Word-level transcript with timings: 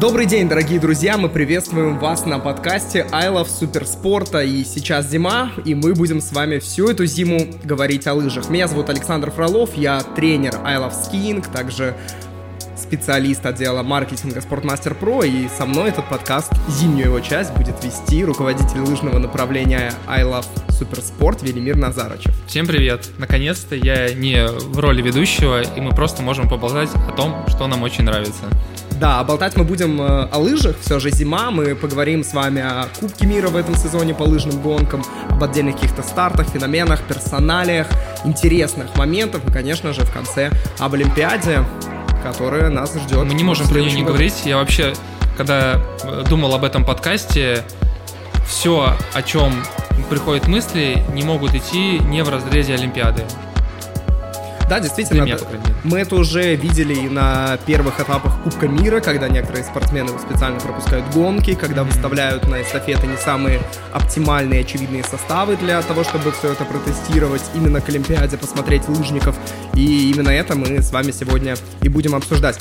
Добрый 0.00 0.26
день, 0.26 0.46
дорогие 0.46 0.78
друзья! 0.78 1.16
Мы 1.16 1.30
приветствуем 1.30 1.98
вас 1.98 2.26
на 2.26 2.38
подкасте 2.38 3.06
I 3.12 3.28
Love 3.28 3.48
Суперспорта. 3.48 4.42
И 4.42 4.62
сейчас 4.62 5.08
зима, 5.08 5.52
и 5.64 5.74
мы 5.74 5.94
будем 5.94 6.20
с 6.20 6.32
вами 6.32 6.58
всю 6.58 6.90
эту 6.90 7.06
зиму 7.06 7.46
говорить 7.64 8.06
о 8.06 8.12
лыжах. 8.12 8.50
Меня 8.50 8.68
зовут 8.68 8.90
Александр 8.90 9.30
Фролов, 9.30 9.74
я 9.74 10.02
тренер 10.14 10.60
I 10.64 10.76
Love 10.76 10.92
Skiing, 10.92 11.50
также 11.50 11.96
специалист 12.76 13.46
отдела 13.46 13.82
маркетинга 13.82 14.42
Спортмастер 14.42 14.94
Про, 14.94 15.24
и 15.24 15.48
со 15.48 15.64
мной 15.64 15.88
этот 15.88 16.06
подкаст, 16.10 16.52
зимнюю 16.68 17.06
его 17.06 17.20
часть, 17.20 17.54
будет 17.54 17.82
вести 17.82 18.22
руководитель 18.22 18.80
лыжного 18.80 19.18
направления 19.18 19.94
I 20.06 20.24
Love 20.24 20.44
Суперспорт 20.68 21.42
Велимир 21.42 21.76
Назарычев. 21.76 22.34
Всем 22.46 22.66
привет! 22.66 23.08
Наконец-то 23.16 23.74
я 23.74 24.12
не 24.12 24.46
в 24.46 24.78
роли 24.78 25.00
ведущего, 25.00 25.62
и 25.62 25.80
мы 25.80 25.92
просто 25.92 26.20
можем 26.22 26.50
поболтать 26.50 26.90
о 27.08 27.12
том, 27.12 27.46
что 27.48 27.66
нам 27.66 27.82
очень 27.82 28.04
нравится. 28.04 28.44
Да, 28.98 29.22
болтать 29.24 29.56
мы 29.56 29.64
будем 29.64 30.00
э, 30.00 30.28
о 30.32 30.38
лыжах, 30.38 30.76
все 30.80 30.98
же 30.98 31.10
зима, 31.10 31.50
мы 31.50 31.74
поговорим 31.74 32.24
с 32.24 32.32
вами 32.32 32.62
о 32.62 32.88
Кубке 32.98 33.26
мира 33.26 33.48
в 33.48 33.56
этом 33.56 33.74
сезоне 33.76 34.14
по 34.14 34.22
лыжным 34.22 34.62
гонкам, 34.62 35.04
об 35.28 35.44
отдельных 35.44 35.74
каких-то 35.74 36.02
стартах, 36.02 36.48
феноменах, 36.48 37.02
персоналиях, 37.02 37.88
интересных 38.24 38.96
моментах 38.96 39.42
и, 39.46 39.52
конечно 39.52 39.92
же, 39.92 40.00
в 40.02 40.12
конце 40.12 40.50
об 40.78 40.94
Олимпиаде, 40.94 41.62
которая 42.22 42.70
нас 42.70 42.94
ждет. 42.94 43.24
Мы 43.24 43.34
не 43.34 43.44
можем 43.44 43.68
про 43.68 43.80
нее 43.80 43.92
не 43.92 44.02
говорить. 44.02 44.46
Я 44.46 44.56
вообще, 44.56 44.94
когда 45.36 45.78
э, 46.02 46.24
думал 46.30 46.54
об 46.54 46.64
этом 46.64 46.82
подкасте, 46.82 47.64
все, 48.46 48.96
о 49.12 49.22
чем 49.22 49.52
приходят 50.08 50.48
мысли, 50.48 51.04
не 51.12 51.22
могут 51.22 51.54
идти 51.54 51.98
не 51.98 52.24
в 52.24 52.30
разрезе 52.30 52.74
Олимпиады. 52.74 53.24
Да, 54.68 54.80
действительно, 54.80 55.22
меня, 55.22 55.38
мы 55.84 56.00
это 56.00 56.16
уже 56.16 56.56
видели 56.56 56.94
и 56.94 57.08
на 57.08 57.56
первых 57.66 58.00
этапах 58.00 58.42
Кубка 58.42 58.66
мира, 58.66 59.00
когда 59.00 59.28
некоторые 59.28 59.64
спортсмены 59.64 60.10
специально 60.18 60.58
пропускают 60.58 61.06
гонки, 61.14 61.54
когда 61.54 61.84
выставляют 61.84 62.48
на 62.48 62.62
эстафеты 62.62 63.06
не 63.06 63.16
самые 63.16 63.60
оптимальные, 63.92 64.62
очевидные 64.62 65.04
составы 65.04 65.56
для 65.56 65.80
того, 65.82 66.02
чтобы 66.02 66.32
все 66.32 66.52
это 66.52 66.64
протестировать, 66.64 67.42
именно 67.54 67.80
к 67.80 67.88
Олимпиаде 67.88 68.36
посмотреть 68.36 68.88
лыжников. 68.88 69.36
И 69.74 70.10
именно 70.10 70.30
это 70.30 70.56
мы 70.56 70.82
с 70.82 70.90
вами 70.90 71.12
сегодня 71.12 71.54
и 71.82 71.88
будем 71.88 72.14
обсуждать. 72.16 72.58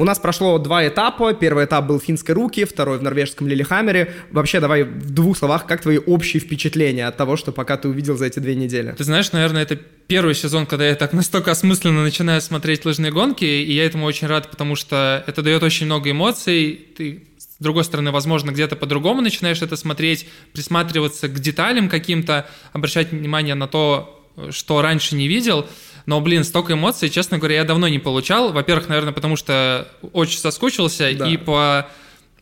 У 0.00 0.04
нас 0.04 0.18
прошло 0.18 0.56
два 0.56 0.88
этапа. 0.88 1.34
Первый 1.34 1.66
этап 1.66 1.84
был 1.84 2.00
в 2.00 2.02
финской 2.02 2.34
руки, 2.34 2.64
второй 2.64 2.96
в 2.96 3.02
норвежском 3.02 3.46
Лилихаммере. 3.46 4.10
Вообще, 4.30 4.58
давай 4.58 4.84
в 4.84 5.10
двух 5.10 5.36
словах, 5.36 5.66
как 5.66 5.82
твои 5.82 5.98
общие 5.98 6.40
впечатления 6.40 7.06
от 7.06 7.18
того, 7.18 7.36
что 7.36 7.52
пока 7.52 7.76
ты 7.76 7.88
увидел 7.88 8.16
за 8.16 8.24
эти 8.24 8.38
две 8.38 8.54
недели? 8.54 8.94
Ты 8.96 9.04
знаешь, 9.04 9.30
наверное, 9.32 9.60
это 9.60 9.76
первый 9.76 10.34
сезон, 10.34 10.64
когда 10.64 10.88
я 10.88 10.94
так 10.94 11.12
настолько 11.12 11.50
осмысленно 11.50 12.02
начинаю 12.02 12.40
смотреть 12.40 12.86
лыжные 12.86 13.12
гонки, 13.12 13.44
и 13.44 13.74
я 13.74 13.84
этому 13.84 14.06
очень 14.06 14.26
рад, 14.26 14.50
потому 14.50 14.74
что 14.74 15.22
это 15.26 15.42
дает 15.42 15.62
очень 15.62 15.84
много 15.84 16.10
эмоций. 16.10 16.80
Ты 16.96 17.24
с 17.36 17.62
другой 17.62 17.84
стороны, 17.84 18.10
возможно, 18.10 18.52
где-то 18.52 18.76
по-другому 18.76 19.20
начинаешь 19.20 19.60
это 19.60 19.76
смотреть, 19.76 20.26
присматриваться 20.54 21.28
к 21.28 21.38
деталям 21.40 21.90
каким-то, 21.90 22.48
обращать 22.72 23.12
внимание 23.12 23.54
на 23.54 23.68
то, 23.68 24.19
что 24.50 24.82
раньше 24.82 25.14
не 25.14 25.28
видел. 25.28 25.66
Но, 26.06 26.20
блин, 26.20 26.44
столько 26.44 26.72
эмоций, 26.72 27.10
честно 27.10 27.38
говоря, 27.38 27.56
я 27.56 27.64
давно 27.64 27.88
не 27.88 27.98
получал. 27.98 28.52
Во-первых, 28.52 28.88
наверное, 28.88 29.12
потому 29.12 29.36
что 29.36 29.88
очень 30.12 30.38
соскучился 30.38 31.12
да. 31.14 31.28
и 31.28 31.36
по 31.36 31.88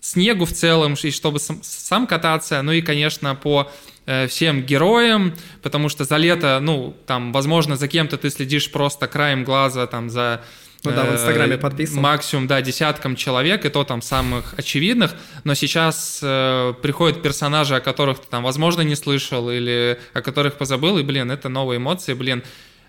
снегу 0.00 0.44
в 0.44 0.52
целом, 0.52 0.94
и 0.94 1.10
чтобы 1.10 1.40
сам, 1.40 1.60
сам 1.62 2.06
кататься, 2.06 2.62
ну 2.62 2.72
и, 2.72 2.80
конечно, 2.80 3.34
по 3.34 3.70
э, 4.06 4.26
всем 4.28 4.62
героям, 4.62 5.34
потому 5.62 5.88
что 5.88 6.04
за 6.04 6.16
лето, 6.16 6.58
ну, 6.62 6.96
там, 7.06 7.32
возможно, 7.32 7.76
за 7.76 7.88
кем-то 7.88 8.16
ты 8.16 8.30
следишь 8.30 8.70
просто 8.70 9.06
краем 9.08 9.44
глаза, 9.44 9.86
там, 9.86 10.08
за 10.08 10.42
ну 10.84 10.92
да, 10.92 11.04
в 11.04 11.12
Инстаграме 11.12 11.56
э, 11.56 11.58
подписан. 11.58 12.00
Максимум, 12.00 12.46
да, 12.46 12.62
десяткам 12.62 13.16
человек, 13.16 13.64
и 13.64 13.68
то 13.68 13.84
там 13.84 14.00
самых 14.00 14.54
очевидных. 14.56 15.14
Но 15.44 15.54
сейчас 15.54 16.20
э, 16.22 16.74
приходят 16.82 17.22
персонажи, 17.22 17.74
о 17.74 17.80
которых 17.80 18.20
ты 18.20 18.26
там, 18.28 18.44
возможно, 18.44 18.82
не 18.82 18.94
слышал 18.94 19.50
или 19.50 19.98
о 20.14 20.22
которых 20.22 20.54
позабыл, 20.54 20.98
и, 20.98 21.02
блин, 21.02 21.30
это 21.30 21.48
новые 21.48 21.78
эмоции, 21.78 22.14
блин. 22.14 22.42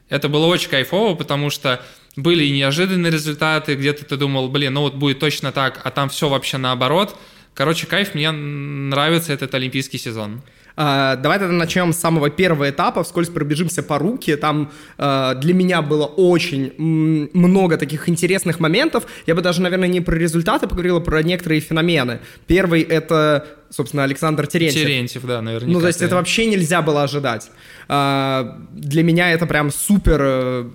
Это 0.08 0.28
было 0.28 0.46
очень 0.48 0.70
кайфово, 0.70 1.16
потому 1.16 1.50
что 1.50 1.84
были 2.16 2.44
и 2.44 2.52
неожиданные 2.52 3.12
результаты, 3.12 3.76
где-то 3.76 4.06
ты 4.06 4.18
думал, 4.18 4.50
блин, 4.50 4.74
ну 4.74 4.82
вот 4.82 4.96
будет 4.96 5.20
точно 5.20 5.52
так, 5.52 5.82
а 5.84 5.92
там 5.92 6.10
все 6.10 6.30
вообще 6.30 6.58
наоборот. 6.58 7.16
Короче, 7.54 7.88
кайф, 7.88 8.16
мне 8.16 8.32
нравится 8.32 9.34
этот 9.34 9.54
олимпийский 9.54 9.98
сезон. 9.98 10.42
Uh, 10.80 11.18
давай 11.18 11.40
тогда 11.40 11.54
начнем 11.54 11.92
с 11.92 11.98
самого 11.98 12.30
первого 12.30 12.70
этапа, 12.70 13.04
вскользь 13.04 13.28
пробежимся 13.28 13.84
по 13.84 14.00
руке. 14.00 14.38
Там 14.38 14.72
uh, 14.98 15.36
для 15.36 15.54
меня 15.54 15.82
было 15.82 16.06
очень 16.06 16.72
много 17.34 17.76
таких 17.78 18.08
интересных 18.08 18.62
моментов. 18.62 19.06
Я 19.26 19.36
бы 19.36 19.42
даже, 19.42 19.62
наверное, 19.62 19.90
не 19.90 20.00
про 20.00 20.16
результаты 20.16 20.68
поговорил, 20.68 20.98
а 20.98 21.02
про 21.02 21.22
некоторые 21.22 21.60
феномены. 21.60 22.22
Первый— 22.48 22.82
это, 22.90 23.46
собственно, 23.70 24.06
Александр 24.06 24.48
Терентьев. 24.48 24.82
Терентьев, 24.82 25.26
да, 25.26 25.42
наверное. 25.42 25.70
Ну, 25.70 25.82
то 25.82 25.88
есть 25.88 26.02
это 26.02 26.16
вообще 26.16 26.46
нельзя 26.46 26.82
было 26.82 27.04
ожидать. 27.04 27.52
Uh, 27.90 28.66
для 28.72 29.04
меня 29.04 29.34
это 29.34 29.48
прям 29.48 29.72
супер 29.72 30.22
э, 30.22 30.70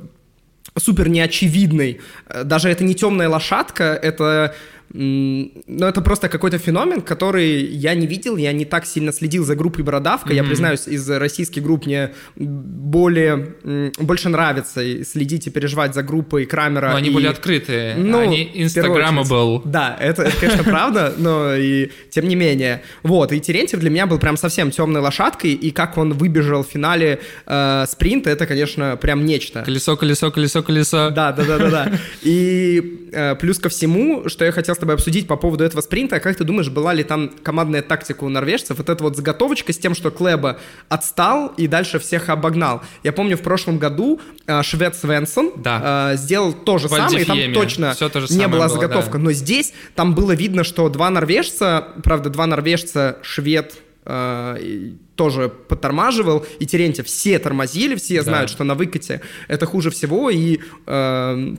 супер 0.76 1.08
неочевидный. 1.08 2.00
Даже 2.44 2.68
это 2.68 2.84
не 2.84 2.94
темная 2.94 3.28
лошадка, 3.28 3.84
это 3.84 4.54
ну, 4.96 5.86
это 5.86 6.00
просто 6.02 6.28
какой-то 6.28 6.58
феномен, 6.58 7.00
который 7.00 7.64
я 7.64 7.94
не 7.94 8.06
видел, 8.06 8.36
я 8.36 8.52
не 8.52 8.64
так 8.64 8.86
сильно 8.86 9.12
следил 9.12 9.44
за 9.44 9.56
группой 9.56 9.82
Бородавка. 9.82 10.30
Mm-hmm. 10.30 10.36
Я 10.36 10.44
признаюсь, 10.44 10.86
из 10.86 11.10
российских 11.10 11.64
групп 11.64 11.86
мне 11.86 12.14
более, 12.36 13.56
больше 13.98 14.28
нравится 14.28 15.02
следить 15.02 15.48
и 15.48 15.50
переживать 15.50 15.94
за 15.94 16.04
группой 16.04 16.46
Крамера. 16.46 16.90
Но 16.90 16.96
они 16.96 17.10
и... 17.10 17.12
более 17.12 17.30
открытые, 17.30 17.96
ну, 17.96 18.20
они 18.20 18.48
инстаграмабл. 18.54 19.62
Да, 19.64 19.96
это, 19.98 20.22
это, 20.22 20.36
конечно, 20.36 20.62
правда, 20.62 21.12
но 21.18 21.56
и 21.56 21.90
тем 22.10 22.28
не 22.28 22.36
менее. 22.36 22.82
Вот, 23.02 23.32
и 23.32 23.40
Терентьев 23.40 23.80
для 23.80 23.90
меня 23.90 24.06
был 24.06 24.20
прям 24.20 24.36
совсем 24.36 24.70
темной 24.70 25.00
лошадкой, 25.00 25.54
и 25.54 25.72
как 25.72 25.98
он 25.98 26.12
выбежал 26.12 26.62
в 26.62 26.68
финале 26.68 27.18
э, 27.46 27.84
спринта, 27.88 28.30
это, 28.30 28.46
конечно, 28.46 28.96
прям 28.96 29.24
нечто. 29.24 29.62
Колесо, 29.62 29.96
колесо, 29.96 30.30
колесо, 30.30 30.62
колесо. 30.62 31.10
Да, 31.10 31.32
да, 31.32 31.44
да, 31.44 31.58
да, 31.58 31.70
да. 31.70 31.92
И 32.22 33.08
э, 33.12 33.34
плюс 33.34 33.58
ко 33.58 33.68
всему, 33.68 34.28
что 34.28 34.44
я 34.44 34.52
хотел 34.52 34.76
тобой 34.84 34.94
обсудить 34.94 35.26
по 35.26 35.36
поводу 35.36 35.64
этого 35.64 35.80
спринта. 35.80 36.20
Как 36.20 36.36
ты 36.36 36.44
думаешь, 36.44 36.68
была 36.68 36.92
ли 36.92 37.04
там 37.04 37.30
командная 37.42 37.82
тактика 37.82 38.24
у 38.24 38.28
норвежцев? 38.28 38.78
Вот 38.78 38.88
эта 38.88 39.02
вот 39.02 39.16
заготовочка 39.16 39.72
с 39.72 39.78
тем, 39.78 39.94
что 39.94 40.10
Клеба 40.10 40.58
отстал 40.88 41.48
и 41.56 41.66
дальше 41.66 41.98
всех 41.98 42.28
обогнал. 42.28 42.82
Я 43.02 43.12
помню, 43.12 43.36
в 43.36 43.42
прошлом 43.42 43.78
году 43.78 44.20
э, 44.46 44.62
швед 44.62 44.94
Свенсон 44.96 45.52
да. 45.56 46.12
э, 46.12 46.16
сделал 46.16 46.52
то 46.52 46.78
же 46.78 46.88
самое, 46.88 47.22
и 47.22 47.24
там 47.24 47.38
точно 47.52 47.94
Все 47.94 48.08
то 48.08 48.20
же 48.20 48.32
не 48.34 48.46
была 48.46 48.66
было, 48.66 48.80
заготовка. 48.80 49.18
Да. 49.18 49.24
Но 49.24 49.32
здесь 49.32 49.72
там 49.94 50.14
было 50.14 50.32
видно, 50.32 50.64
что 50.64 50.88
два 50.88 51.10
норвежца, 51.10 51.88
правда, 52.02 52.30
два 52.30 52.46
норвежца, 52.46 53.18
швед, 53.22 53.74
э, 54.04 54.90
тоже 55.16 55.48
подтормаживал, 55.48 56.44
и 56.58 56.66
Терентьев 56.66 57.06
все 57.06 57.38
тормозили, 57.38 57.94
все 57.96 58.16
да. 58.16 58.22
знают, 58.22 58.50
что 58.50 58.64
на 58.64 58.74
выкате 58.74 59.20
это 59.48 59.66
хуже 59.66 59.90
всего, 59.90 60.30
и 60.30 60.60
э, 60.86 61.54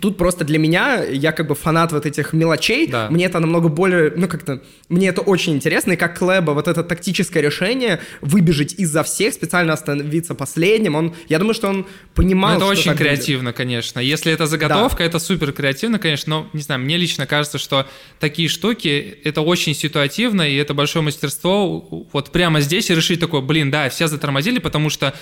Тут 0.00 0.16
просто 0.16 0.44
для 0.44 0.58
меня, 0.58 1.04
я 1.04 1.30
как 1.30 1.46
бы 1.46 1.54
фанат 1.54 1.92
вот 1.92 2.04
этих 2.04 2.32
мелочей, 2.32 2.88
да. 2.88 3.08
мне 3.10 3.26
это 3.26 3.38
намного 3.38 3.68
более, 3.68 4.12
ну 4.16 4.26
как-то, 4.26 4.60
мне 4.88 5.08
это 5.08 5.20
очень 5.20 5.54
интересно, 5.54 5.92
и 5.92 5.96
как 5.96 6.18
Клэба 6.18 6.50
вот 6.50 6.66
это 6.66 6.82
тактическое 6.82 7.40
решение 7.40 8.00
выбежать 8.20 8.74
из-за 8.74 9.04
всех, 9.04 9.34
специально 9.34 9.72
остановиться 9.72 10.34
последним, 10.34 10.96
он, 10.96 11.14
я 11.28 11.38
думаю, 11.38 11.54
что 11.54 11.68
он 11.68 11.86
понимал, 12.14 12.50
ну, 12.50 12.56
это 12.56 12.66
очень 12.66 12.94
креативно, 12.94 13.50
будет. 13.50 13.56
конечно. 13.56 14.00
Если 14.00 14.32
это 14.32 14.46
заготовка, 14.46 14.98
да. 14.98 15.04
это 15.04 15.18
супер 15.20 15.52
креативно, 15.52 16.00
конечно, 16.00 16.38
но, 16.38 16.50
не 16.52 16.62
знаю, 16.62 16.80
мне 16.80 16.96
лично 16.96 17.26
кажется, 17.26 17.58
что 17.58 17.86
такие 18.18 18.48
штуки, 18.48 19.18
это 19.22 19.42
очень 19.42 19.74
ситуативно, 19.74 20.42
и 20.42 20.56
это 20.56 20.74
большое 20.74 21.04
мастерство 21.04 22.06
вот 22.12 22.32
прямо 22.32 22.60
здесь 22.60 22.90
решить 22.90 23.20
такое, 23.20 23.42
блин, 23.42 23.70
да, 23.70 23.88
все 23.90 24.08
затормозили, 24.08 24.58
потому 24.58 24.90
что 24.90 25.14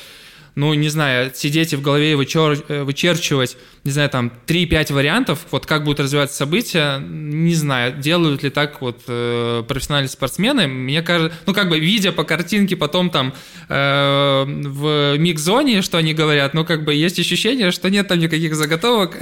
ну, 0.55 0.75
не 0.75 0.89
знаю, 0.89 1.31
сидеть 1.35 1.73
и 1.73 1.77
в 1.77 1.83
голове 1.83 2.15
вычер... 2.17 2.63
Э, 2.69 2.83
вычерчивать, 2.83 3.57
не 3.85 3.91
знаю, 3.91 4.11
там, 4.11 4.33
3-5 4.47 4.93
вариантов, 4.93 5.47
вот 5.51 5.67
как 5.67 5.85
будут 5.85 6.01
развиваться 6.01 6.37
события, 6.37 6.99
не 6.99 7.55
знаю, 7.55 7.97
делают 7.97 8.43
ли 8.43 8.51
так 8.51 8.83
вот 8.83 9.03
э, 9.09 9.63
профессиональные 9.67 10.11
спортсмены, 10.11 10.67
мне 10.67 11.01
кажется, 11.03 11.37
ну, 11.47 11.55
как 11.55 11.71
бы, 11.71 11.79
видя 11.79 12.13
по 12.13 12.25
картинке 12.25 12.77
потом 12.77 13.09
там 13.09 13.33
э, 13.69 14.45
в 14.47 15.17
миг-зоне, 15.17 15.81
что 15.81 15.99
они 15.99 16.13
говорят, 16.13 16.53
ну, 16.53 16.65
как 16.65 16.85
бы, 16.85 16.95
есть 16.95 17.19
ощущение, 17.19 17.71
что 17.71 17.89
нет 17.89 18.09
там 18.09 18.19
никаких 18.19 18.55
заготовок. 18.55 19.17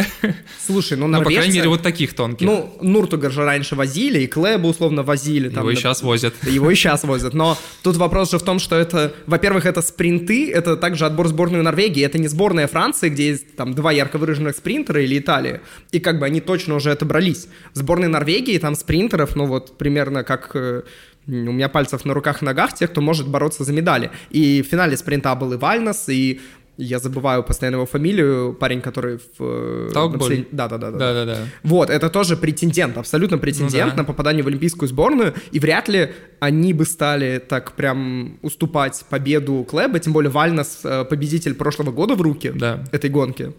Слушай, 0.66 0.98
ну, 0.98 1.06
норвежцы... 1.06 1.20
Ну, 1.30 1.36
по 1.36 1.42
крайней 1.42 1.58
мере, 1.58 1.68
вот 1.68 1.82
таких 1.82 2.14
тонких. 2.14 2.46
Ну, 2.46 2.76
Нуртугар 2.80 3.30
же 3.30 3.44
раньше 3.44 3.76
возили, 3.76 4.20
и 4.20 4.26
Клэба 4.26 4.66
условно 4.66 5.02
возили. 5.02 5.48
Там, 5.48 5.58
его 5.60 5.70
и 5.70 5.76
сейчас 5.76 6.02
возят. 6.02 6.34
Его 6.44 6.70
и 6.70 6.74
сейчас 6.74 7.04
возят, 7.04 7.34
но 7.34 7.56
тут 7.82 7.96
вопрос 7.96 8.30
же 8.30 8.38
в 8.38 8.42
том, 8.42 8.58
что 8.58 8.76
это, 8.76 9.14
во-первых, 9.26 9.66
это 9.66 9.82
спринты, 9.82 10.50
это 10.50 10.76
также 10.76 11.06
отбор 11.06 11.19
сборную 11.28 11.62
Норвегии, 11.62 12.04
это 12.04 12.18
не 12.18 12.28
сборная 12.28 12.66
Франции, 12.66 13.08
где 13.08 13.28
есть 13.28 13.56
там 13.56 13.74
два 13.74 13.92
ярко 13.92 14.18
выраженных 14.18 14.56
спринтера 14.56 15.02
или 15.02 15.18
Италии, 15.18 15.60
и 15.92 16.00
как 16.00 16.18
бы 16.18 16.26
они 16.26 16.40
точно 16.40 16.74
уже 16.74 16.92
отобрались. 16.92 17.48
В 17.74 17.78
сборной 17.78 18.08
Норвегии 18.08 18.58
там 18.58 18.74
спринтеров, 18.74 19.36
ну 19.36 19.46
вот 19.46 19.78
примерно 19.78 20.24
как 20.24 20.50
э, 20.54 20.82
у 21.26 21.32
меня 21.32 21.68
пальцев 21.68 22.04
на 22.04 22.14
руках 22.14 22.42
и 22.42 22.44
ногах 22.44 22.74
тех, 22.74 22.90
кто 22.90 23.00
может 23.00 23.28
бороться 23.28 23.64
за 23.64 23.72
медали. 23.72 24.10
И 24.30 24.62
в 24.62 24.66
финале 24.66 24.96
спринта 24.96 25.34
был 25.34 25.52
и 25.52 25.56
Вальнос, 25.56 26.08
и 26.08 26.40
я 26.80 26.98
забываю 26.98 27.42
постоянно 27.42 27.76
его 27.76 27.86
фамилию, 27.86 28.54
парень, 28.54 28.80
который 28.80 29.18
в... 29.38 29.92
Таукболь. 29.92 30.46
Да, 30.50 30.68
да, 30.68 30.78
да, 30.78 30.90
да. 30.90 30.98
Да, 30.98 31.12
да, 31.12 31.34
да. 31.34 31.38
Вот, 31.62 31.90
это 31.90 32.10
тоже 32.10 32.36
претендент, 32.36 32.96
абсолютно 32.96 33.38
претендент 33.38 33.90
ну, 33.90 33.90
да. 33.90 33.96
на 33.96 34.04
попадание 34.04 34.42
в 34.42 34.46
Олимпийскую 34.48 34.88
сборную, 34.88 35.34
и 35.52 35.58
вряд 35.58 35.88
ли 35.88 36.12
они 36.40 36.72
бы 36.72 36.84
стали 36.84 37.38
так 37.38 37.72
прям 37.72 38.38
уступать 38.42 39.04
победу 39.10 39.66
Клэба, 39.68 39.98
тем 39.98 40.12
более 40.12 40.30
Вальнес 40.30 40.80
э, 40.84 41.04
победитель 41.04 41.54
прошлого 41.54 41.92
года 41.92 42.14
в 42.14 42.22
руки 42.22 42.52
да. 42.54 42.84
этой 42.92 43.10
гонки. 43.10 43.52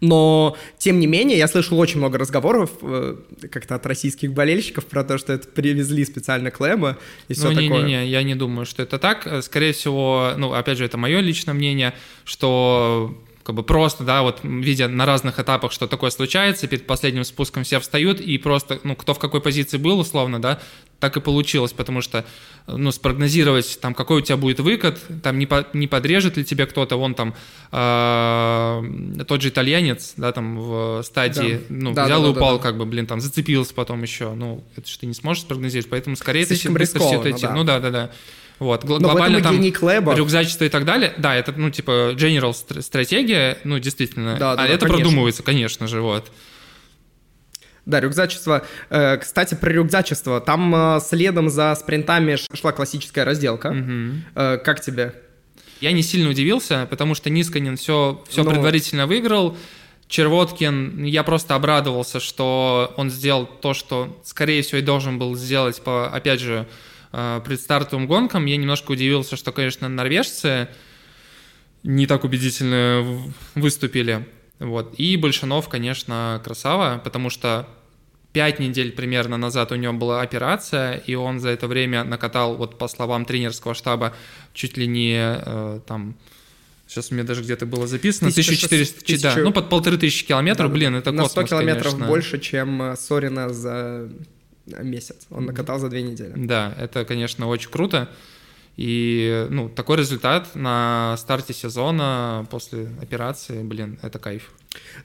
Но, 0.00 0.56
тем 0.78 1.00
не 1.00 1.06
менее, 1.06 1.38
я 1.38 1.48
слышал 1.48 1.78
очень 1.78 1.98
много 1.98 2.18
разговоров 2.18 2.70
э, 2.82 3.16
как-то 3.50 3.74
от 3.74 3.86
российских 3.86 4.32
болельщиков 4.32 4.86
про 4.86 5.04
то, 5.04 5.18
что 5.18 5.32
это 5.32 5.48
привезли 5.48 6.04
специально 6.04 6.50
Клэма 6.50 6.98
и 7.28 7.34
все 7.34 7.50
ну, 7.50 7.60
не, 7.60 7.68
такое. 7.68 7.82
Не-не-не, 7.82 8.08
я 8.08 8.22
не 8.22 8.34
думаю, 8.34 8.66
что 8.66 8.82
это 8.82 8.98
так. 8.98 9.42
Скорее 9.42 9.72
всего, 9.72 10.32
ну, 10.36 10.52
опять 10.52 10.78
же, 10.78 10.84
это 10.84 10.98
мое 10.98 11.20
личное 11.20 11.54
мнение, 11.54 11.94
что 12.24 13.16
как 13.42 13.54
бы 13.54 13.62
просто, 13.62 14.04
да, 14.04 14.22
вот 14.22 14.40
видя 14.42 14.88
на 14.88 15.06
разных 15.06 15.38
этапах, 15.38 15.72
что 15.72 15.86
такое 15.86 16.10
случается, 16.10 16.66
перед 16.66 16.86
последним 16.86 17.24
спуском 17.24 17.64
все 17.64 17.80
встают, 17.80 18.20
и 18.20 18.38
просто, 18.38 18.80
ну, 18.84 18.94
кто 18.94 19.14
в 19.14 19.18
какой 19.18 19.40
позиции 19.40 19.78
был, 19.78 19.98
условно, 19.98 20.40
да, 20.40 20.60
так 21.00 21.16
и 21.16 21.20
получилось, 21.20 21.72
потому 21.72 22.00
что, 22.00 22.24
ну, 22.66 22.92
спрогнозировать, 22.92 23.80
там, 23.80 23.94
какой 23.94 24.18
у 24.18 24.20
тебя 24.20 24.36
будет 24.36 24.60
выкат, 24.60 25.00
там, 25.22 25.38
не, 25.38 25.46
по, 25.46 25.66
не 25.72 25.88
подрежет 25.88 26.36
ли 26.36 26.44
тебе 26.44 26.66
кто-то, 26.66 26.96
вон 26.96 27.14
там, 27.14 27.34
э, 27.72 29.24
тот 29.26 29.42
же 29.42 29.48
итальянец, 29.48 30.14
да, 30.16 30.30
там, 30.32 30.58
в 30.60 31.02
стадии, 31.02 31.60
да. 31.68 31.74
ну, 31.74 31.92
да, 31.92 32.04
взял 32.04 32.22
да, 32.22 32.28
и 32.28 32.30
упал, 32.30 32.52
да, 32.52 32.56
да. 32.58 32.62
как 32.62 32.78
бы, 32.78 32.84
блин, 32.84 33.06
там, 33.06 33.20
зацепился 33.20 33.74
потом 33.74 34.02
еще, 34.02 34.32
ну, 34.34 34.62
это 34.76 34.88
же 34.88 34.98
ты 34.98 35.06
не 35.06 35.14
сможешь 35.14 35.42
спрогнозировать, 35.42 35.90
поэтому 35.90 36.14
скорее 36.16 36.46
Слишком 36.46 36.76
это 36.76 36.98
все 36.98 37.20
это. 37.20 37.40
Да. 37.40 37.54
Ну, 37.54 37.64
да, 37.64 37.80
да, 37.80 37.90
да. 37.90 38.10
Вот, 38.62 38.84
гл- 38.84 39.00
Но 39.00 39.08
глобально 39.08 39.40
там 39.40 39.72
Клэба. 39.72 40.14
рюкзачество 40.14 40.64
и 40.64 40.68
так 40.68 40.84
далее. 40.84 41.12
Да, 41.18 41.34
это, 41.34 41.52
ну, 41.52 41.70
типа, 41.70 42.14
general 42.14 42.54
стратегия, 42.80 43.58
ну, 43.64 43.78
действительно. 43.80 44.36
Да, 44.36 44.54
да, 44.56 44.62
а 44.62 44.66
да, 44.68 44.72
это 44.72 44.86
конечно. 44.86 45.04
продумывается, 45.04 45.42
конечно 45.42 45.88
же, 45.88 46.00
вот. 46.00 46.30
Да, 47.84 48.00
рюкзачество. 48.00 48.64
Э, 48.90 49.16
кстати, 49.16 49.54
про 49.54 49.70
рюкзачество. 49.70 50.40
Там 50.40 50.72
э, 50.74 51.00
следом 51.00 51.50
за 51.50 51.74
спринтами 51.74 52.38
шла 52.54 52.70
классическая 52.70 53.24
разделка. 53.24 53.68
Угу. 53.68 54.60
Как 54.64 54.80
тебе? 54.80 55.14
Я 55.80 55.90
не 55.90 56.02
сильно 56.02 56.30
удивился, 56.30 56.86
потому 56.88 57.16
что 57.16 57.28
Нисканин 57.28 57.76
все, 57.76 58.22
все 58.28 58.44
Но... 58.44 58.50
предварительно 58.52 59.08
выиграл. 59.08 59.56
Червоткин, 60.06 61.02
я 61.04 61.24
просто 61.24 61.56
обрадовался, 61.56 62.20
что 62.20 62.92
он 62.96 63.10
сделал 63.10 63.46
то, 63.46 63.74
что, 63.74 64.20
скорее 64.24 64.62
всего, 64.62 64.78
и 64.78 64.82
должен 64.82 65.18
был 65.18 65.34
сделать 65.34 65.82
по, 65.82 66.06
опять 66.06 66.38
же, 66.38 66.68
предстартовым 67.12 68.06
гонкам. 68.06 68.46
Я 68.46 68.56
немножко 68.56 68.92
удивился, 68.92 69.36
что, 69.36 69.52
конечно, 69.52 69.88
норвежцы 69.88 70.68
не 71.82 72.06
так 72.06 72.24
убедительно 72.24 73.22
выступили. 73.54 74.26
Вот. 74.58 74.94
И 74.98 75.16
Большинов, 75.16 75.68
конечно, 75.68 76.40
красава, 76.44 77.00
потому 77.02 77.30
что 77.30 77.68
пять 78.32 78.58
недель 78.58 78.92
примерно 78.92 79.36
назад 79.36 79.72
у 79.72 79.74
него 79.74 79.92
была 79.92 80.22
операция, 80.22 80.96
и 80.96 81.14
он 81.14 81.40
за 81.40 81.50
это 81.50 81.66
время 81.66 82.04
накатал, 82.04 82.56
вот 82.56 82.78
по 82.78 82.88
словам 82.88 83.24
тренерского 83.24 83.74
штаба, 83.74 84.14
чуть 84.54 84.76
ли 84.76 84.86
не 84.86 85.16
э, 85.18 85.80
там 85.86 86.16
Сейчас 86.86 87.10
у 87.10 87.14
меня 87.14 87.24
даже 87.24 87.42
где-то 87.42 87.64
было 87.64 87.86
записано. 87.86 88.28
1400, 88.28 89.00
1000... 89.02 89.22
да, 89.22 89.36
ну 89.36 89.50
под 89.50 89.70
полторы 89.70 89.96
тысячи 89.96 90.26
километров, 90.26 90.68
да, 90.68 90.74
блин, 90.74 90.94
это 90.94 91.10
на 91.10 91.22
космос, 91.22 91.46
100 91.46 91.56
километров 91.56 91.92
конечно. 91.92 92.06
больше, 92.06 92.38
чем 92.38 92.82
э, 92.82 92.96
Сорина 92.96 93.48
за 93.48 94.10
месяц. 94.66 95.26
Он 95.30 95.46
накатал 95.46 95.78
за 95.78 95.88
две 95.88 96.02
недели. 96.02 96.32
Да, 96.36 96.74
это, 96.78 97.04
конечно, 97.04 97.46
очень 97.48 97.70
круто. 97.70 98.08
И, 98.76 99.46
ну, 99.50 99.68
такой 99.68 99.98
результат 99.98 100.54
на 100.54 101.16
старте 101.18 101.52
сезона 101.52 102.46
после 102.50 102.88
операции, 103.00 103.62
блин, 103.62 103.98
это 104.02 104.18
кайф. 104.18 104.52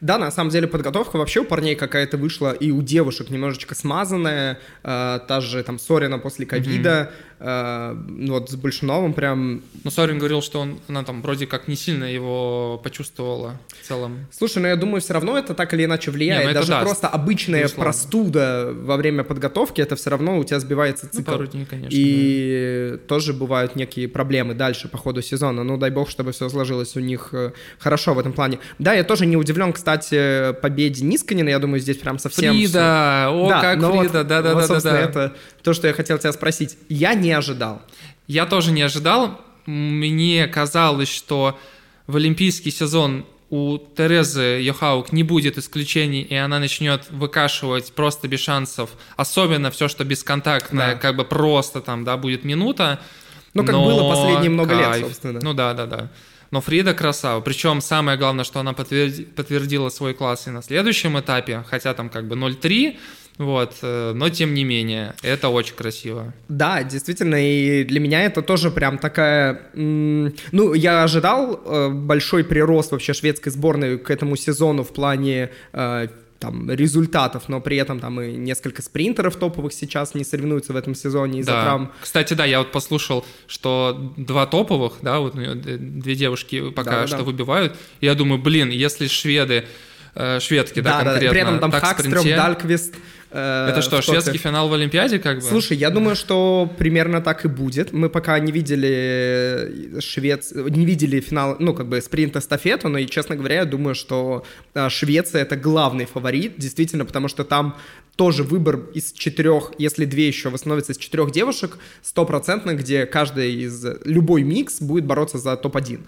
Да, 0.02 0.18
на 0.18 0.32
самом 0.32 0.52
деле 0.52 0.68
подготовка 0.68 1.18
вообще 1.18 1.42
у 1.42 1.46
парней 1.46 1.76
какая-то 1.76 2.18
вышла, 2.18 2.52
и 2.52 2.72
у 2.72 2.82
девушек 2.82 3.30
немножечко 3.30 3.76
смазанная, 3.76 4.60
э, 4.84 5.20
та 5.28 5.42
же 5.42 5.64
там 5.64 5.80
Сорина 5.80 6.20
после 6.20 6.46
ковида, 6.46 7.12
mm-hmm. 7.40 8.28
э, 8.28 8.28
вот 8.30 8.50
с 8.50 8.56
Большуновым 8.56 9.14
прям... 9.14 9.64
Ну, 9.84 9.92
Сорин 9.92 10.20
говорил, 10.20 10.42
что 10.42 10.60
он, 10.60 10.80
она 10.88 11.04
там 11.04 11.22
вроде 11.22 11.48
как 11.48 11.68
не 11.68 11.76
сильно 11.76 12.06
его 12.06 12.80
почувствовала 12.84 13.60
в 13.82 13.88
целом. 13.88 14.28
Слушай, 14.32 14.60
ну 14.60 14.68
я 14.68 14.76
думаю, 14.76 15.02
все 15.02 15.14
равно 15.14 15.38
это 15.38 15.54
так 15.54 15.74
или 15.74 15.86
иначе 15.86 16.12
влияет. 16.12 16.44
Не, 16.44 16.48
ну 16.50 16.54
Даже 16.54 16.70
даст, 16.70 16.84
просто 16.84 17.08
обычная 17.08 17.64
безусловно. 17.64 17.84
простуда 17.84 18.74
во 18.74 18.98
время 18.98 19.24
подготовки, 19.24 19.82
это 19.82 19.96
все 19.96 20.10
равно 20.10 20.38
у 20.38 20.44
тебя 20.44 20.60
сбивается 20.60 21.10
цикл. 21.10 21.32
Ну, 21.32 21.38
пару 21.38 21.48
дней, 21.48 21.66
конечно. 21.66 21.90
И 21.92 22.90
да. 22.92 22.98
тоже 23.08 23.34
бывают 23.34 23.76
некие 23.76 24.08
проблемы 24.08 24.54
дальше 24.54 24.88
по 24.88 24.98
ходу 24.98 25.22
сезона. 25.22 25.64
Ну, 25.64 25.78
дай 25.78 25.90
бог, 25.90 26.10
чтобы 26.10 26.32
все 26.32 26.50
сложилось 26.50 26.96
у 26.96 27.00
них 27.00 27.30
э, 27.32 27.52
хорошо 27.80 28.14
в 28.14 28.20
этом 28.20 28.34
плане. 28.34 28.60
Да, 28.80 28.94
я 28.94 29.04
тоже 29.04 29.26
не 29.26 29.38
удивлен, 29.58 29.74
кстати, 29.74 30.54
победе 30.62 31.04
Нисканина, 31.04 31.50
я 31.50 31.60
думаю, 31.60 31.80
здесь 31.80 31.98
прям 31.98 32.20
совсем... 32.20 32.54
Фрида, 32.54 33.28
о, 33.30 33.50
да, 33.50 33.62
как 33.62 33.80
Фрида, 33.80 34.24
да-да-да. 34.24 34.54
Вот, 34.54 34.66
собственно, 34.68 34.94
да, 34.94 35.02
это 35.02 35.36
то, 35.64 35.74
что 35.74 35.88
я 35.88 35.94
хотел 35.94 36.18
тебя 36.18 36.32
спросить. 36.32 36.78
Я 36.90 37.14
не 37.14 37.32
ожидал. 37.32 37.82
Я 38.28 38.46
тоже 38.46 38.72
не 38.72 38.82
ожидал. 38.82 39.42
Мне 39.66 40.48
казалось, 40.48 41.10
что 41.10 41.60
в 42.06 42.16
олимпийский 42.16 42.72
сезон 42.72 43.26
у 43.50 43.78
Терезы 43.78 44.62
Йохаук 44.62 45.12
не 45.12 45.24
будет 45.24 45.58
исключений, 45.58 46.22
и 46.22 46.36
она 46.36 46.60
начнет 46.60 47.10
выкашивать 47.10 47.94
просто 47.94 48.28
без 48.28 48.42
шансов, 48.42 48.92
особенно 49.16 49.72
все, 49.72 49.88
что 49.88 50.04
бесконтактное, 50.04 50.94
да. 50.94 51.00
как 51.00 51.16
бы 51.16 51.24
просто 51.24 51.82
там, 51.82 52.04
да, 52.04 52.18
будет 52.18 52.44
минута. 52.44 53.00
Ну, 53.54 53.64
как 53.64 53.72
Но 53.72 53.86
было 53.86 54.10
последние 54.10 54.52
много 54.52 54.78
кайф. 54.78 54.98
лет, 54.98 55.06
собственно. 55.08 55.40
Ну 55.42 55.54
да, 55.54 55.74
да, 55.74 55.86
да. 55.86 56.10
Но 56.52 56.62
Фрида 56.62 56.94
красава. 56.94 57.42
Причем 57.42 57.82
самое 57.82 58.18
главное, 58.18 58.44
что 58.44 58.60
она 58.60 58.74
подтверди, 58.74 59.24
подтвердила 59.24 59.90
свой 59.90 60.14
класс 60.14 60.48
и 60.48 60.50
на 60.50 60.62
следующем 60.62 61.20
этапе, 61.20 61.64
хотя 61.68 61.94
там 61.94 62.10
как 62.10 62.28
бы 62.28 62.36
0,3, 62.36 62.98
вот, 63.38 63.76
э, 63.84 64.14
но 64.16 64.30
тем 64.30 64.54
не 64.54 64.64
менее, 64.64 65.14
это 65.22 65.50
очень 65.50 65.76
красиво. 65.76 66.34
Да, 66.50 66.82
действительно, 66.84 67.36
и 67.36 67.84
для 67.84 68.00
меня 68.00 68.24
это 68.24 68.42
тоже 68.42 68.72
прям 68.72 68.98
такая... 68.98 69.62
Ну, 69.74 70.74
я 70.74 71.04
ожидал 71.04 71.62
э, 71.64 71.90
большой 71.90 72.44
прирост 72.44 72.92
вообще 72.92 73.14
шведской 73.14 73.52
сборной 73.52 74.00
к 74.00 74.10
этому 74.10 74.36
сезону 74.36 74.84
в 74.84 74.92
плане 74.92 75.52
э, 75.72 76.08
там, 76.40 76.70
результатов, 76.70 77.44
но 77.48 77.62
при 77.62 77.78
этом 77.78 78.00
там 78.00 78.22
и 78.22 78.34
несколько 78.34 78.82
спринтеров 78.82 79.36
топовых 79.36 79.74
сейчас 79.74 80.14
не 80.14 80.24
соревнуются 80.24 80.74
в 80.74 80.76
этом 80.76 80.96
сезоне 80.96 81.40
из-за 81.40 81.52
да. 81.52 81.64
травм. 81.64 81.92
Кстати, 82.02 82.34
да, 82.34 82.46
я 82.46 82.60
вот 82.60 82.72
послушал, 82.72 83.26
что 83.48 84.14
два 84.18 84.46
топовых, 84.46 84.94
да, 85.02 85.20
вот 85.20 85.36
две 85.36 86.16
девушки 86.16 86.70
пока 86.70 87.02
да, 87.02 87.08
что 87.08 87.18
да. 87.18 87.24
выбивают. 87.24 87.76
Я 88.02 88.16
думаю, 88.16 88.42
блин, 88.42 88.70
если 88.70 89.08
шведы, 89.08 89.66
э, 90.16 90.40
шведки, 90.40 90.80
да, 90.80 91.04
да 91.04 91.04
конкретно, 91.04 91.28
да, 91.28 91.30
при 91.32 91.42
этом 91.42 91.60
там 91.60 91.72
Хакстрём, 91.72 92.26
Дальквист, 92.26 92.96
Э, 93.32 93.68
Это 93.70 93.82
что, 93.82 94.02
шведский 94.02 94.38
финал 94.38 94.70
в 94.70 94.74
Олимпиаде 94.74 95.20
как 95.20 95.38
бы? 95.38 95.42
Слушай, 95.42 95.78
я 95.78 95.90
думаю, 95.90 96.16
что 96.16 96.72
примерно 96.78 97.22
так 97.22 97.46
и 97.46 97.48
будет. 97.48 97.92
Мы 97.92 98.10
пока 98.10 98.40
не 98.40 98.52
видели 98.52 100.00
Швец... 100.00 100.52
не 100.54 100.86
видели 100.86 101.20
финал, 101.20 101.58
ну, 101.60 101.74
как 101.74 101.88
бы 101.88 102.02
спринт-эстафету, 102.02 102.90
но, 102.90 102.98
и, 102.98 103.06
честно 103.08 103.36
говоря, 103.36 103.56
я 103.56 103.66
думаю, 103.66 103.96
что 103.96 104.46
э, 104.74 104.90
Швеция— 104.90 105.42
это 105.44 105.58
главный 105.58 106.06
фаворит, 106.06 106.54
действительно, 106.58 107.06
потому 107.06 107.28
что 107.28 107.44
там 107.44 107.76
тоже 108.18 108.44
выбор 108.44 108.80
из 108.94 109.14
четырех, 109.14 109.72
если 109.78 110.06
две 110.06 110.28
еще 110.28 110.50
восстановятся 110.50 110.92
из 110.92 110.98
четырех 110.98 111.32
девушек, 111.32 111.78
стопроцентно, 112.02 112.74
где 112.74 113.06
каждая 113.06 113.48
из, 113.48 113.86
любой 114.04 114.42
микс 114.42 114.82
будет 114.82 115.06
бороться 115.06 115.38
за 115.38 115.56
топ-1. 115.56 116.02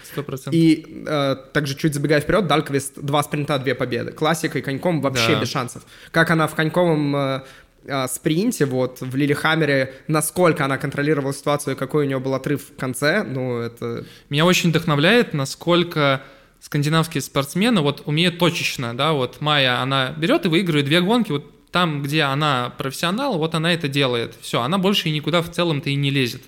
И 0.52 1.04
э, 1.08 1.36
также 1.54 1.76
чуть 1.76 1.94
забегая 1.94 2.20
вперед, 2.20 2.48
Дальквист 2.48 3.00
два 3.00 3.22
спринта, 3.22 3.60
две 3.60 3.76
победы. 3.76 4.12
Классика 4.12 4.58
и 4.58 4.62
коньком 4.62 5.02
вообще 5.02 5.36
да. 5.36 5.42
без 5.42 5.52
шансов. 5.52 5.84
Как 6.10 6.32
она 6.32 6.48
в 6.48 6.56
коньковом 6.56 7.16
э, 7.16 7.42
э, 7.86 8.08
спринте, 8.08 8.66
вот, 8.66 9.02
в 9.02 9.16
Лилихаммере, 9.16 9.94
насколько 10.08 10.66
она 10.66 10.80
контролировала 10.80 11.32
ситуацию 11.32 11.78
какой 11.78 12.06
у 12.06 12.08
нее 12.08 12.20
был 12.20 12.34
отрыв 12.34 12.72
в 12.76 12.76
конце, 12.76 13.24
ну, 13.24 13.60
это... 13.60 14.04
Меня 14.30 14.46
очень 14.46 14.72
вдохновляет, 14.72 15.36
насколько 15.36 16.24
скандинавские 16.60 17.22
спортсмены 17.22 17.82
вот 17.82 18.02
умеют 18.06 18.40
точечно, 18.40 18.98
да, 18.98 19.14
вот 19.14 19.42
Майя, 19.42 19.80
она 19.82 20.10
берет 20.18 20.46
и 20.46 20.50
выигрывает 20.50 20.88
две 20.88 21.02
гонки, 21.02 21.32
вот 21.32 21.59
там, 21.72 22.02
где 22.04 22.24
она 22.24 22.74
профессионал, 22.78 23.38
вот 23.38 23.56
она 23.56 23.74
это 23.74 23.88
делает. 23.88 24.36
Все, 24.42 24.62
она 24.62 24.78
больше 24.78 25.10
и 25.10 25.12
никуда 25.12 25.42
в 25.42 25.52
целом-то 25.52 25.90
и 25.90 25.96
не 25.96 26.10
лезет. 26.10 26.42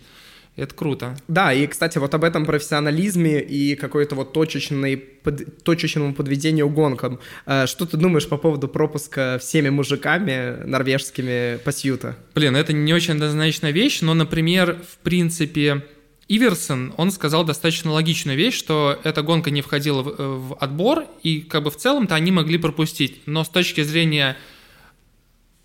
Это 0.58 0.76
круто. 0.76 1.18
Да, 1.30 1.54
и, 1.54 1.66
кстати, 1.66 1.98
вот 1.98 2.14
об 2.14 2.26
этом 2.26 2.46
профессионализме 2.46 3.42
и 3.42 3.76
какой-то 3.76 4.16
вот 4.16 4.34
точечной, 4.34 4.98
под, 4.98 5.64
точечному 5.64 6.14
подведению 6.14 6.70
гонкам. 6.70 7.20
Э, 7.46 7.68
что 7.68 7.86
ты 7.86 7.96
думаешь 7.96 8.28
по 8.28 8.38
поводу 8.38 8.68
пропуска 8.68 9.38
всеми 9.40 9.70
мужиками 9.70 10.62
норвежскими 10.66 11.58
по 11.64 11.72
Сьюта? 11.72 12.18
Блин, 12.36 12.58
это 12.58 12.74
не 12.74 12.94
очень 12.94 13.14
однозначная 13.14 13.72
вещь, 13.72 14.02
но, 14.02 14.14
например, 14.14 14.78
в 14.88 14.98
принципе, 14.98 15.86
Иверсон, 16.28 16.94
он 16.98 17.12
сказал 17.12 17.46
достаточно 17.46 17.92
логичную 17.92 18.38
вещь, 18.38 18.58
что 18.58 19.00
эта 19.04 19.22
гонка 19.22 19.52
не 19.52 19.62
входила 19.62 20.04
в, 20.04 20.50
в 20.50 20.54
отбор, 20.56 21.06
и 21.24 21.40
как 21.40 21.64
бы 21.64 21.72
в 21.72 21.78
целом-то 21.78 22.14
они 22.14 22.32
могли 22.32 22.58
пропустить. 22.58 23.22
Но 23.26 23.46
с 23.46 23.50
точки 23.50 23.84
зрения 23.84 24.38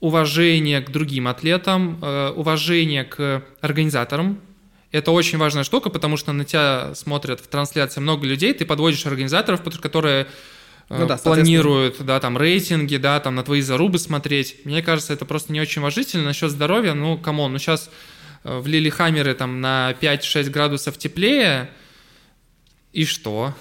уважение 0.01 0.81
к 0.81 0.91
другим 0.91 1.29
атлетам, 1.29 1.99
э, 2.03 2.31
уважение 2.31 3.05
к 3.05 3.45
организаторам 3.61 4.41
Это 4.93 5.11
очень 5.11 5.37
важная 5.37 5.65
штука, 5.65 5.91
потому 5.91 6.17
что 6.17 6.33
на 6.33 6.45
тебя 6.45 6.95
смотрят 6.95 7.41
в 7.41 7.49
трансляции 7.49 8.01
много 8.01 8.27
людей, 8.27 8.55
ты 8.55 8.65
подводишь 8.65 9.05
организаторов, 9.05 9.63
которые 9.81 10.27
ну, 10.89 11.05
э, 11.05 11.07
да, 11.07 11.17
планируют, 11.17 11.97
да, 12.05 12.21
там, 12.21 12.39
рейтинги, 12.39 12.97
да, 12.97 13.19
там, 13.21 13.35
на 13.35 13.43
твои 13.43 13.61
зарубы 13.61 13.99
смотреть. 13.99 14.65
Мне 14.65 14.83
кажется, 14.83 15.13
это 15.13 15.25
просто 15.25 15.53
не 15.53 15.61
очень 15.61 15.83
уважительно. 15.83 16.25
Насчет 16.25 16.51
здоровья, 16.51 16.95
ну, 16.95 17.19
come 17.19 17.38
on, 17.38 17.53
ну, 17.53 17.59
сейчас 17.59 17.91
э, 18.45 18.59
в 18.59 18.67
Лилихаммеры 18.67 19.35
там 19.35 19.61
на 19.61 19.95
5-6 20.01 20.51
градусов 20.51 20.97
теплее, 20.97 21.71
и 22.93 23.05
что? 23.05 23.55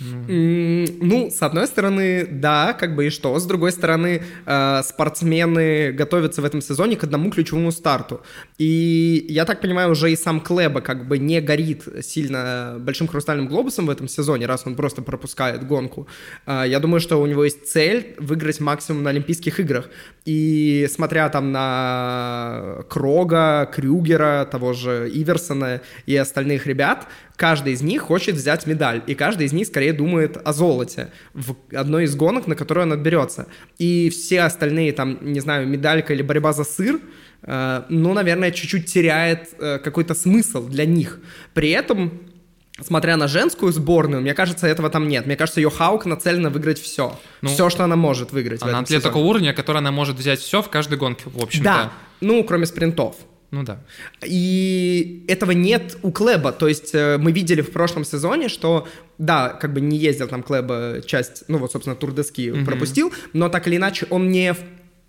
Ну, 0.00 1.30
с 1.30 1.42
одной 1.42 1.66
стороны, 1.66 2.26
да, 2.30 2.72
как 2.72 2.94
бы 2.94 3.06
и 3.06 3.10
что. 3.10 3.38
С 3.38 3.46
другой 3.46 3.72
стороны, 3.72 4.22
э, 4.46 4.82
спортсмены 4.84 5.92
готовятся 5.92 6.42
в 6.42 6.44
этом 6.44 6.60
сезоне 6.60 6.96
к 6.96 7.04
одному 7.04 7.30
ключевому 7.30 7.72
старту. 7.72 8.20
И 8.58 9.26
я 9.28 9.44
так 9.44 9.60
понимаю, 9.60 9.90
уже 9.90 10.12
и 10.12 10.16
сам 10.16 10.40
Клеба 10.40 10.80
как 10.80 11.08
бы 11.08 11.18
не 11.18 11.40
горит 11.40 11.84
сильно 12.02 12.76
большим 12.78 13.08
хрустальным 13.08 13.48
глобусом 13.48 13.86
в 13.86 13.90
этом 13.90 14.08
сезоне, 14.08 14.46
раз 14.46 14.62
он 14.66 14.76
просто 14.76 15.02
пропускает 15.02 15.66
гонку. 15.66 16.06
Э, 16.46 16.64
я 16.66 16.78
думаю, 16.78 17.00
что 17.00 17.20
у 17.20 17.26
него 17.26 17.44
есть 17.44 17.66
цель 17.66 18.14
выиграть 18.18 18.60
максимум 18.60 19.02
на 19.02 19.10
Олимпийских 19.10 19.58
играх. 19.58 19.90
И 20.24 20.86
смотря 20.90 21.28
там 21.28 21.50
на 21.52 22.84
Крога, 22.88 23.68
Крюгера, 23.72 24.46
того 24.50 24.74
же 24.74 25.10
Иверсона 25.12 25.80
и 26.06 26.16
остальных 26.16 26.66
ребят, 26.66 27.08
каждый 27.38 27.72
из 27.72 27.82
них 27.82 28.02
хочет 28.02 28.34
взять 28.34 28.66
медаль, 28.66 29.00
и 29.06 29.14
каждый 29.14 29.46
из 29.46 29.52
них 29.52 29.68
скорее 29.68 29.92
думает 29.92 30.36
о 30.44 30.52
золоте 30.52 31.10
в 31.34 31.54
одной 31.72 32.04
из 32.04 32.16
гонок, 32.16 32.48
на 32.48 32.56
которой 32.56 32.80
он 32.80 32.92
отберется. 32.92 33.46
И 33.78 34.10
все 34.10 34.40
остальные, 34.40 34.92
там, 34.92 35.18
не 35.22 35.40
знаю, 35.40 35.66
медалька 35.68 36.12
или 36.12 36.22
борьба 36.22 36.52
за 36.52 36.64
сыр, 36.64 37.00
э, 37.42 37.82
ну, 37.88 38.12
наверное, 38.12 38.50
чуть-чуть 38.50 38.86
теряет 38.86 39.50
э, 39.60 39.78
какой-то 39.78 40.14
смысл 40.14 40.66
для 40.66 40.84
них. 40.84 41.20
При 41.54 41.70
этом 41.70 42.20
смотря 42.84 43.16
на 43.16 43.28
женскую 43.28 43.72
сборную, 43.72 44.20
мне 44.20 44.34
кажется, 44.34 44.66
этого 44.66 44.90
там 44.90 45.06
нет. 45.06 45.26
Мне 45.26 45.36
кажется, 45.36 45.60
ее 45.60 45.70
Хаук 45.70 46.06
нацелена 46.06 46.50
выиграть 46.50 46.80
все. 46.80 47.18
Ну, 47.40 47.48
все, 47.48 47.70
что 47.70 47.84
она 47.84 47.94
может 47.94 48.32
выиграть. 48.32 48.62
Она 48.62 48.80
атлет 48.80 49.02
такого 49.02 49.24
уровня, 49.24 49.52
который 49.54 49.78
она 49.78 49.92
может 49.92 50.16
взять 50.16 50.40
все 50.40 50.60
в 50.60 50.68
каждой 50.68 50.98
гонке, 50.98 51.24
в 51.26 51.40
общем-то. 51.40 51.64
Да, 51.64 51.92
ну, 52.20 52.42
кроме 52.42 52.66
спринтов. 52.66 53.14
Ну 53.50 53.62
да. 53.62 53.80
И 54.24 55.24
этого 55.26 55.52
нет 55.52 55.96
у 56.02 56.10
Клеба. 56.10 56.52
То 56.52 56.68
есть 56.68 56.94
э, 56.94 57.16
мы 57.18 57.32
видели 57.32 57.62
в 57.62 57.70
прошлом 57.70 58.04
сезоне, 58.04 58.48
что 58.48 58.86
да, 59.16 59.48
как 59.48 59.72
бы 59.72 59.80
не 59.80 59.96
ездил 59.96 60.28
там 60.28 60.42
Клеба 60.42 61.00
часть, 61.06 61.44
ну 61.48 61.58
вот, 61.58 61.72
собственно, 61.72 61.96
Турдески 61.96 62.50
угу. 62.50 62.64
пропустил, 62.64 63.12
но 63.32 63.48
так 63.48 63.66
или 63.66 63.76
иначе 63.76 64.06
он 64.10 64.30
не 64.30 64.54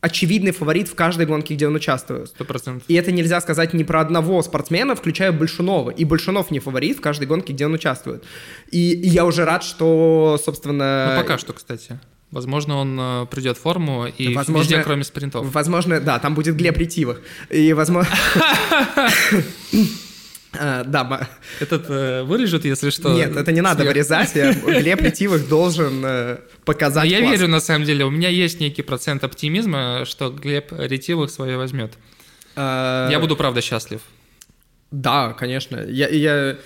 очевидный 0.01 0.51
фаворит 0.51 0.88
в 0.88 0.96
каждой 0.96 1.25
гонке, 1.25 1.55
где 1.55 1.67
он 1.67 1.75
участвует. 1.75 2.29
Сто 2.29 2.46
процентов. 2.46 2.84
И 2.88 2.93
это 2.93 3.12
нельзя 3.12 3.41
сказать 3.41 3.74
ни 3.74 3.84
про 3.84 4.00
одного 4.00 4.41
спортсмена, 4.41 4.96
включая 4.96 5.31
Большунова. 5.31 5.89
И 5.91 6.05
Большунов 6.05 6.51
не 6.51 6.60
фаворит 6.60 6.98
в 6.98 7.01
каждой 7.01 7.27
гонке, 7.27 7.53
где 7.53 7.65
он 7.65 7.74
участвует. 7.74 8.24
И, 8.72 8.93
и 8.93 9.08
я 9.10 9.25
уже 9.25 9.43
рад, 9.43 9.63
что, 9.63 10.39
собственно... 10.43 11.15
Ну, 11.15 11.22
пока 11.22 11.38
что, 11.38 11.51
кстати. 11.51 12.00
Возможно, 12.31 12.77
он 12.77 12.98
э, 13.00 13.25
придет 13.25 13.57
в 13.57 13.62
форму 13.62 14.05
и 14.05 14.36
возможно, 14.36 14.62
везде, 14.62 14.83
кроме 14.83 15.03
спринтов. 15.03 15.51
Возможно, 15.51 16.00
да, 16.00 16.19
там 16.19 16.36
будет 16.36 16.55
Глеб 16.55 16.77
Ретивых. 16.77 17.21
И 17.50 17.74
возможно... 17.74 18.12
А, 20.59 20.83
да, 20.86 21.27
этот 21.59 21.86
э, 21.89 22.24
вырежут, 22.24 22.65
если 22.65 22.91
что. 22.91 23.13
Нет, 23.13 23.36
это 23.36 23.51
не 23.51 23.62
надо 23.62 23.83
вырезать. 23.83 24.33
Глеб 24.65 25.01
Ретивых 25.01 25.50
должен 25.50 26.05
э, 26.05 26.38
показать. 26.65 27.09
я 27.09 27.19
верю, 27.19 27.48
на 27.48 27.59
самом 27.59 27.86
деле. 27.86 28.05
У 28.05 28.12
меня 28.12 28.29
есть 28.29 28.59
некий 28.59 28.83
процент 28.83 29.24
оптимизма, 29.24 30.03
что 30.05 30.29
Глеб 30.29 30.71
Ретивых 30.71 31.31
свое 31.31 31.57
возьмет. 31.57 31.93
Я 32.55 33.17
буду, 33.19 33.36
правда, 33.38 33.62
счастлив. 33.62 34.01
Да, 34.91 35.33
конечно. 35.33 35.77
Я, 35.77 36.09
я 36.09 36.57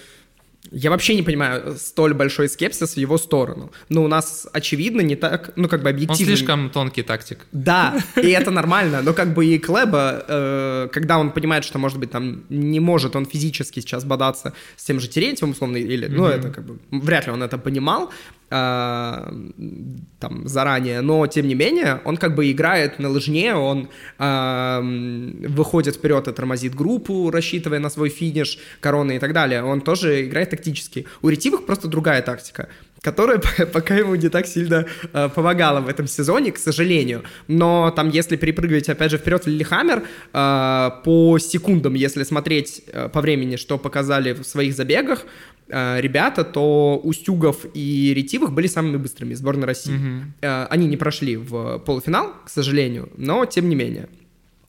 я 0.72 0.90
вообще 0.90 1.16
не 1.16 1.24
понимаю 1.24 1.76
столь 1.78 2.14
большой 2.14 2.48
скепсис 2.48 2.96
в 2.96 2.98
его 2.98 3.18
сторону. 3.18 3.72
Но 3.90 4.04
у 4.04 4.08
нас, 4.08 4.48
очевидно, 4.54 5.02
не 5.02 5.16
так, 5.16 5.52
ну, 5.56 5.68
как 5.68 5.84
бы 5.84 5.90
объективно. 5.90 6.32
Он 6.32 6.38
слишком 6.38 6.70
тонкий 6.70 7.04
тактик. 7.04 7.46
Да, 7.52 7.96
и 8.16 8.28
это 8.30 8.50
нормально. 8.50 9.02
Но 9.02 9.14
как 9.14 9.34
бы 9.34 9.46
и 9.46 9.60
Клеба, 9.60 10.24
э, 10.28 10.88
когда 10.92 11.20
он 11.20 11.32
понимает, 11.32 11.66
что, 11.66 11.80
может 11.80 12.00
быть, 12.00 12.12
там 12.12 12.44
не 12.50 12.80
может 12.80 13.16
он 13.16 13.26
физически 13.26 13.82
сейчас 13.82 14.06
бодаться 14.06 14.54
с 14.78 14.84
тем 14.86 15.00
же 15.00 15.08
Терентьевым, 15.08 15.52
условно, 15.52 15.78
или, 15.78 16.08
ну, 16.08 16.26
это 16.26 16.50
как 16.50 16.66
бы, 16.66 16.80
вряд 16.92 17.28
ли 17.28 17.34
он 17.34 17.44
это 17.44 17.58
понимал, 17.58 18.10
э, 18.43 18.43
там 18.54 20.48
заранее, 20.48 21.02
но 21.02 21.26
тем 21.28 21.48
не 21.48 21.56
менее 21.56 22.02
он 22.06 22.18
как 22.18 22.36
бы 22.36 22.52
играет 22.52 23.00
на 23.00 23.10
лыжне, 23.10 23.56
он 23.56 23.90
э, 24.20 25.48
выходит 25.48 25.96
вперед 25.96 26.28
и 26.28 26.32
тормозит 26.32 26.76
группу, 26.76 27.32
рассчитывая 27.32 27.80
на 27.80 27.90
свой 27.90 28.10
финиш, 28.10 28.60
короны 28.80 29.16
и 29.16 29.20
так 29.20 29.34
далее. 29.34 29.64
Он 29.64 29.82
тоже 29.82 30.26
играет 30.26 30.52
тактически. 30.52 31.08
У 31.22 31.30
ретивых 31.30 31.66
просто 31.66 31.88
другая 31.88 32.22
тактика 32.22 32.70
которая 33.04 33.40
пока 33.74 33.96
ему 33.96 34.16
не 34.16 34.30
так 34.30 34.48
сильно 34.48 34.86
э, 35.14 35.30
помогала 35.30 35.82
в 35.82 35.88
этом 35.88 36.08
сезоне, 36.08 36.52
к 36.52 36.58
сожалению. 36.58 37.24
Но 37.48 37.92
там, 37.92 38.10
если 38.10 38.38
перепрыгивать, 38.38 38.90
опять 38.90 39.12
же, 39.12 39.18
вперед 39.18 39.46
Лилихаммер, 39.46 40.04
э, 40.34 40.90
по 41.04 41.38
секундам, 41.38 41.94
если 41.94 42.24
смотреть 42.24 42.82
э, 42.88 43.10
по 43.10 43.22
времени, 43.22 43.58
что 43.58 43.78
показали 43.78 44.34
в 44.34 44.44
своих 44.44 44.74
забегах, 44.74 45.26
Э, 45.70 46.00
ребята, 46.02 46.44
то 46.44 47.00
Устюгов 47.04 47.66
и 47.74 48.14
Ретивых 48.14 48.52
были 48.52 48.68
самыми 48.68 48.98
быстрыми 48.98 49.34
сборной 49.34 49.66
России. 49.66 49.96
Угу. 49.96 50.48
Они 50.70 50.88
не 50.88 50.98
прошли 50.98 51.38
в 51.38 51.80
полуфинал, 51.80 52.34
к 52.46 52.50
сожалению, 52.50 53.10
но 53.18 53.46
тем 53.46 53.70
не 53.70 53.76
менее. 53.76 54.10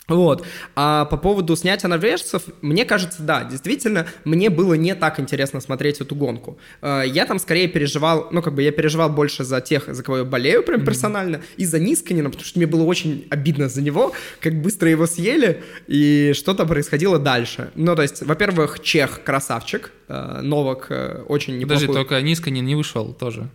Вот. 0.09 0.45
А 0.77 1.07
по 1.07 1.17
поводу 1.17 1.57
снятия 1.57 1.89
норвежцев, 1.89 2.43
мне 2.61 2.85
кажется, 2.85 3.23
да, 3.23 3.45
действительно, 3.45 4.07
мне 4.25 4.51
было 4.51 4.75
не 4.75 4.95
так 4.95 5.19
интересно 5.19 5.61
смотреть 5.61 6.01
эту 6.01 6.15
гонку. 6.15 6.59
Э, 6.83 7.05
я 7.07 7.25
там 7.25 7.39
скорее 7.39 7.69
переживал, 7.69 8.29
ну, 8.31 8.43
как 8.43 8.55
бы 8.55 8.63
я 8.63 8.71
переживал 8.71 9.09
больше 9.09 9.45
за 9.45 9.63
тех, 9.63 9.85
за 9.89 10.03
кого 10.03 10.19
я 10.19 10.25
болею 10.25 10.63
прям 10.63 10.81
mm-hmm. 10.81 10.85
персонально, 10.85 11.41
и 11.57 11.65
за 11.65 11.79
Нисканина, 11.79 12.29
потому 12.29 12.45
что 12.45 12.59
мне 12.59 12.67
было 12.67 12.83
очень 12.83 13.27
обидно 13.31 13.69
за 13.69 13.81
него, 13.81 14.13
как 14.41 14.61
быстро 14.61 14.91
его 14.91 15.07
съели, 15.07 15.63
и 15.87 16.33
что-то 16.35 16.67
происходило 16.67 17.19
дальше. 17.19 17.71
Ну, 17.75 17.97
то 17.97 18.03
есть, 18.03 18.23
во-первых, 18.23 18.81
Чех 18.81 19.23
красавчик, 19.25 19.91
э, 20.09 20.41
Новак 20.43 20.87
э, 20.91 21.23
очень 21.29 21.57
неплохой. 21.57 21.87
Подожди, 21.87 21.95
только 21.95 22.21
Нисканин 22.21 22.67
не 22.67 22.75
вышел 22.75 23.15
тоже. 23.15 23.49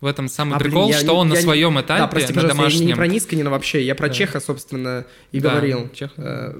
В 0.00 0.06
этом 0.06 0.28
самый 0.28 0.56
а, 0.56 0.58
прикол, 0.58 0.88
блин, 0.88 0.98
что 0.98 1.14
он 1.14 1.28
не, 1.28 1.34
на 1.34 1.40
своем 1.40 1.80
этапе, 1.80 2.02
да, 2.02 2.06
прости, 2.06 2.32
на 2.34 2.42
домашнем... 2.42 2.80
Я 2.82 2.86
не 2.88 2.94
про 2.94 3.06
Нисканина 3.06 3.50
вообще, 3.50 3.82
я 3.82 3.94
про 3.94 4.08
да. 4.08 4.14
Чеха, 4.14 4.40
собственно, 4.40 5.06
и 5.32 5.40
да, 5.40 5.50
говорил. 5.50 5.88
Чех. 5.94 6.10
Э, 6.18 6.54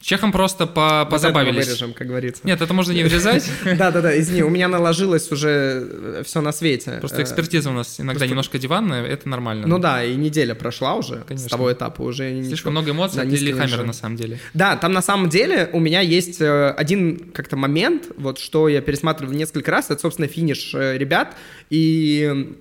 Чехам 0.00 0.32
просто 0.32 0.66
по 0.66 1.06
позабавились. 1.08 1.66
вырежем, 1.66 1.92
как 1.92 2.06
говорится. 2.08 2.40
Нет, 2.44 2.62
это 2.62 2.72
можно 2.72 2.92
не 2.92 3.02
вырезать. 3.02 3.48
Да-да-да, 3.64 4.18
извини, 4.18 4.42
у 4.42 4.48
меня 4.48 4.68
наложилось 4.68 5.30
уже 5.30 5.86
э, 5.86 6.22
все 6.24 6.40
на 6.40 6.50
свете. 6.50 6.92
Просто 6.98 7.20
э, 7.20 7.24
экспертиза 7.24 7.68
у 7.68 7.74
нас 7.74 8.00
иногда 8.00 8.26
немножко 8.26 8.58
диванная, 8.58 9.04
это 9.04 9.28
нормально. 9.28 9.66
Ну 9.66 9.78
да, 9.78 10.02
и 10.02 10.16
неделя 10.16 10.54
прошла 10.54 10.94
уже 10.94 11.24
с 11.28 11.44
того 11.44 11.70
этапа, 11.70 12.00
уже 12.00 12.42
Слишком 12.42 12.72
много 12.72 12.92
эмоций 12.92 13.22
или 13.28 13.52
Хаммера 13.52 13.84
на 13.84 13.92
самом 13.92 14.16
деле. 14.16 14.40
Да, 14.54 14.76
там 14.76 14.92
на 14.92 15.02
самом 15.02 15.28
деле 15.28 15.68
у 15.74 15.78
меня 15.78 16.00
есть 16.00 16.40
один 16.40 17.30
как-то 17.34 17.56
момент, 17.56 18.08
вот 18.16 18.38
что 18.38 18.68
я 18.68 18.80
пересматривал 18.80 19.34
несколько 19.34 19.70
раз, 19.70 19.90
это, 19.90 20.00
собственно, 20.00 20.26
финиш 20.26 20.72
ребят, 20.72 21.36
и 21.68 22.56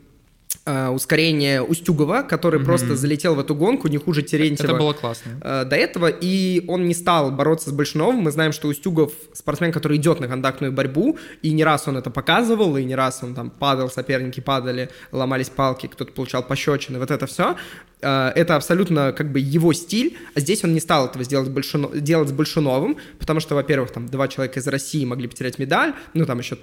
ускорение 0.66 1.62
Устюгова, 1.64 2.22
который 2.22 2.60
mm-hmm. 2.60 2.66
просто 2.66 2.96
залетел 2.96 3.36
в 3.36 3.40
эту 3.40 3.56
гонку, 3.56 3.88
не 3.88 3.98
хуже 3.98 4.22
Терентьева. 4.22 4.72
Это 4.72 4.78
было 4.78 4.94
классно. 4.94 5.40
Э, 5.42 5.66
до 5.66 5.76
этого, 5.76 6.08
и 6.08 6.64
он 6.68 6.88
не 6.88 6.94
стал 6.94 7.32
бороться 7.32 7.70
с 7.70 7.74
Большновым. 7.74 8.18
Мы 8.18 8.32
знаем, 8.32 8.52
что 8.52 8.68
Устюгов 8.68 9.12
спортсмен, 9.34 9.72
который 9.72 9.98
идет 9.98 10.20
на 10.20 10.28
контактную 10.28 10.72
борьбу, 10.72 11.18
и 11.42 11.52
не 11.52 11.64
раз 11.64 11.88
он 11.88 11.98
это 11.98 12.10
показывал, 12.10 12.78
и 12.78 12.84
не 12.84 12.96
раз 12.96 13.24
он 13.24 13.34
там 13.34 13.50
падал, 13.50 13.90
соперники 13.90 14.40
падали, 14.40 14.90
ломались 15.12 15.50
палки, 15.50 15.88
кто-то 15.88 16.12
получал 16.12 16.44
пощечины, 16.44 17.00
вот 17.00 17.12
это 17.12 17.26
все. 17.26 17.56
Э, 18.02 18.32
это 18.36 18.56
абсолютно 18.56 19.14
как 19.14 19.32
бы 19.32 19.40
его 19.40 19.74
стиль, 19.74 20.18
а 20.34 20.40
здесь 20.40 20.64
он 20.64 20.74
не 20.74 20.80
стал 20.80 21.08
этого 21.08 21.24
сделать, 21.24 21.50
Большуно... 21.50 21.90
делать 22.00 22.30
с 22.30 22.32
Большуновым, 22.32 22.98
потому 23.20 23.40
что, 23.40 23.56
во-первых, 23.56 23.92
там 23.92 24.08
два 24.08 24.28
человека 24.28 24.60
из 24.60 24.68
России 24.68 25.06
могли 25.06 25.28
потерять 25.28 25.60
медаль, 25.60 25.94
ну 26.14 26.26
там 26.26 26.40
еще 26.40 26.58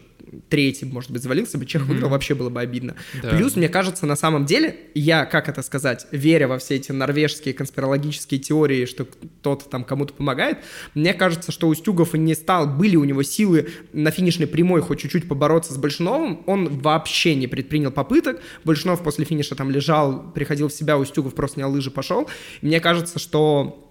третий, 0.48 0.84
может 0.84 1.10
быть, 1.10 1.22
завалился 1.22 1.58
бы, 1.58 1.66
Чех 1.66 1.82
mm-hmm. 1.82 1.86
выиграл, 1.86 2.10
вообще 2.10 2.34
было 2.34 2.50
бы 2.50 2.60
обидно. 2.60 2.96
Да. 3.22 3.30
Плюс, 3.30 3.56
мне 3.56 3.68
кажется, 3.68 4.06
на 4.06 4.16
самом 4.16 4.44
деле, 4.46 4.76
я, 4.94 5.24
как 5.24 5.48
это 5.48 5.62
сказать, 5.62 6.06
веря 6.10 6.48
во 6.48 6.58
все 6.58 6.76
эти 6.76 6.92
норвежские 6.92 7.54
конспирологические 7.54 8.40
теории, 8.40 8.84
что 8.84 9.04
кто-то 9.04 9.68
там 9.68 9.84
кому-то 9.84 10.12
помогает, 10.12 10.58
мне 10.94 11.14
кажется, 11.14 11.52
что 11.52 11.68
у 11.68 11.74
Стюгов 11.74 12.14
и 12.14 12.18
не 12.18 12.34
стал, 12.34 12.66
были 12.66 12.96
у 12.96 13.04
него 13.04 13.22
силы 13.22 13.68
на 13.92 14.10
финишной 14.10 14.46
прямой 14.46 14.80
хоть 14.82 15.00
чуть-чуть 15.00 15.28
побороться 15.28 15.72
с 15.72 15.76
Большновым, 15.76 16.42
он 16.46 16.80
вообще 16.80 17.34
не 17.34 17.46
предпринял 17.46 17.90
попыток, 17.90 18.40
Большнов 18.64 19.02
после 19.02 19.24
финиша 19.24 19.54
там 19.54 19.70
лежал, 19.70 20.32
приходил 20.32 20.68
в 20.68 20.72
себя, 20.72 20.98
у 20.98 21.04
Стюгов 21.28 21.34
просто 21.34 21.54
снял 21.54 21.72
лыжи, 21.72 21.90
пошел. 21.90 22.28
Мне 22.62 22.80
кажется, 22.80 23.18
что 23.18 23.84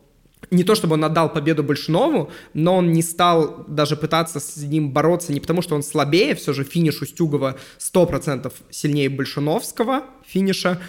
не 0.52 0.64
то 0.64 0.76
чтобы 0.76 0.94
он 0.94 1.04
отдал 1.04 1.34
победу 1.34 1.64
Большнову, 1.64 2.30
но 2.54 2.78
он 2.78 2.92
не 2.92 3.02
стал 3.02 3.66
даже 3.68 3.96
пытаться 3.96 4.40
с 4.40 4.58
ним 4.58 4.92
бороться 4.92 5.34
не 5.34 5.40
потому, 5.40 5.62
что 5.62 5.76
он 5.76 5.84
слабее, 5.84 6.36
все 6.36 6.54
же 6.54 6.64
финиш 6.64 7.02
Устюгова 7.02 7.58
100% 7.80 8.54
сильнее 8.70 9.10
Большуновского 9.10 10.04
финиша, 10.26 10.80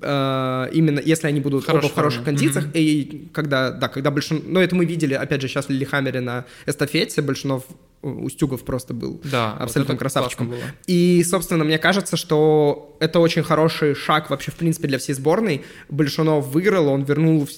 э, 0.00 0.68
именно 0.72 1.00
если 1.04 1.28
они 1.28 1.40
будут 1.40 1.64
Хорош 1.64 1.84
оба 1.84 1.92
в 1.92 1.94
хороших 1.94 2.24
кондициях, 2.24 2.66
mm-hmm. 2.66 2.80
и 2.80 3.28
когда, 3.32 3.70
да, 3.70 3.88
когда 3.88 4.10
Большунов, 4.10 4.44
ну 4.46 4.60
это 4.60 4.74
мы 4.74 4.86
видели, 4.86 5.14
опять 5.14 5.42
же, 5.42 5.48
сейчас 5.48 5.66
в 5.66 5.70
Лилихаммере 5.70 6.20
на 6.20 6.44
эстафете, 6.66 7.22
Большунов 7.22 7.64
Устюгов 8.04 8.64
просто 8.64 8.92
был 8.92 9.20
да, 9.24 9.52
абсолютно 9.54 9.94
вот 9.94 9.98
красавчиком. 10.00 10.54
И, 10.86 11.24
собственно, 11.24 11.64
мне 11.64 11.78
кажется, 11.78 12.16
что 12.16 12.96
это 13.00 13.18
очень 13.18 13.42
хороший 13.42 13.94
шаг 13.94 14.30
вообще, 14.30 14.50
в 14.50 14.56
принципе, 14.56 14.88
для 14.88 14.98
всей 14.98 15.14
сборной. 15.14 15.64
Большунов 15.88 16.48
выиграл, 16.48 16.88
он 16.88 17.04
вернул 17.04 17.48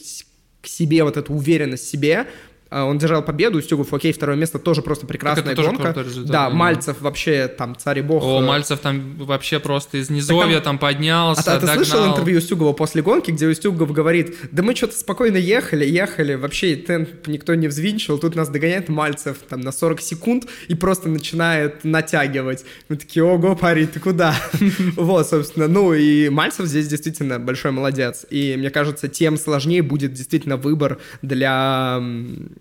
к 0.60 0.66
себе 0.66 1.04
вот 1.04 1.16
эту 1.16 1.34
уверенность 1.34 1.84
в 1.84 1.90
себе, 1.90 2.26
он 2.70 2.98
держал 2.98 3.22
победу, 3.22 3.58
Устюгов, 3.58 3.92
окей, 3.92 4.12
второе 4.12 4.36
место, 4.36 4.58
тоже 4.58 4.82
просто 4.82 5.06
прекрасная 5.06 5.52
это 5.52 5.62
гонка. 5.62 5.92
Тоже 5.92 6.24
да, 6.24 6.50
Мальцев 6.50 7.00
вообще 7.00 7.46
там 7.46 7.76
царь 7.76 8.00
и 8.00 8.02
бог. 8.02 8.24
О, 8.24 8.40
Мальцев 8.40 8.80
там 8.80 9.16
вообще 9.18 9.60
просто 9.60 9.98
из 9.98 10.10
низовья 10.10 10.56
там, 10.56 10.62
там 10.62 10.78
поднялся, 10.78 11.52
А, 11.52 11.56
а 11.56 11.60
ты 11.60 11.66
слышал 11.68 12.06
интервью 12.06 12.38
Устюгова 12.38 12.72
после 12.72 13.02
гонки, 13.02 13.30
где 13.30 13.46
Устюгов 13.46 13.92
говорит, 13.92 14.36
да 14.50 14.62
мы 14.62 14.74
что-то 14.74 14.96
спокойно 14.96 15.36
ехали, 15.36 15.84
ехали, 15.84 16.34
вообще 16.34 16.74
темп 16.74 17.28
никто 17.28 17.54
не 17.54 17.68
взвинчивал, 17.68 18.18
тут 18.18 18.34
нас 18.34 18.48
догоняет 18.48 18.88
Мальцев 18.88 19.38
там 19.48 19.60
на 19.60 19.70
40 19.70 20.00
секунд 20.00 20.46
и 20.66 20.74
просто 20.74 21.08
начинает 21.08 21.84
натягивать. 21.84 22.64
Мы 22.88 22.96
такие, 22.96 23.24
ого, 23.24 23.54
парень, 23.54 23.86
ты 23.86 24.00
куда? 24.00 24.34
Вот, 24.96 25.28
собственно, 25.28 25.68
ну 25.68 25.94
и 25.94 26.28
Мальцев 26.28 26.66
здесь 26.66 26.88
действительно 26.88 27.38
большой 27.38 27.70
молодец. 27.70 28.26
И 28.30 28.56
мне 28.58 28.70
кажется, 28.70 29.08
тем 29.08 29.36
сложнее 29.36 29.82
будет 29.82 30.12
действительно 30.12 30.56
выбор 30.56 30.98
для 31.22 32.02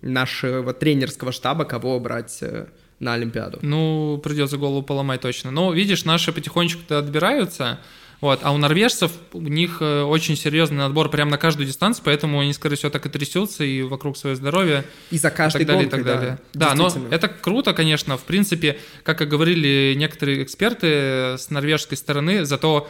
нашего 0.02 0.74
тренерского 0.74 1.32
штаба, 1.32 1.66
кого 1.66 2.00
брать 2.00 2.38
э, 2.42 2.68
на 3.00 3.14
Олимпиаду. 3.14 3.60
Ну, 3.62 4.20
придется 4.24 4.58
голову 4.58 4.82
поломать 4.82 5.22
точно. 5.22 5.52
Но, 5.52 5.74
видишь, 5.74 6.06
наши 6.06 6.32
потихонечку-то 6.32 7.00
отбираются, 7.00 7.80
вот, 8.22 8.40
а 8.44 8.52
у 8.52 8.58
норвежцев 8.58 9.12
у 9.34 9.42
них 9.42 9.78
э, 9.82 10.02
очень 10.02 10.38
серьезный 10.38 10.86
отбор 10.86 11.10
прямо 11.10 11.32
на 11.32 11.38
каждую 11.38 11.68
дистанцию, 11.68 12.04
поэтому 12.06 12.40
они, 12.40 12.54
скорее 12.54 12.75
всего, 12.75 12.90
так 12.90 13.06
и 13.06 13.10
трясутся 13.10 13.64
и 13.64 13.82
вокруг 13.84 14.18
своего 14.18 14.36
здоровья. 14.36 14.86
И 15.12 15.18
за 15.18 15.32
каждой 15.32 15.64
и 15.64 15.66
так 15.66 15.75
далее, 15.75 15.90
гонкой, 15.90 16.00
и 16.00 16.04
так 16.04 16.20
далее. 16.20 16.40
Да, 16.54 16.70
да 16.70 16.75
но 16.75 16.92
это 17.12 17.28
круто, 17.28 17.74
конечно. 17.74 18.18
В 18.18 18.24
принципе, 18.24 18.80
как 19.04 19.22
и 19.22 19.25
говорили 19.25 19.94
некоторые 19.98 20.44
эксперты 20.44 21.38
с 21.38 21.50
норвежской 21.50 21.98
стороны, 21.98 22.46
зато 22.46 22.90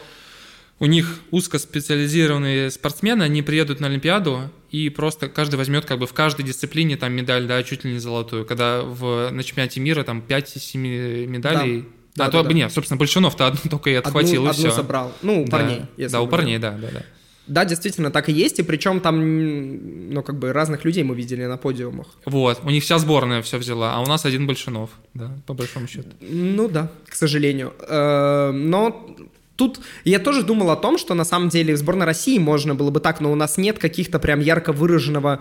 у 0.78 0.86
них 0.86 1.20
узкоспециализированные 1.30 2.70
спортсмены, 2.70 3.22
они 3.22 3.42
приедут 3.42 3.80
на 3.80 3.86
Олимпиаду 3.86 4.50
и 4.70 4.90
просто 4.90 5.28
каждый 5.28 5.56
возьмет 5.56 5.86
как 5.86 5.98
бы 5.98 6.06
в 6.06 6.12
каждой 6.12 6.44
дисциплине 6.44 6.96
там 6.96 7.12
медаль, 7.12 7.46
да, 7.46 7.62
чуть 7.62 7.84
ли 7.84 7.92
не 7.92 7.98
золотую, 7.98 8.44
когда 8.44 8.82
в, 8.82 9.30
на 9.30 9.42
чемпионате 9.42 9.80
мира 9.80 10.02
там 10.02 10.22
5-7 10.26 11.26
медалей, 11.26 11.80
да. 11.80 11.86
Да, 12.16 12.24
да, 12.26 12.30
то, 12.30 12.42
да, 12.44 12.54
нет, 12.54 12.72
собственно, 12.72 12.98
Большунов-то 12.98 13.46
одну 13.46 13.60
только 13.70 13.90
и 13.90 13.94
отхватил, 13.94 14.46
одну, 14.46 14.50
и 14.50 14.54
все. 14.54 14.68
Одну 14.68 14.76
забрал. 14.76 15.12
Ну, 15.20 15.42
у 15.42 15.46
парней. 15.46 15.82
Да, 15.98 16.08
да 16.08 16.20
у 16.22 16.26
парней, 16.26 16.58
да, 16.58 16.70
да, 16.70 16.88
да. 16.90 17.02
Да, 17.46 17.64
действительно, 17.64 18.10
так 18.10 18.28
и 18.28 18.32
есть, 18.32 18.58
и 18.58 18.62
причем 18.62 19.00
там, 19.00 20.10
ну, 20.10 20.22
как 20.22 20.38
бы 20.38 20.52
разных 20.52 20.84
людей 20.84 21.04
мы 21.04 21.14
видели 21.14 21.44
на 21.44 21.56
подиумах. 21.56 22.08
Вот, 22.24 22.60
у 22.64 22.70
них 22.70 22.82
вся 22.82 22.98
сборная 22.98 23.40
все 23.42 23.58
взяла, 23.58 23.94
а 23.94 24.00
у 24.00 24.06
нас 24.06 24.24
один 24.24 24.46
Большунов, 24.46 24.90
да, 25.14 25.30
по 25.46 25.54
большому 25.54 25.86
счету. 25.86 26.08
Ну 26.20 26.68
да, 26.68 26.90
к 27.06 27.14
сожалению. 27.14 27.72
Э, 27.88 28.50
но 28.50 29.15
Тут 29.56 29.80
я 30.04 30.18
тоже 30.18 30.42
думал 30.42 30.70
о 30.70 30.76
том, 30.76 30.98
что 30.98 31.14
на 31.14 31.24
самом 31.24 31.48
деле 31.48 31.74
в 31.74 31.78
сборной 31.78 32.06
России 32.06 32.38
можно 32.38 32.74
было 32.74 32.90
бы 32.90 33.00
так, 33.00 33.20
но 33.20 33.32
у 33.32 33.34
нас 33.34 33.56
нет 33.56 33.78
каких-то 33.78 34.18
прям 34.18 34.40
ярко 34.40 34.72
выраженного 34.72 35.40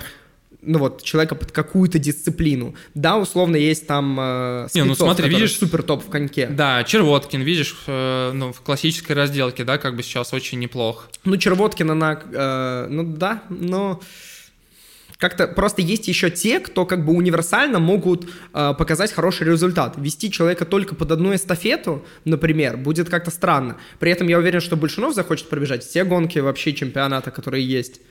ну 0.66 0.80
вот, 0.80 1.04
человека 1.04 1.36
под 1.36 1.52
какую-то 1.52 2.00
дисциплину. 2.00 2.76
Да, 2.96 3.18
условно, 3.18 3.56
есть 3.56 3.88
там 3.88 4.18
э, 4.20 4.68
Не, 4.74 4.84
ну 4.84 4.96
смотри, 4.96 5.30
видишь... 5.30 5.58
супер 5.58 5.84
топ 5.84 6.04
в 6.04 6.10
коньке. 6.10 6.48
Да, 6.48 6.84
Червоткин, 6.84 7.42
видишь, 7.42 7.76
э, 7.88 8.32
ну, 8.34 8.52
в 8.52 8.62
классической 8.62 9.14
разделке, 9.14 9.64
да, 9.64 9.78
как 9.78 9.96
бы 9.96 10.04
сейчас 10.04 10.34
очень 10.34 10.60
неплох. 10.60 11.10
Ну, 11.24 11.38
Червоткин, 11.38 11.92
она, 11.92 12.20
э, 12.32 12.88
ну 12.90 13.04
да, 13.04 13.44
но 13.50 14.02
как-то 15.18 15.48
просто 15.48 15.82
есть 15.82 16.08
еще 16.08 16.30
те, 16.30 16.60
кто 16.60 16.86
как 16.86 17.06
бы 17.06 17.14
универсально 17.14 17.80
могут 17.80 18.30
э, 18.54 18.74
показать 18.78 19.14
хороший 19.14 19.48
результат. 19.48 19.96
Вести 19.98 20.32
человека 20.32 20.66
только 20.66 20.96
под 20.96 21.12
одну 21.12 21.34
эстафету, 21.34 22.06
например, 22.26 22.78
будет 22.78 23.10
как-то 23.10 23.32
странно. 23.32 23.78
При 24.00 24.12
этом 24.12 24.28
я 24.28 24.38
уверен, 24.38 24.62
что 24.62 24.76
Большунов 24.76 25.14
захочет 25.14 25.50
пробежать 25.50 25.84
все 25.84 26.04
гонки 26.04 26.40
вообще 26.40 26.74
чемпионата, 26.74 27.32
которые 27.32 27.66
есть. 27.66 28.02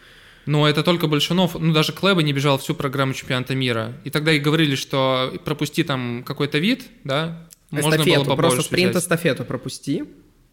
Но 0.46 0.68
это 0.68 0.82
только 0.82 1.06
Большунов, 1.06 1.54
ну 1.58 1.73
даже 1.73 1.92
Клэба 1.92 2.23
не 2.23 2.32
бежал 2.32 2.58
всю 2.58 2.75
программу 2.75 3.14
чемпионата 3.14 3.54
мира. 3.54 3.92
И 4.04 4.11
тогда 4.11 4.32
и 4.32 4.38
говорили, 4.38 4.74
что 4.74 5.33
пропусти 5.44 5.85
там 5.85 6.22
какой-то 6.24 6.59
вид, 6.59 6.85
да, 7.02 7.48
Эстафету, 7.70 7.98
можно 7.98 8.14
было 8.14 8.24
бы 8.24 8.37
просто 8.37 8.62
спринт-эстафету 8.62 9.44
пропусти 9.44 10.05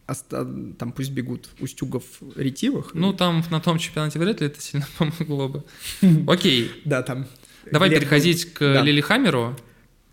там 0.08 0.92
пусть 0.92 1.12
бегут 1.12 1.50
Устюгов 1.60 2.04
ретивых. 2.36 2.94
Ну, 2.94 3.14
там 3.14 3.44
на 3.50 3.62
том 3.62 3.78
чемпионате 3.78 4.20
вряд 4.20 4.42
ли 4.42 4.48
это 4.48 4.62
сильно 4.62 4.88
помогло 4.98 5.48
бы. 5.50 5.64
Окей. 6.28 6.72
Да, 6.86 7.02
там. 7.04 7.28
Давай 7.72 7.90
переходить 7.90 8.54
к 8.54 8.82
Лилихаммеру. 8.82 9.56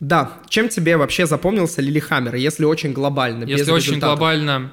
Да. 0.01 0.41
Чем 0.49 0.69
тебе 0.69 0.97
вообще 0.97 1.27
запомнился 1.27 1.83
Лилихаммер, 1.83 2.37
если 2.37 2.65
очень 2.65 2.93
глобально? 2.93 3.45
Если 3.45 3.71
очень 3.71 3.99
глобально, 3.99 4.73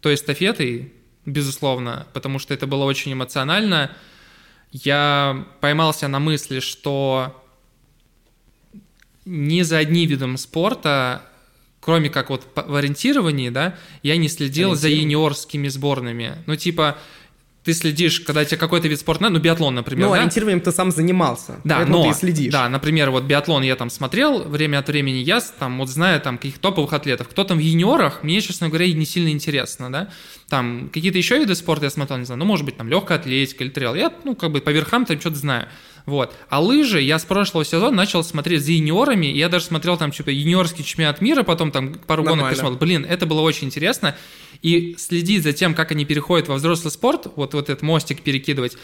то 0.00 0.12
эстафетой, 0.12 0.92
безусловно, 1.24 2.06
потому 2.12 2.38
что 2.38 2.52
это 2.52 2.66
было 2.66 2.84
очень 2.84 3.12
эмоционально. 3.12 3.90
Я 4.72 5.46
поймался 5.60 6.08
на 6.08 6.18
мысли, 6.18 6.60
что 6.60 7.38
ни 9.24 9.62
за 9.62 9.78
одним 9.78 10.08
видом 10.08 10.36
спорта 10.36 11.22
кроме 11.82 12.08
как 12.08 12.30
вот 12.30 12.46
в 12.54 12.74
ориентировании, 12.74 13.50
да, 13.50 13.74
я 14.02 14.16
не 14.16 14.28
следил 14.28 14.74
за 14.74 14.88
юниорскими 14.88 15.68
сборными. 15.68 16.36
Ну, 16.46 16.54
типа, 16.54 16.96
ты 17.64 17.74
следишь, 17.74 18.20
когда 18.20 18.44
тебе 18.44 18.56
какой-то 18.56 18.88
вид 18.88 18.98
спорта, 19.00 19.28
ну, 19.28 19.38
биатлон, 19.38 19.74
например, 19.74 20.06
Ну, 20.06 20.12
да? 20.12 20.18
ориентированием 20.18 20.60
ты 20.60 20.72
сам 20.72 20.90
занимался, 20.90 21.60
да, 21.64 21.84
но, 21.86 22.04
ты 22.04 22.12
следишь. 22.12 22.52
Да, 22.52 22.68
например, 22.68 23.10
вот 23.10 23.24
биатлон 23.24 23.62
я 23.62 23.76
там 23.76 23.90
смотрел 23.90 24.44
время 24.44 24.78
от 24.78 24.88
времени, 24.88 25.18
я 25.18 25.40
там 25.58 25.78
вот 25.78 25.88
знаю 25.88 26.20
там 26.20 26.38
каких 26.38 26.58
топовых 26.58 26.92
атлетов. 26.92 27.28
Кто 27.28 27.44
там 27.44 27.58
в 27.58 27.60
юниорах, 27.60 28.22
мне, 28.22 28.40
честно 28.40 28.68
говоря, 28.68 28.92
не 28.92 29.04
сильно 29.04 29.28
интересно, 29.30 29.90
да. 29.92 30.08
Там 30.48 30.88
какие-то 30.92 31.18
еще 31.18 31.38
виды 31.38 31.54
спорта 31.54 31.86
я 31.86 31.90
смотрел, 31.90 32.18
не 32.18 32.24
знаю, 32.24 32.38
ну, 32.38 32.44
может 32.44 32.64
быть, 32.64 32.76
там 32.76 32.88
легкая 32.88 33.18
атлетика 33.18 33.64
или 33.64 33.70
трейл. 33.70 33.94
Я, 33.94 34.12
ну, 34.24 34.34
как 34.34 34.50
бы 34.50 34.60
по 34.60 34.70
верхам 34.70 35.04
там 35.04 35.20
что-то 35.20 35.36
знаю. 35.36 35.68
Вот. 36.06 36.34
А 36.48 36.60
лыжи 36.60 37.00
я 37.00 37.18
с 37.18 37.24
прошлого 37.24 37.64
сезона 37.64 37.96
начал 37.96 38.24
смотреть 38.24 38.64
за 38.64 38.72
юниорами, 38.72 39.26
и 39.26 39.38
я 39.38 39.48
даже 39.48 39.66
смотрел 39.66 39.96
там, 39.96 40.10
типа, 40.10 40.30
юниорский 40.30 40.84
чемпионат 40.84 41.20
мира, 41.20 41.42
потом 41.42 41.70
там 41.70 41.94
пару 41.94 42.22
Нормально. 42.22 42.42
гонок 42.42 42.54
пересмотрел. 42.54 42.78
Блин, 42.78 43.06
это 43.08 43.26
было 43.26 43.40
очень 43.40 43.68
интересно. 43.68 44.16
И 44.62 44.96
следить 44.98 45.42
за 45.42 45.52
тем, 45.52 45.74
как 45.74 45.90
они 45.90 46.04
переходят 46.04 46.48
во 46.48 46.56
взрослый 46.56 46.90
спорт, 46.90 47.28
вот, 47.36 47.54
вот 47.54 47.68
этот 47.68 47.82
мостик 47.82 48.22
перекидывать, 48.22 48.76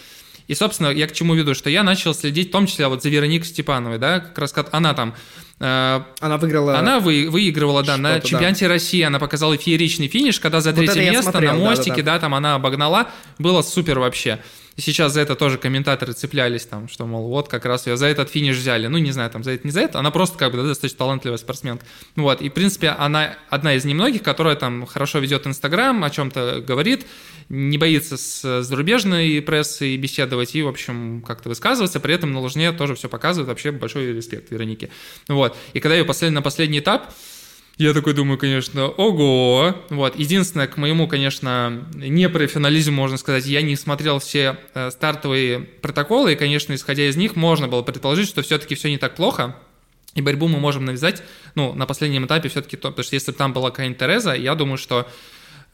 и, 0.49 0.55
собственно, 0.55 0.89
я 0.89 1.07
к 1.07 1.13
чему 1.13 1.35
веду, 1.35 1.55
что 1.55 1.69
я 1.69 1.83
начал 1.83 2.15
следить 2.15 2.49
в 2.49 2.53
том 2.53 2.67
числе 2.67 2.89
вот 2.89 3.03
за 3.03 3.11
Вероникой 3.11 3.47
Степановой, 3.47 3.99
да, 3.99 4.21
как 4.21 4.39
раз 4.39 4.55
она 4.73 4.95
там... 4.95 5.15
Э, 5.61 6.01
она 6.21 6.39
выиграла... 6.39 6.79
Она 6.79 7.01
вы, 7.01 7.29
выигрывала, 7.29 7.83
да, 7.83 7.99
на 7.99 8.19
чемпионате 8.21 8.65
да. 8.65 8.73
России, 8.73 9.03
она 9.03 9.19
показала 9.19 9.59
фееричный 9.59 10.09
финиш, 10.09 10.41
когда 10.41 10.63
за 10.63 10.73
третье 10.73 10.95
вот 10.95 11.13
место 11.13 11.31
смотрел, 11.31 11.53
на 11.53 11.59
мостике, 11.59 11.97
да, 11.97 11.97
да, 11.97 12.03
да. 12.03 12.13
да, 12.15 12.21
там 12.21 12.35
она 12.35 12.55
обогнала, 12.55 13.09
было 13.39 13.61
супер 13.61 13.99
вообще. 13.99 14.39
Сейчас 14.81 15.13
за 15.13 15.23
это 15.23 15.35
тоже 15.35 15.59
комментаторы 15.59 16.13
цеплялись, 16.13 16.65
там, 16.65 16.89
что, 16.89 17.05
мол, 17.05 17.29
вот 17.29 17.49
как 17.49 17.65
раз 17.65 17.89
ее 17.89 17.97
за 17.97 18.07
этот 18.07 18.31
финиш 18.31 18.57
взяли. 18.57 18.87
Ну, 18.87 18.99
не 18.99 19.11
знаю, 19.11 19.29
там, 19.29 19.43
за 19.43 19.51
это, 19.51 19.67
не 19.67 19.73
за 19.73 19.81
это, 19.81 19.99
она 19.99 20.13
просто 20.13 20.39
как 20.39 20.53
бы 20.53 20.59
да, 20.59 20.65
достаточно 20.65 20.99
талантливая 20.99 21.37
спортсменка. 21.37 21.85
Вот, 22.15 22.41
и, 22.41 22.49
в 22.49 22.53
принципе, 22.53 22.91
она 22.91 23.35
одна 23.51 23.75
из 23.75 23.85
немногих, 23.85 24.23
которая 24.23 24.55
там 24.55 24.87
хорошо 24.87 25.19
ведет 25.19 25.49
Инстаграм, 25.49 26.05
о 26.05 26.11
чем-то 26.11 26.63
говорит, 26.65 27.07
не 27.49 27.77
боится 27.77 28.17
с 28.17 28.63
зарубежной 28.63 29.43
прессой 29.43 29.97
беседовать 29.97 30.55
и, 30.55 30.63
в 30.63 30.69
общем, 30.69 31.25
как-то 31.27 31.49
высказываться, 31.49 31.99
при 31.99 32.15
этом 32.15 32.33
на 32.33 32.41
лыжне 32.41 32.71
тоже 32.71 32.95
все 32.95 33.09
показывает, 33.09 33.49
вообще 33.49 33.73
большой 33.73 34.13
респект 34.13 34.49
Веронике. 34.53 34.91
Вот, 35.27 35.57
и 35.73 35.81
когда 35.81 35.97
ее 35.97 36.05
послали 36.05 36.31
на 36.31 36.43
последний 36.43 36.79
этап, 36.79 37.13
я 37.79 37.95
такой 37.95 38.13
думаю, 38.13 38.39
конечно, 38.39 38.89
ого. 38.89 39.75
Вот. 39.91 40.19
Единственное, 40.19 40.67
к 40.67 40.77
моему, 40.77 41.07
конечно, 41.07 41.85
непрофессионализму, 41.95 42.97
можно 42.97 43.17
сказать, 43.17 43.47
я 43.47 43.63
не 43.63 43.77
смотрел 43.77 44.19
все 44.19 44.59
э, 44.75 44.91
стартовые 44.91 45.61
протоколы, 45.61 46.33
и, 46.33 46.37
конечно, 46.37 46.75
исходя 46.75 47.09
из 47.09 47.17
них, 47.17 47.37
можно 47.37 47.69
было 47.69 47.83
предположить, 47.83 48.29
что 48.29 48.43
все-таки 48.43 48.75
все 48.75 48.91
не 48.91 48.99
так 48.99 49.15
плохо, 49.15 49.57
и 50.15 50.21
борьбу 50.21 50.49
мы 50.49 50.59
можем 50.59 50.85
навязать, 50.85 51.23
ну, 51.55 51.73
на 51.73 51.87
последнем 51.87 52.27
этапе 52.27 52.49
все-таки, 52.49 52.77
то, 52.77 52.89
потому 52.89 53.05
что 53.05 53.15
если 53.15 53.31
бы 53.31 53.39
там 53.39 53.53
была 53.53 53.71
какая-нибудь 53.71 53.99
Тереза, 53.99 54.35
я 54.35 54.57
думаю, 54.57 54.77
что 54.79 55.07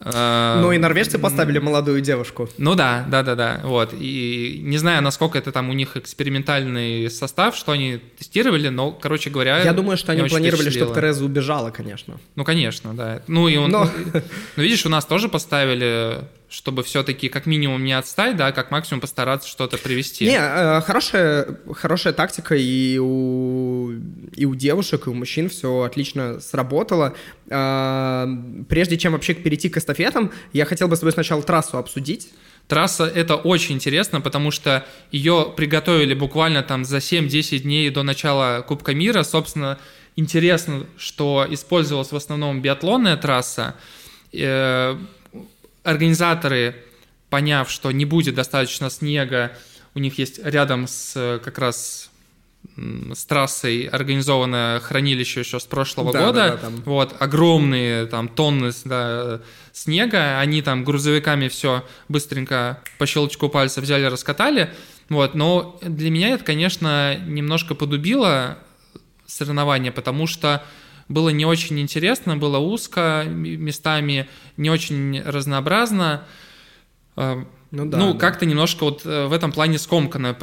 ну 0.01 0.73
и 0.73 0.79
норвежцы 0.79 1.19
поставили 1.19 1.59
молодую 1.59 2.01
девушку. 2.01 2.49
Ну 2.59 2.75
да, 2.75 3.05
да, 3.09 3.23
да, 3.23 3.35
да. 3.35 3.61
Вот. 3.65 3.95
И 3.99 4.61
не 4.63 4.77
знаю, 4.79 5.03
насколько 5.03 5.39
это 5.39 5.53
там 5.53 5.71
у 5.71 5.73
них 5.73 5.97
экспериментальный 5.97 7.11
состав, 7.11 7.57
что 7.57 7.73
они 7.73 8.01
тестировали, 8.19 8.69
но, 8.69 8.93
короче 8.93 9.31
говоря. 9.31 9.63
Я 9.63 9.73
думаю, 9.73 9.97
что 9.97 10.13
они 10.13 10.29
планировали, 10.29 10.71
чтобы 10.71 10.95
Тереза 10.95 11.25
убежала, 11.25 11.71
конечно. 11.71 12.19
Ну, 12.35 12.45
конечно, 12.45 12.95
да. 12.95 13.23
Ну 13.27 13.49
и 13.49 13.57
он. 13.57 13.71
Но... 13.71 13.89
Ну, 14.57 14.63
видишь, 14.63 14.85
у 14.87 14.89
нас 14.89 15.05
тоже 15.05 15.29
поставили 15.29 16.21
чтобы 16.55 16.85
все-таки 16.85 17.29
как 17.29 17.47
минимум 17.47 17.85
не 17.85 17.93
отстать, 17.93 18.37
да, 18.37 18.53
как 18.53 18.71
максимум 18.71 19.01
постараться 19.01 19.49
что-то 19.49 19.77
привести. 19.77 20.27
Не, 20.27 20.39
э, 20.39 20.81
хорошая, 20.83 21.59
хорошая 21.75 22.13
тактика 22.13 22.55
и 22.55 22.97
у 22.99 23.91
и 24.35 24.45
у 24.45 24.55
девушек, 24.55 25.07
и 25.07 25.11
у 25.11 25.15
мужчин 25.15 25.49
все 25.49 25.83
отлично 25.83 26.41
сработало. 26.41 27.15
А, 27.51 28.29
прежде 28.69 28.97
чем 28.97 29.13
вообще 29.13 29.35
перейти 29.35 29.69
к 29.69 29.77
эстафетам, 29.77 30.33
я 30.53 30.65
хотел 30.65 30.89
бы 30.89 30.97
с 30.97 31.01
тобой 31.01 31.13
сначала 31.13 31.43
трассу 31.43 31.79
обсудить. 31.79 32.31
Трасса— 32.69 33.05
это 33.15 33.37
очень 33.37 33.75
интересно, 33.75 34.21
потому 34.21 34.51
что 34.51 34.87
ее 35.11 35.53
приготовили 35.57 36.15
буквально 36.15 36.63
там 36.63 36.85
за 36.85 36.99
7-10 36.99 37.59
дней 37.59 37.91
до 37.91 38.03
начала 38.03 38.63
Кубка 38.63 38.95
мира. 38.95 39.23
Собственно, 39.23 39.79
интересно, 40.17 40.87
что 40.97 41.47
использовалась 41.51 42.13
в 42.13 42.17
основном 42.17 42.63
биатлонная 42.63 43.17
трасса. 43.17 43.75
Организаторы, 45.85 46.75
поняв, 47.31 47.71
что 47.71 47.93
не 47.93 48.05
будет 48.05 48.35
достаточно 48.35 48.91
снега, 48.91 49.53
у 49.95 50.01
них 50.01 50.19
есть 50.19 50.41
рядом 50.45 50.89
с 50.89 51.41
как 51.45 51.59
раз 51.59 52.11
с 53.13 53.25
трассой 53.27 53.85
организованное 53.85 54.81
хранилище 54.81 55.41
еще 55.41 55.61
с 55.61 55.65
прошлого 55.65 56.13
да, 56.13 56.27
года. 56.27 56.33
Да, 56.33 56.51
да, 56.51 56.57
там. 56.57 56.83
Вот, 56.85 57.15
огромные 57.21 58.07
там 58.07 58.29
тонны 58.29 58.73
да, 58.85 59.41
снега. 59.73 60.41
Они 60.41 60.63
там 60.63 60.83
грузовиками 60.83 61.49
все 61.49 61.87
быстренько 62.09 62.81
по 62.99 63.07
щелчку 63.07 63.49
пальца 63.49 63.81
взяли, 63.81 64.05
раскатали. 64.05 64.73
Вот, 65.09 65.35
но 65.35 65.79
для 65.83 66.11
меня 66.11 66.31
это, 66.31 66.45
конечно, 66.45 67.17
немножко 67.17 67.75
подубило 67.75 68.59
соревнование, 69.27 69.93
потому 69.93 70.27
что 70.27 70.65
было 71.09 71.29
не 71.31 71.45
очень 71.45 71.79
интересно, 71.81 72.37
было 72.37 72.59
узко 72.59 73.25
местами, 73.27 74.29
не 74.57 74.71
очень 74.71 75.23
разнообразно. 75.23 76.25
А, 77.17 77.45
ну, 77.71 77.87
да, 77.87 77.99
ну 77.99 78.13
да. 78.13 78.19
как-то 78.19 78.47
немножко 78.47 78.85
вот 78.85 79.05
э, 79.05 79.27
в 79.27 79.33
этом 79.33 79.53
плане 79.53 79.79
скомканно 79.79 80.35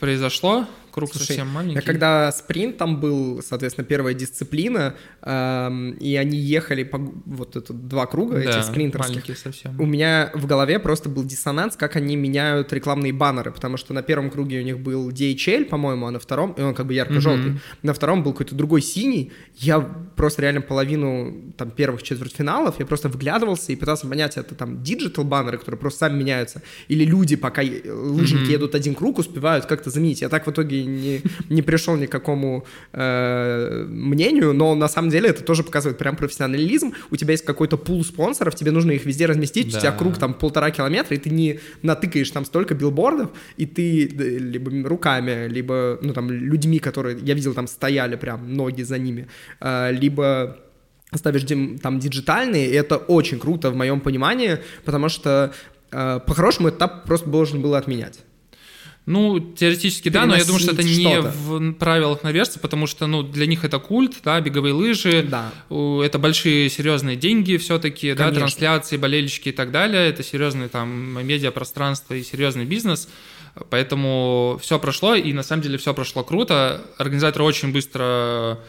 произошло 0.00 0.66
круг 0.98 1.10
Слушай, 1.10 1.26
совсем 1.26 1.48
маленький. 1.48 1.76
Я 1.76 1.82
когда 1.82 2.32
спринт 2.32 2.76
там 2.76 3.00
был, 3.00 3.42
соответственно, 3.42 3.84
первая 3.84 4.14
дисциплина, 4.14 4.94
эм, 5.22 5.92
и 5.92 6.16
они 6.16 6.38
ехали 6.38 6.82
по 6.82 6.98
вот 6.98 7.56
это 7.56 7.72
два 7.72 8.06
круга 8.06 8.34
да, 8.34 8.50
этих 8.50 8.64
спринтерских. 8.64 9.38
совсем. 9.38 9.80
У 9.80 9.86
меня 9.86 10.30
в 10.34 10.46
голове 10.46 10.78
просто 10.78 11.08
был 11.08 11.24
диссонанс, 11.24 11.76
как 11.76 11.96
они 11.96 12.16
меняют 12.16 12.72
рекламные 12.72 13.12
баннеры, 13.12 13.52
потому 13.52 13.76
что 13.76 13.94
на 13.94 14.02
первом 14.02 14.30
круге 14.30 14.60
у 14.60 14.62
них 14.62 14.78
был 14.78 15.10
DHL, 15.10 15.64
по-моему, 15.66 16.06
а 16.06 16.10
на 16.10 16.18
втором, 16.18 16.52
и 16.52 16.62
он 16.62 16.74
как 16.74 16.86
бы 16.86 16.94
ярко-желтый, 16.94 17.52
mm-hmm. 17.52 17.78
на 17.82 17.94
втором 17.94 18.22
был 18.22 18.32
какой-то 18.32 18.54
другой 18.54 18.82
синий. 18.82 19.32
Я 19.56 19.80
просто 19.80 20.42
реально 20.42 20.60
половину 20.60 21.52
там 21.56 21.70
первых 21.70 22.02
четвертьфиналов, 22.02 22.78
я 22.78 22.86
просто 22.86 23.08
вглядывался 23.08 23.72
и 23.72 23.76
пытался 23.76 24.06
понять, 24.06 24.36
это 24.36 24.54
там 24.54 24.82
digital 24.82 25.24
баннеры, 25.24 25.58
которые 25.58 25.78
просто 25.78 26.00
сами 26.00 26.18
меняются, 26.18 26.62
или 26.88 27.04
люди, 27.04 27.36
пока 27.36 27.62
лыжники 27.62 28.50
mm-hmm. 28.50 28.52
едут 28.52 28.74
один 28.74 28.94
круг, 28.94 29.18
успевают 29.18 29.66
как-то 29.66 29.90
заменить. 29.90 30.20
Я 30.20 30.28
так 30.28 30.46
в 30.46 30.50
итоге 30.50 30.84
не, 30.96 31.22
не 31.48 31.62
пришел 31.62 31.96
ни 31.96 32.06
к 32.06 32.10
какому 32.10 32.64
э, 32.92 33.86
мнению, 33.88 34.52
но 34.52 34.74
на 34.74 34.88
самом 34.88 35.10
деле 35.10 35.30
это 35.30 35.42
тоже 35.42 35.62
показывает 35.62 35.98
прям 35.98 36.16
профессионализм. 36.16 36.92
У 37.10 37.16
тебя 37.16 37.32
есть 37.32 37.44
какой-то 37.44 37.76
пул 37.76 38.04
спонсоров, 38.04 38.54
тебе 38.54 38.70
нужно 38.70 38.92
их 38.92 39.04
везде 39.04 39.26
разместить, 39.26 39.72
да. 39.72 39.78
у 39.78 39.80
тебя 39.80 39.92
круг 39.92 40.18
там 40.18 40.34
полтора 40.34 40.70
километра, 40.70 41.16
и 41.16 41.18
ты 41.18 41.30
не 41.30 41.60
натыкаешь 41.82 42.30
там 42.30 42.44
столько 42.44 42.74
билбордов, 42.74 43.30
и 43.56 43.66
ты 43.66 44.06
либо 44.06 44.88
руками, 44.88 45.48
либо, 45.48 45.98
ну 46.02 46.12
там, 46.12 46.30
людьми, 46.30 46.78
которые, 46.78 47.18
я 47.22 47.34
видел, 47.34 47.54
там 47.54 47.66
стояли 47.66 48.16
прям 48.16 48.54
ноги 48.54 48.82
за 48.82 48.98
ними, 48.98 49.28
э, 49.60 49.92
либо 49.92 50.58
ставишь 51.14 51.44
там 51.82 51.98
диджитальные, 51.98 52.70
и 52.70 52.74
это 52.74 52.96
очень 52.96 53.38
круто 53.38 53.70
в 53.70 53.76
моем 53.76 54.00
понимании, 54.00 54.58
потому 54.84 55.08
что 55.08 55.52
э, 55.90 56.20
по-хорошему 56.26 56.68
этап 56.68 57.04
просто 57.04 57.28
должен 57.30 57.62
был 57.62 57.74
отменять. 57.74 58.20
Ну, 59.08 59.40
теоретически 59.40 60.10
да, 60.10 60.26
но 60.26 60.36
я 60.36 60.44
думаю, 60.44 60.60
что 60.60 60.72
это 60.72 60.82
не 60.82 61.20
в 61.20 61.72
правилах 61.72 62.22
наверстия, 62.22 62.60
потому 62.60 62.86
что, 62.86 63.06
ну, 63.06 63.22
для 63.22 63.46
них 63.46 63.64
это 63.64 63.78
культ, 63.78 64.16
да, 64.22 64.38
беговые 64.38 64.74
лыжи, 64.74 65.26
да. 65.26 65.50
это 66.04 66.18
большие 66.18 66.68
серьезные 66.68 67.16
деньги 67.16 67.56
все-таки, 67.56 68.12
да, 68.12 68.30
трансляции, 68.30 68.98
болельщики 68.98 69.48
и 69.48 69.52
так 69.52 69.70
далее, 69.70 70.10
это 70.10 70.22
серьезный 70.22 70.68
там 70.68 71.26
медиапространство 71.26 72.12
и 72.12 72.22
серьезный 72.22 72.66
бизнес, 72.66 73.08
поэтому 73.70 74.58
все 74.60 74.78
прошло, 74.78 75.14
и 75.14 75.32
на 75.32 75.42
самом 75.42 75.62
деле 75.62 75.78
все 75.78 75.94
прошло 75.94 76.22
круто, 76.22 76.82
организаторы 76.98 77.44
очень 77.44 77.72
быстро 77.72 78.60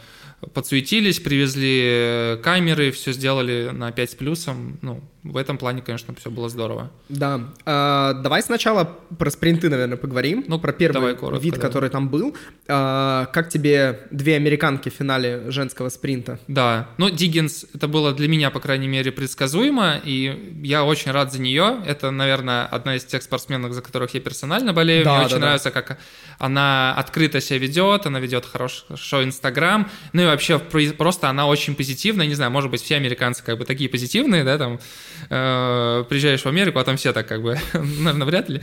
подсуетились, 0.54 1.20
привезли 1.20 2.40
камеры, 2.42 2.92
все 2.92 3.12
сделали 3.12 3.70
на 3.72 3.92
5 3.92 4.10
с 4.10 4.14
плюсом. 4.14 4.78
Ну, 4.80 5.02
в 5.22 5.36
этом 5.36 5.58
плане, 5.58 5.82
конечно, 5.82 6.14
все 6.14 6.30
было 6.30 6.48
здорово. 6.48 6.90
Да. 7.10 7.40
А, 7.66 8.14
давай 8.14 8.42
сначала 8.42 8.96
про 9.18 9.30
спринты, 9.30 9.68
наверное, 9.68 9.98
поговорим. 9.98 10.44
Ну, 10.48 10.58
про 10.58 10.72
первый 10.72 11.14
коротко, 11.14 11.44
вид, 11.44 11.54
да. 11.54 11.60
который 11.60 11.90
там 11.90 12.08
был. 12.08 12.34
А, 12.68 13.26
как 13.26 13.50
тебе 13.50 14.00
две 14.10 14.36
американки 14.36 14.88
в 14.88 14.94
финале 14.94 15.50
женского 15.50 15.90
спринта? 15.90 16.38
Да. 16.48 16.88
Ну, 16.96 17.10
Диггинс, 17.10 17.66
это 17.74 17.86
было 17.86 18.14
для 18.14 18.28
меня, 18.28 18.50
по 18.50 18.60
крайней 18.60 18.88
мере, 18.88 19.12
предсказуемо, 19.12 20.00
и 20.02 20.54
я 20.62 20.84
очень 20.84 21.10
рад 21.10 21.32
за 21.32 21.40
нее. 21.40 21.82
Это, 21.86 22.10
наверное, 22.10 22.64
одна 22.64 22.96
из 22.96 23.04
тех 23.04 23.22
спортсменок, 23.22 23.74
за 23.74 23.82
которых 23.82 24.14
я 24.14 24.20
персонально 24.20 24.72
болею. 24.72 25.04
Да, 25.04 25.10
Мне 25.10 25.20
да, 25.20 25.26
очень 25.26 25.36
да. 25.36 25.40
нравится, 25.42 25.70
как 25.70 25.98
она 26.38 26.94
открыто 26.94 27.42
себя 27.42 27.58
ведет, 27.58 28.06
она 28.06 28.20
ведет 28.20 28.46
хорошо 28.46 29.22
Инстаграм. 29.22 29.90
Ну 30.14 30.22
и 30.22 30.24
вообще 30.24 30.58
просто 30.58 31.28
она 31.28 31.46
очень 31.46 31.74
позитивная. 31.74 32.26
Не 32.26 32.34
знаю, 32.34 32.50
может 32.50 32.70
быть, 32.70 32.80
все 32.80 32.96
американцы 32.96 33.44
как 33.44 33.58
бы 33.58 33.66
такие 33.66 33.90
позитивные, 33.90 34.44
да, 34.44 34.56
там 34.56 34.80
э, 35.28 36.04
приезжаешь 36.08 36.42
в 36.42 36.46
Америку, 36.46 36.78
а 36.78 36.84
там 36.84 36.96
все 36.96 37.12
так 37.12 37.26
как 37.26 37.42
бы, 37.42 37.58
наверное, 37.72 38.26
вряд 38.26 38.48
ли. 38.48 38.62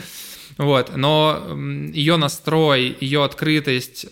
Вот, 0.57 0.95
но 0.95 1.55
ее 1.93 2.17
настрой, 2.17 2.97
ее 2.99 3.23
открытость 3.23 4.07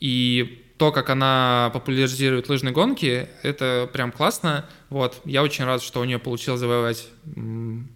и 0.00 0.62
то, 0.82 0.90
как 0.90 1.10
она 1.10 1.70
популяризирует 1.72 2.48
лыжные 2.48 2.72
гонки, 2.72 3.28
это 3.44 3.88
прям 3.92 4.10
классно. 4.10 4.64
Вот, 4.90 5.20
я 5.24 5.44
очень 5.44 5.64
рад, 5.64 5.80
что 5.80 6.00
у 6.00 6.04
нее 6.04 6.18
получилось 6.18 6.58
завоевать 6.58 7.08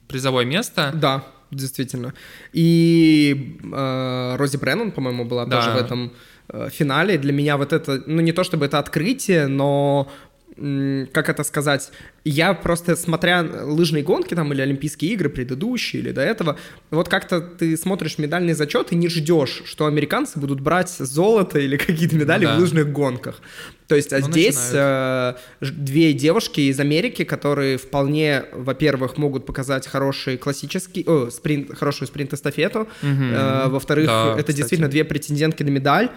призовое 0.06 0.44
место. 0.44 0.92
Да, 0.94 1.24
действительно. 1.50 2.14
И 2.52 3.58
э, 3.60 4.36
Рози 4.36 4.56
Бреннан, 4.56 4.92
по-моему, 4.92 5.24
была 5.24 5.46
да. 5.46 5.56
тоже 5.56 5.70
в 5.72 5.76
этом 5.76 6.12
э, 6.48 6.68
финале. 6.70 7.18
Для 7.18 7.32
меня 7.32 7.56
вот 7.56 7.72
это, 7.72 8.04
ну 8.06 8.22
не 8.22 8.32
то 8.32 8.44
чтобы 8.44 8.66
это 8.66 8.78
открытие, 8.78 9.48
но 9.48 10.08
как 10.56 11.28
это 11.28 11.44
сказать, 11.44 11.90
я 12.24 12.54
просто, 12.54 12.96
смотря 12.96 13.42
лыжные 13.42 14.02
гонки 14.02 14.34
там 14.34 14.52
или 14.52 14.62
Олимпийские 14.62 15.12
игры 15.12 15.28
предыдущие 15.28 16.00
или 16.00 16.12
до 16.12 16.22
этого, 16.22 16.58
вот 16.90 17.08
как-то 17.08 17.40
ты 17.40 17.76
смотришь 17.76 18.16
медальный 18.18 18.54
зачет 18.54 18.90
и 18.90 18.96
не 18.96 19.08
ждешь, 19.08 19.62
что 19.66 19.86
американцы 19.86 20.38
будут 20.38 20.60
брать 20.60 20.90
золото 20.90 21.58
или 21.58 21.76
какие-то 21.76 22.16
медали 22.16 22.46
да. 22.46 22.56
в 22.56 22.60
лыжных 22.60 22.90
гонках. 22.90 23.42
То 23.86 23.94
есть, 23.94 24.12
а 24.12 24.18
ну, 24.18 24.32
здесь 24.32 24.70
э, 24.72 25.34
две 25.60 26.12
девушки 26.12 26.60
из 26.60 26.80
Америки, 26.80 27.24
которые 27.24 27.76
вполне, 27.76 28.44
во-первых, 28.52 29.16
могут 29.16 29.46
показать 29.46 29.86
хороший 29.86 30.38
классический, 30.38 31.04
о, 31.06 31.30
спринт, 31.30 31.76
хорошую 31.78 32.08
спринт-эстафету, 32.08 32.80
угу. 32.80 32.88
э, 33.02 33.68
во-вторых, 33.68 34.06
да, 34.06 34.32
это 34.32 34.40
кстати. 34.40 34.56
действительно 34.56 34.88
две 34.88 35.04
претендентки 35.04 35.62
на 35.62 35.68
медаль, 35.68 36.10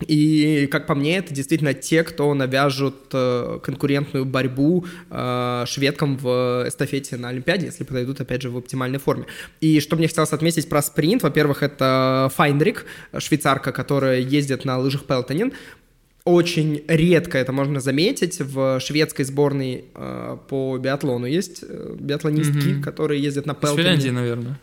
и, 0.00 0.66
как 0.70 0.86
по 0.86 0.94
мне, 0.94 1.16
это 1.16 1.32
действительно 1.32 1.72
те, 1.72 2.04
кто 2.04 2.32
навяжут 2.34 2.96
э, 3.12 3.60
конкурентную 3.62 4.26
борьбу 4.26 4.84
э, 5.10 5.64
шведкам 5.66 6.18
в 6.18 6.64
эстафете 6.68 7.16
на 7.16 7.30
Олимпиаде, 7.30 7.66
если 7.66 7.84
подойдут, 7.84 8.20
опять 8.20 8.42
же, 8.42 8.50
в 8.50 8.58
оптимальной 8.58 8.98
форме. 8.98 9.24
И 9.60 9.80
что 9.80 9.96
мне 9.96 10.06
хотелось 10.06 10.32
отметить 10.32 10.68
про 10.68 10.82
спринт, 10.82 11.22
во-первых, 11.22 11.62
это 11.62 12.30
Файндрик, 12.34 12.84
швейцарка, 13.16 13.72
которая 13.72 14.20
ездит 14.20 14.66
на 14.66 14.78
лыжах 14.78 15.04
Пелтонин. 15.04 15.52
Очень 16.24 16.84
редко 16.88 17.38
это 17.38 17.52
можно 17.52 17.80
заметить. 17.80 18.40
В 18.40 18.80
шведской 18.80 19.24
сборной 19.24 19.86
э, 19.94 20.36
по 20.48 20.76
биатлону 20.76 21.24
есть 21.24 21.64
э, 21.66 21.96
биатлонистки, 21.98 22.56
mm-hmm. 22.56 22.82
которые 22.82 23.22
ездят 23.22 23.46
на 23.46 23.54
Пелтоне. 23.54 23.74
В 23.74 23.76
Финляндии, 23.76 24.10
наверное. 24.10 24.58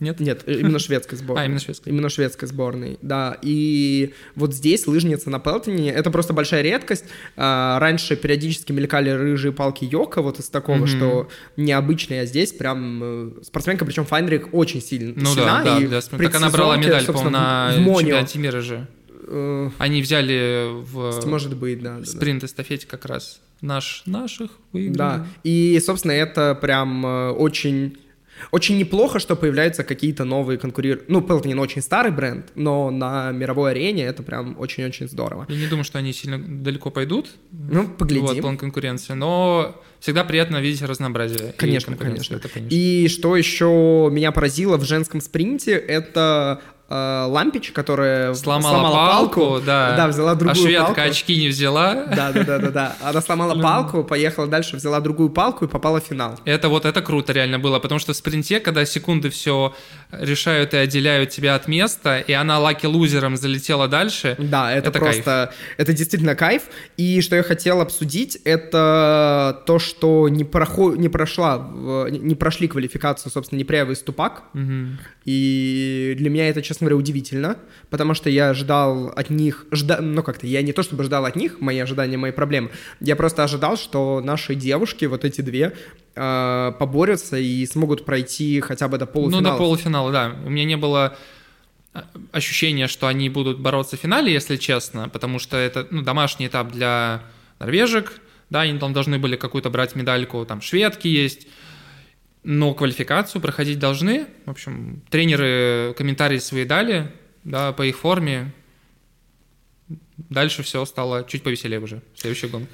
Нет? 0.00 0.18
Нет, 0.18 0.42
э, 0.46 0.54
именно 0.60 0.78
шведской 0.78 1.18
сборной. 1.18 1.42
А, 1.42 1.46
именно 1.46 1.60
шведской. 1.60 1.92
Именно 1.92 2.08
шведской 2.08 2.48
сборной, 2.48 2.98
да. 3.02 3.36
И 3.42 4.14
вот 4.34 4.54
здесь 4.54 4.86
лыжница 4.86 5.28
на 5.28 5.38
Пелтоне, 5.38 5.90
это 5.90 6.10
просто 6.10 6.32
большая 6.32 6.62
редкость. 6.62 7.04
А, 7.36 7.78
раньше 7.78 8.16
периодически 8.16 8.72
мелькали 8.72 9.10
рыжие 9.10 9.52
палки 9.52 9.84
Йока, 9.84 10.22
вот 10.22 10.40
из 10.40 10.48
такого, 10.48 10.84
mm-hmm. 10.84 10.86
что 10.86 11.28
необычные, 11.58 12.22
а 12.22 12.26
здесь 12.26 12.52
прям 12.52 13.00
э, 13.02 13.30
спортсменка, 13.42 13.84
причем 13.84 14.06
Файндрик 14.06 14.54
очень 14.54 14.80
сильно 14.80 15.12
ну, 15.14 15.34
сильна. 15.34 15.62
Да, 15.62 15.78
да, 15.78 15.86
для... 15.86 16.00
Так 16.00 16.34
она 16.34 16.48
брала 16.50 16.76
медаль, 16.78 17.04
по-моему, 17.04 17.30
на 17.30 17.72
чемпионате 17.74 18.38
мира 18.38 18.60
же. 18.62 18.86
Uh, 19.08 19.70
Они 19.78 20.02
взяли 20.02 20.66
в 20.70 21.24
может 21.26 21.56
быть, 21.56 21.80
да, 21.80 22.04
спринт-эстафете 22.04 22.86
как 22.88 23.04
раз 23.04 23.40
наш, 23.60 24.02
наших 24.06 24.50
выиграли. 24.72 24.96
Да, 24.96 25.26
и, 25.44 25.78
собственно, 25.84 26.12
это 26.12 26.58
прям 26.60 27.04
очень 27.04 27.96
очень 28.50 28.78
неплохо, 28.78 29.18
что 29.18 29.36
появляются 29.36 29.84
какие-то 29.84 30.24
новые 30.24 30.58
конкурирующие... 30.58 31.06
Ну, 31.08 31.20
Peloton 31.20 31.58
очень 31.60 31.82
старый 31.82 32.12
бренд, 32.12 32.46
но 32.54 32.90
на 32.90 33.30
мировой 33.32 33.72
арене 33.72 34.04
это 34.04 34.22
прям 34.22 34.56
очень-очень 34.58 35.08
здорово. 35.08 35.46
Я 35.48 35.56
не 35.56 35.66
думаю, 35.66 35.84
что 35.84 35.98
они 35.98 36.12
сильно 36.12 36.38
далеко 36.38 36.90
пойдут. 36.90 37.30
Ну, 37.50 37.88
поглядим. 37.88 38.26
Вот, 38.26 38.40
план 38.40 38.56
конкуренции, 38.56 39.14
но 39.14 39.80
всегда 40.00 40.24
приятно 40.24 40.60
видеть 40.60 40.82
разнообразие. 40.82 41.54
Конечно, 41.56 41.96
конечно. 41.96 42.36
Это, 42.36 42.48
конечно. 42.48 42.74
И 42.74 43.08
что 43.08 43.36
еще 43.36 44.08
меня 44.10 44.32
поразило 44.32 44.76
в 44.76 44.84
женском 44.84 45.20
спринте, 45.20 45.72
это 45.72 46.62
Лампич, 46.90 47.70
которая 47.70 48.34
сломала, 48.34 48.74
сломала 48.74 48.94
палку, 48.96 49.40
палку, 49.40 49.64
да. 49.64 49.96
Да, 49.96 50.08
взяла 50.08 50.34
другую 50.34 50.52
а 50.52 50.54
шведка 50.56 50.86
палку. 50.86 51.00
очки 51.02 51.36
не 51.36 51.48
взяла. 51.48 51.94
Да, 52.06 52.32
да, 52.32 52.42
да, 52.42 52.58
да, 52.58 52.70
да. 52.70 52.96
Она 53.00 53.20
сломала 53.20 53.60
палку, 53.60 54.02
поехала 54.02 54.48
дальше, 54.48 54.76
взяла 54.76 54.98
другую 55.00 55.30
палку 55.30 55.66
и 55.66 55.68
попала 55.68 56.00
в 56.00 56.04
финал. 56.04 56.38
Это 56.44 56.68
вот 56.68 56.84
это 56.84 57.00
круто 57.00 57.32
реально 57.32 57.60
было, 57.60 57.78
потому 57.78 58.00
что 58.00 58.12
в 58.12 58.16
спринте, 58.16 58.58
когда 58.58 58.84
секунды 58.84 59.30
все 59.30 59.72
решают 60.10 60.74
и 60.74 60.78
отделяют 60.78 61.30
тебя 61.30 61.54
от 61.54 61.68
места, 61.68 62.18
и 62.18 62.32
она 62.32 62.58
лаки-лузером 62.58 63.36
залетела 63.36 63.86
дальше. 63.86 64.34
Да, 64.38 64.72
это, 64.72 64.88
это 64.88 64.98
просто, 64.98 65.22
кайф. 65.22 65.60
это 65.76 65.92
действительно 65.92 66.34
кайф. 66.34 66.62
И 66.96 67.20
что 67.20 67.36
я 67.36 67.44
хотел 67.44 67.80
обсудить, 67.80 68.34
это 68.44 69.62
то, 69.64 69.78
что 69.78 70.28
не, 70.28 70.42
проход, 70.42 70.98
не 70.98 71.08
прошла, 71.08 71.70
не 72.10 72.34
прошли 72.34 72.66
квалификацию, 72.66 73.30
собственно, 73.30 73.60
Непряева 73.60 73.92
и 73.92 73.94
Ступак. 73.94 74.42
Угу. 74.54 74.98
И 75.24 76.14
для 76.18 76.30
меня 76.30 76.48
это, 76.48 76.62
честно 76.62 76.79
говоря, 76.86 76.96
удивительно, 76.96 77.56
потому 77.90 78.14
что 78.14 78.30
я 78.30 78.50
ожидал 78.50 79.08
от 79.08 79.30
них, 79.30 79.66
жда... 79.70 80.00
ну 80.00 80.22
как-то, 80.22 80.46
я 80.46 80.62
не 80.62 80.72
то 80.72 80.82
чтобы 80.82 81.04
ждал 81.04 81.24
от 81.24 81.36
них, 81.36 81.60
мои 81.60 81.78
ожидания, 81.78 82.16
мои 82.16 82.32
проблемы, 82.32 82.70
я 83.00 83.16
просто 83.16 83.44
ожидал, 83.44 83.76
что 83.76 84.20
наши 84.20 84.54
девушки, 84.54 85.04
вот 85.04 85.24
эти 85.24 85.40
две, 85.40 85.74
э, 86.14 86.72
поборются 86.78 87.38
и 87.38 87.64
смогут 87.66 88.04
пройти 88.04 88.60
хотя 88.60 88.88
бы 88.88 88.98
до 88.98 89.06
полуфинала. 89.06 89.42
Ну, 89.42 89.50
до 89.50 89.56
полуфинала, 89.56 90.12
да. 90.12 90.36
У 90.44 90.50
меня 90.50 90.64
не 90.64 90.76
было 90.76 91.16
э, 91.94 92.00
ощущения, 92.32 92.88
что 92.88 93.06
они 93.06 93.28
будут 93.28 93.60
бороться 93.60 93.96
в 93.96 94.00
финале, 94.00 94.32
если 94.32 94.56
честно, 94.56 95.08
потому 95.08 95.38
что 95.38 95.56
это 95.56 95.86
ну, 95.90 96.02
домашний 96.02 96.46
этап 96.46 96.72
для 96.72 97.22
норвежек, 97.58 98.20
да, 98.50 98.62
они 98.62 98.78
там 98.78 98.92
должны 98.92 99.18
были 99.18 99.36
какую-то 99.36 99.70
брать 99.70 99.94
медальку, 99.94 100.44
там 100.44 100.60
шведки 100.60 101.08
есть, 101.08 101.46
но 102.42 102.74
квалификацию 102.74 103.40
проходить 103.40 103.78
должны. 103.78 104.26
В 104.46 104.50
общем, 104.50 105.02
тренеры 105.10 105.94
комментарии 105.96 106.38
свои 106.38 106.64
дали, 106.64 107.12
да, 107.44 107.72
по 107.72 107.82
их 107.82 107.98
форме. 107.98 108.52
Дальше 110.16 110.62
все 110.62 110.84
стало 110.84 111.24
чуть 111.24 111.42
повеселее 111.42 111.80
уже 111.80 112.02
в 112.14 112.20
следующих 112.20 112.50
гонках. 112.50 112.70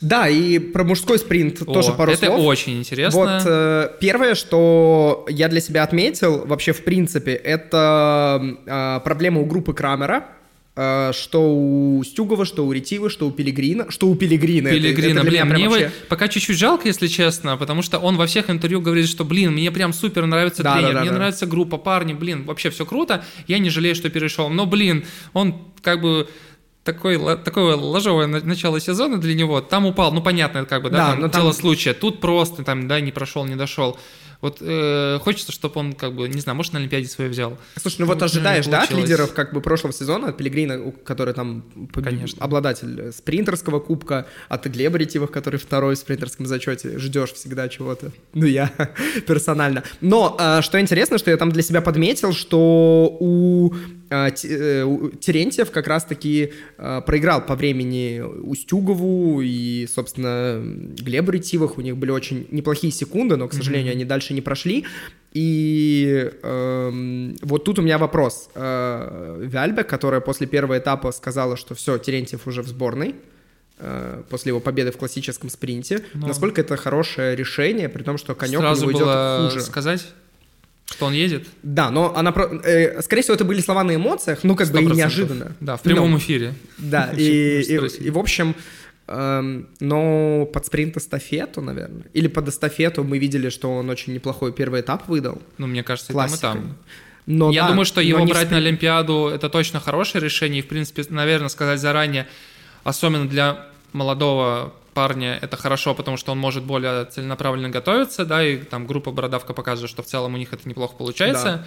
Да, 0.00 0.28
и 0.28 0.58
про 0.58 0.82
мужской 0.82 1.18
спринт 1.18 1.60
О, 1.60 1.66
тоже 1.66 1.92
пару 1.92 2.12
это 2.12 2.26
слов. 2.26 2.38
Это 2.38 2.46
очень 2.46 2.78
интересно. 2.78 3.20
Вот 3.20 3.42
э, 3.44 3.90
первое, 4.00 4.34
что 4.34 5.26
я 5.28 5.48
для 5.48 5.60
себя 5.60 5.82
отметил, 5.82 6.46
вообще 6.46 6.72
в 6.72 6.84
принципе, 6.84 7.32
это 7.32 8.40
э, 8.66 9.00
проблема 9.04 9.40
у 9.42 9.46
группы 9.46 9.74
Крамера. 9.74 10.26
Э, 10.82 11.12
что 11.12 11.42
у 11.42 12.02
Стюгова, 12.02 12.46
что 12.46 12.64
у 12.64 12.72
Ретивы, 12.72 13.10
что 13.10 13.28
у 13.28 13.30
Пелегрина, 13.30 13.90
что 13.90 14.08
у 14.08 14.14
Пелегрина. 14.14 14.70
Пелегрина, 14.70 15.18
это, 15.18 15.20
это 15.20 15.28
блин, 15.28 15.48
мне 15.48 15.68
вообще... 15.68 15.92
пока 16.08 16.26
чуть-чуть 16.26 16.56
жалко, 16.56 16.88
если 16.88 17.06
честно, 17.06 17.58
потому 17.58 17.82
что 17.82 17.98
он 17.98 18.16
во 18.16 18.26
всех 18.26 18.48
интервью 18.48 18.80
говорит, 18.80 19.06
что, 19.06 19.26
блин, 19.26 19.52
мне 19.52 19.70
прям 19.70 19.92
супер 19.92 20.24
нравится 20.24 20.62
да, 20.62 20.72
тренер, 20.72 20.88
да, 20.88 20.94
да, 20.94 21.00
мне 21.02 21.10
да. 21.10 21.16
нравится 21.18 21.44
группа, 21.44 21.76
парни, 21.76 22.14
блин, 22.14 22.44
вообще 22.44 22.70
все 22.70 22.86
круто, 22.86 23.22
я 23.46 23.58
не 23.58 23.68
жалею, 23.68 23.94
что 23.94 24.08
перешел, 24.08 24.48
но, 24.48 24.64
блин, 24.64 25.04
он 25.34 25.54
как 25.82 26.00
бы 26.00 26.30
такой, 26.82 27.18
такое 27.44 27.76
ложовое 27.76 28.26
начало 28.26 28.80
сезона 28.80 29.18
для 29.18 29.34
него, 29.34 29.60
там 29.60 29.84
упал, 29.84 30.14
ну 30.14 30.22
понятно, 30.22 30.64
как 30.64 30.82
бы, 30.82 30.88
да, 30.88 30.96
да 30.96 31.10
там, 31.10 31.20
но 31.20 31.28
дело 31.28 31.52
там... 31.52 31.60
случая, 31.60 31.92
тут 31.92 32.22
просто 32.22 32.64
там, 32.64 32.88
да, 32.88 33.02
не 33.02 33.12
прошел, 33.12 33.44
не 33.44 33.54
дошел. 33.54 33.98
Вот 34.40 34.58
э, 34.60 35.18
хочется, 35.22 35.52
чтобы 35.52 35.80
он, 35.80 35.92
как 35.92 36.14
бы, 36.14 36.28
не 36.28 36.40
знаю, 36.40 36.56
может, 36.56 36.72
на 36.72 36.78
Олимпиаде 36.78 37.08
свое 37.08 37.28
взял. 37.28 37.58
Слушай, 37.76 38.00
ну 38.00 38.06
вот 38.06 38.22
ожидаешь, 38.22 38.66
да, 38.66 38.82
от 38.82 38.90
лидеров 38.90 39.34
как 39.34 39.52
бы 39.52 39.60
прошлого 39.60 39.92
сезона, 39.92 40.28
от 40.28 40.36
Пелегрина, 40.36 40.92
который 41.04 41.34
там 41.34 41.64
Конечно. 41.92 42.42
обладатель 42.42 43.12
спринтерского 43.12 43.80
кубка, 43.80 44.26
от 44.48 44.66
Глеба 44.66 44.98
Ретивых, 44.98 45.30
который 45.30 45.58
второй 45.58 45.94
в 45.94 45.98
спринтерском 45.98 46.46
зачете, 46.46 46.98
ждешь 46.98 47.32
всегда 47.32 47.68
чего-то. 47.68 48.12
Ну, 48.32 48.46
я 48.46 48.68
персонально. 49.26 49.84
Но 50.00 50.36
э, 50.38 50.62
что 50.62 50.80
интересно, 50.80 51.18
что 51.18 51.30
я 51.30 51.36
там 51.36 51.52
для 51.52 51.62
себя 51.62 51.82
подметил, 51.82 52.32
что 52.32 53.16
у 53.20 53.74
а, 53.74 53.76
э, 53.76 53.99
Терентьев 54.10 55.70
как 55.70 55.86
раз-таки 55.86 56.52
а, 56.78 57.00
проиграл 57.00 57.46
по 57.46 57.54
времени 57.54 58.20
Устюгову 58.20 59.40
и, 59.40 59.86
собственно, 59.86 60.60
Глебу 60.98 61.30
Ретивых. 61.30 61.78
У 61.78 61.80
них 61.80 61.96
были 61.96 62.10
очень 62.10 62.48
неплохие 62.50 62.92
секунды, 62.92 63.36
но, 63.36 63.46
к 63.46 63.52
сожалению, 63.52 63.92
mm-hmm. 63.92 63.96
они 63.96 64.04
дальше 64.04 64.34
не 64.34 64.40
прошли. 64.40 64.84
И 65.32 66.28
э, 66.42 67.32
вот 67.42 67.64
тут 67.64 67.78
у 67.78 67.82
меня 67.82 67.98
вопрос. 67.98 68.50
Э, 68.54 69.38
Вяльбек, 69.40 69.86
которая 69.86 70.20
после 70.20 70.48
первого 70.48 70.78
этапа 70.78 71.12
сказала, 71.12 71.56
что 71.56 71.76
все, 71.76 71.96
Терентьев 71.98 72.48
уже 72.48 72.62
в 72.62 72.66
сборной, 72.66 73.14
э, 73.78 74.22
после 74.28 74.50
его 74.50 74.58
победы 74.58 74.90
в 74.90 74.96
классическом 74.96 75.48
спринте. 75.48 76.02
Но... 76.14 76.26
Насколько 76.26 76.62
это 76.62 76.76
хорошее 76.76 77.36
решение, 77.36 77.88
при 77.88 78.02
том, 78.02 78.18
что 78.18 78.34
конек 78.34 78.58
Сразу 78.58 78.88
у 78.88 78.90
него 78.90 78.98
идет 78.98 79.52
хуже? 79.52 79.64
сказать? 79.64 80.04
Что 80.90 81.06
он 81.06 81.12
едет? 81.12 81.46
Да, 81.62 81.90
но 81.90 82.14
она, 82.16 82.34
э, 82.64 83.00
скорее 83.02 83.22
всего, 83.22 83.34
это 83.34 83.44
были 83.44 83.60
слова 83.60 83.84
на 83.84 83.94
эмоциях, 83.94 84.40
ну, 84.42 84.56
как 84.56 84.66
100%. 84.66 84.72
бы 84.72 84.80
и 84.80 84.96
неожиданно. 84.96 85.52
Да, 85.60 85.76
в 85.76 85.82
прямом 85.82 86.10
но, 86.10 86.18
эфире. 86.18 86.54
Да, 86.78 87.10
и, 87.16 87.60
и, 87.60 87.74
и, 87.74 88.10
в 88.10 88.18
общем, 88.18 88.56
эм, 89.06 89.68
но 89.78 90.46
под 90.52 90.66
спринт-эстафету, 90.66 91.60
наверное, 91.60 92.06
или 92.12 92.26
под 92.26 92.48
эстафету 92.48 93.04
мы 93.04 93.18
видели, 93.18 93.50
что 93.50 93.72
он 93.72 93.88
очень 93.88 94.14
неплохой 94.14 94.52
первый 94.52 94.80
этап 94.80 95.06
выдал. 95.08 95.40
Ну, 95.58 95.68
мне 95.68 95.84
кажется, 95.84 96.12
Классикой. 96.12 96.40
там, 96.40 96.58
и 96.58 96.60
там. 96.62 96.76
Но, 97.26 97.52
Я 97.52 97.62
да, 97.62 97.68
думаю, 97.68 97.84
что 97.84 98.00
его 98.00 98.24
брать 98.24 98.48
в... 98.48 98.50
на 98.50 98.56
Олимпиаду 98.56 99.30
это 99.32 99.48
точно 99.48 99.78
хорошее 99.78 100.24
решение. 100.24 100.58
И, 100.60 100.62
в 100.62 100.66
принципе, 100.68 101.04
наверное, 101.10 101.48
сказать 101.48 101.78
заранее, 101.78 102.26
особенно 102.82 103.28
для 103.28 103.66
молодого 103.92 104.74
парня 104.94 105.38
это 105.40 105.56
хорошо, 105.56 105.94
потому 105.94 106.16
что 106.16 106.32
он 106.32 106.38
может 106.38 106.64
более 106.64 107.04
целенаправленно 107.04 107.70
готовиться, 107.70 108.24
да, 108.24 108.44
и 108.44 108.56
там 108.58 108.86
группа 108.86 109.10
Бородавка 109.10 109.54
показывает, 109.54 109.90
что 109.90 110.02
в 110.02 110.06
целом 110.06 110.34
у 110.34 110.36
них 110.36 110.52
это 110.52 110.68
неплохо 110.68 110.94
получается. 110.96 111.44
Да. 111.44 111.66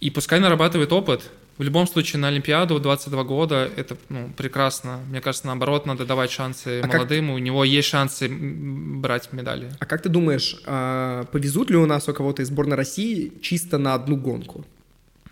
И 0.00 0.10
пускай 0.10 0.40
нарабатывает 0.40 0.92
опыт. 0.92 1.30
В 1.58 1.62
любом 1.62 1.86
случае 1.86 2.20
на 2.20 2.28
Олимпиаду 2.28 2.78
22 2.78 3.24
года 3.24 3.70
это 3.76 3.96
ну, 4.10 4.30
прекрасно. 4.36 5.00
Мне 5.08 5.22
кажется, 5.22 5.46
наоборот, 5.46 5.86
надо 5.86 6.04
давать 6.04 6.30
шансы 6.30 6.82
а 6.82 6.86
молодым, 6.86 7.28
как... 7.28 7.34
у 7.36 7.38
него 7.38 7.64
есть 7.64 7.88
шансы 7.88 8.28
брать 8.28 9.32
медали. 9.32 9.70
А 9.78 9.86
как 9.86 10.02
ты 10.02 10.10
думаешь, 10.10 10.56
а, 10.66 11.24
повезут 11.24 11.70
ли 11.70 11.76
у 11.76 11.86
нас 11.86 12.08
у 12.08 12.12
кого-то 12.12 12.42
из 12.42 12.48
сборной 12.48 12.76
России 12.76 13.32
чисто 13.40 13.78
на 13.78 13.94
одну 13.94 14.16
гонку? 14.16 14.66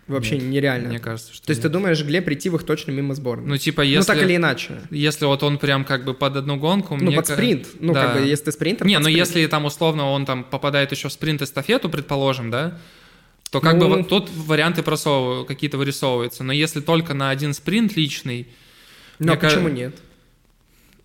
Вообще 0.07 0.37
нет, 0.37 0.43
нереально. 0.43 0.89
Мне 0.89 0.99
кажется, 0.99 1.33
что 1.33 1.47
То 1.47 1.51
есть 1.51 1.63
нет. 1.63 1.71
ты 1.71 1.73
думаешь, 1.73 2.03
Глеб 2.03 2.27
Ретивых 2.27 2.63
точно 2.63 2.91
мимо 2.91 3.15
сборной? 3.15 3.47
Ну, 3.47 3.57
типа, 3.57 3.81
если... 3.81 4.11
Ну, 4.11 4.15
так 4.15 4.23
или 4.23 4.35
иначе. 4.35 4.81
Если 4.91 5.25
вот 5.25 5.41
он 5.41 5.57
прям 5.57 5.83
как 5.83 6.05
бы 6.05 6.13
под 6.13 6.35
одну 6.35 6.57
гонку... 6.57 6.95
Ну, 6.95 7.05
мне 7.05 7.15
под 7.15 7.27
спринт. 7.27 7.67
Ну, 7.79 7.93
да. 7.93 8.05
как 8.05 8.21
бы, 8.21 8.27
если 8.27 8.45
ты 8.45 8.51
спринтер, 8.51 8.85
Не, 8.85 8.99
ну, 8.99 9.05
спринт. 9.05 9.17
если 9.17 9.47
там 9.47 9.65
условно 9.65 10.05
он 10.11 10.27
там 10.27 10.43
попадает 10.43 10.91
еще 10.91 11.09
в 11.09 11.11
спринт-эстафету, 11.11 11.89
предположим, 11.89 12.51
да, 12.51 12.77
то 13.49 13.61
как 13.61 13.75
ну... 13.75 13.79
бы 13.79 13.95
вот 13.95 14.09
тут 14.09 14.29
варианты 14.29 14.83
просовывают, 14.83 15.47
какие-то 15.47 15.77
вырисовываются. 15.79 16.43
Но 16.43 16.53
если 16.53 16.81
только 16.81 17.15
на 17.15 17.31
один 17.31 17.53
спринт 17.53 17.95
личный... 17.95 18.47
Ну, 19.17 19.33
а 19.33 19.37
почему 19.37 19.69
кажется, 19.69 19.71
нет? 19.71 19.95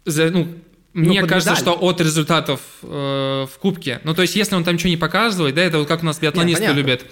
За, 0.05 0.31
ну, 0.31 0.49
ну, 0.93 1.09
мне 1.09 1.23
кажется, 1.23 1.53
медаль. 1.53 1.63
что 1.63 1.73
от 1.73 2.01
результатов 2.01 2.61
э, 2.83 3.47
в 3.47 3.59
кубке. 3.61 4.01
Ну, 4.05 4.15
то 4.15 4.23
есть, 4.23 4.35
если 4.35 4.57
он 4.57 4.65
там 4.65 4.75
ничего 4.75 4.91
не 4.91 4.97
показывает, 4.97 5.55
да, 5.55 5.63
это 5.63 5.79
вот 5.79 5.89
как 5.89 6.03
у 6.03 6.07
нас 6.07 6.19
биатлонисты 6.19 6.67
Нет, 6.67 6.75
любят. 6.75 7.07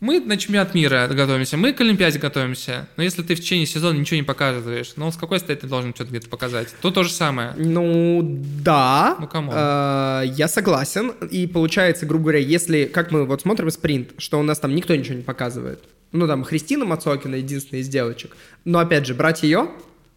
Мы 0.00 0.20
на 0.20 0.36
чемпионат 0.36 0.74
мира 0.74 1.08
готовимся, 1.10 1.56
мы 1.56 1.72
к 1.72 1.80
Олимпиаде 1.80 2.18
готовимся. 2.18 2.88
Но 2.96 3.02
если 3.02 3.22
ты 3.22 3.34
в 3.34 3.40
течение 3.40 3.66
сезона 3.66 3.96
ничего 3.98 4.16
не 4.16 4.22
показываешь, 4.22 4.92
ну 4.96 5.10
с 5.10 5.16
какой 5.16 5.38
стати 5.38 5.60
ты 5.60 5.66
должен 5.66 5.94
что-то 5.94 6.10
где-то 6.10 6.28
показать? 6.28 6.74
Тут 6.82 6.94
то 6.94 7.02
же 7.02 7.10
самое. 7.10 7.54
Ну 7.56 8.20
да. 8.62 9.16
Ну 9.18 9.26
кому? 9.26 9.52
Э, 9.54 10.22
я 10.26 10.48
согласен. 10.48 11.12
И 11.30 11.46
получается, 11.46 12.04
грубо 12.04 12.24
говоря, 12.24 12.40
если, 12.40 12.84
как 12.84 13.10
мы 13.10 13.24
вот 13.24 13.40
смотрим 13.40 13.70
спринт, 13.70 14.10
что 14.18 14.38
у 14.38 14.42
нас 14.42 14.58
там 14.58 14.74
никто 14.74 14.94
ничего 14.94 15.14
не 15.14 15.22
показывает. 15.22 15.82
Ну 16.12 16.26
там 16.26 16.44
Христина 16.44 16.84
Мацокина 16.84 17.36
единственная 17.36 17.82
из 17.82 17.88
девочек. 17.88 18.36
Но 18.64 18.78
опять 18.78 19.06
же, 19.06 19.14
брать 19.14 19.42
ее, 19.42 19.70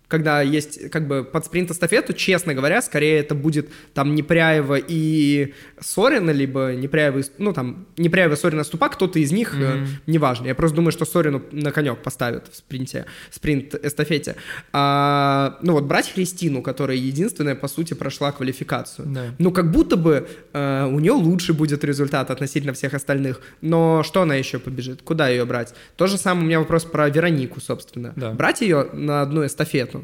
когда 0.10 0.42
есть 0.42 0.90
как 0.90 1.08
бы 1.08 1.24
под 1.24 1.46
спринт-эстафету, 1.46 2.14
честно 2.14 2.56
говоря, 2.56 2.82
скорее 2.82 3.20
это 3.20 3.36
будет 3.36 3.70
там 3.94 4.16
Непряева 4.16 4.76
и 4.76 5.54
Сорина, 5.80 6.32
либо 6.32 6.74
Непряева, 6.74 7.22
ну 7.38 7.54
там 7.54 7.86
Непряева, 7.96 8.36
Сорина, 8.36 8.64
Ступа, 8.64 8.90
кто-то 8.90 9.20
из 9.20 9.32
них, 9.32 9.54
mm-hmm. 9.54 9.84
э, 9.84 9.88
неважно. 10.08 10.48
Я 10.48 10.56
просто 10.56 10.76
думаю, 10.76 10.92
что 10.92 11.06
Сорину 11.06 11.44
на 11.52 11.72
конек 11.72 12.00
поставят 12.00 12.48
в 12.52 12.56
спринте, 12.56 13.06
спринт-эстафете. 13.30 14.36
А, 14.74 15.60
ну 15.62 15.74
вот 15.74 15.84
брать 15.84 16.12
Христину, 16.12 16.64
которая 16.64 16.98
единственная, 16.98 17.56
по 17.56 17.68
сути, 17.68 17.94
прошла 17.94 18.32
квалификацию. 18.32 19.08
Да. 19.08 19.26
Ну 19.38 19.52
как 19.52 19.72
будто 19.72 19.96
бы 19.96 20.28
э, 20.54 20.86
у 20.86 21.00
нее 21.00 21.12
лучше 21.12 21.54
будет 21.54 21.84
результат 21.84 22.32
относительно 22.32 22.74
всех 22.74 22.96
остальных. 22.96 23.42
Но 23.62 24.02
что 24.02 24.24
она 24.24 24.34
еще 24.34 24.58
побежит? 24.58 25.04
Куда 25.04 25.30
ее 25.30 25.46
брать? 25.46 25.76
То 25.98 26.08
же 26.08 26.18
самое 26.18 26.46
у 26.46 26.48
меня 26.48 26.60
вопрос 26.60 26.86
про 26.86 27.08
Веронику, 27.10 27.62
собственно. 27.62 28.12
Да. 28.16 28.32
Брать 28.32 28.62
ее 28.62 28.90
на 28.92 29.22
одну 29.22 29.46
эстафету? 29.46 29.99